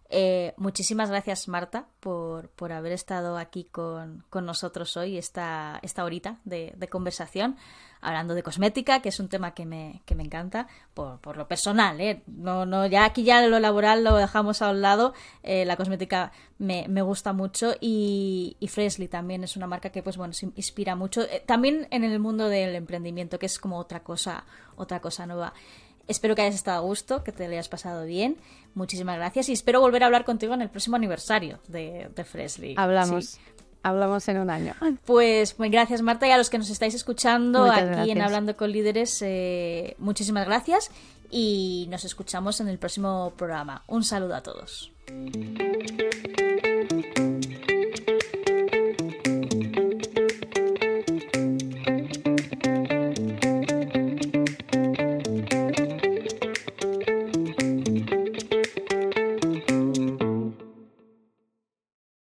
Eh, 0.10 0.54
muchísimas 0.58 1.10
gracias, 1.10 1.48
Marta, 1.48 1.88
por, 2.00 2.50
por 2.50 2.72
haber 2.72 2.92
estado 2.92 3.38
aquí 3.38 3.64
con, 3.64 4.24
con, 4.30 4.46
nosotros 4.46 4.96
hoy, 4.96 5.18
esta, 5.18 5.80
esta 5.82 6.04
horita 6.04 6.38
de, 6.46 6.76
conversación, 6.90 7.58
hablando 8.00 8.36
de 8.36 8.44
cosmética, 8.44 9.02
que 9.02 9.10
es 9.10 9.20
un 9.20 9.30
tema 9.30 9.56
que 9.56 9.66
me, 9.66 10.04
que 10.06 10.14
me 10.14 10.24
encanta, 10.24 10.68
por, 10.94 11.20
por 11.20 11.38
lo 11.38 11.48
personal, 11.48 12.00
¿eh? 12.00 12.22
No, 12.28 12.66
no, 12.66 12.86
ya 12.86 13.06
aquí 13.06 13.24
ya 13.24 13.42
lo 13.48 13.60
laboral 13.60 14.04
lo 14.04 14.16
dejamos 14.16 14.62
a 14.62 14.70
un 14.70 14.82
lado, 14.82 15.14
eh, 15.42 15.66
la 15.66 15.78
cosmética 15.78 16.32
me, 16.60 16.86
me, 16.90 17.02
gusta 17.02 17.34
mucho 17.34 17.74
y, 17.82 18.56
y 18.60 18.68
Fresley 18.68 19.08
también 19.08 19.44
es 19.44 19.58
una 19.58 19.66
marca 19.66 19.90
que, 19.90 20.04
pues 20.04 20.18
bueno, 20.18 20.34
se 20.34 20.46
inspira 20.56 20.96
mucho, 20.96 21.24
eh, 21.24 21.42
también 21.46 21.88
en 21.90 22.04
el 22.04 22.20
mundo 22.20 22.50
del 22.50 22.76
emprendimiento, 22.76 23.40
que 23.40 23.48
es 23.48 23.58
como 23.58 23.80
otra 23.80 24.04
cosa, 24.04 24.46
otra 24.76 25.00
cosa 25.00 25.26
nueva. 25.26 25.54
Espero 26.08 26.36
que 26.36 26.42
hayas 26.42 26.56
estado 26.56 26.78
a 26.78 26.82
gusto, 26.82 27.24
que 27.24 27.32
te 27.32 27.46
lo 27.48 27.54
hayas 27.54 27.70
pasado 27.70 28.06
bien. 28.06 28.38
Muchísimas 28.76 29.18
gracias 29.18 29.50
y 29.50 29.54
espero 29.54 29.80
volver 29.80 30.04
a 30.04 30.08
hablar 30.08 30.26
contigo 30.26 30.54
en 30.54 30.62
el 30.62 30.70
próximo 30.70 30.96
aniversario 30.96 31.60
de, 31.68 32.10
de 32.14 32.24
Fresley. 32.24 32.76
Hablamos. 32.78 33.26
Sí. 33.26 33.40
Hablamos 33.84 34.28
en 34.30 34.38
un 34.40 34.50
año. 34.50 34.74
Pues 35.06 35.60
muy 35.60 35.70
gracias 35.70 36.02
Marta 36.02 36.26
y 36.28 36.32
a 36.32 36.38
los 36.38 36.50
que 36.50 36.58
nos 36.58 36.70
estáis 36.70 36.94
escuchando 36.94 37.66
Muchas 37.66 37.78
aquí 37.80 37.88
gracias. 37.88 38.16
en 38.16 38.22
Hablando 38.22 38.56
con 38.56 38.72
Líderes, 38.72 39.22
eh, 39.22 39.96
muchísimas 39.98 40.46
gracias 40.46 40.90
y 41.30 41.88
nos 41.90 42.06
escuchamos 42.06 42.62
en 42.62 42.70
el 42.70 42.78
próximo 42.78 43.34
programa. 43.36 43.84
Un 43.88 44.04
saludo 44.04 44.36
a 44.36 44.42
todos. 44.42 44.92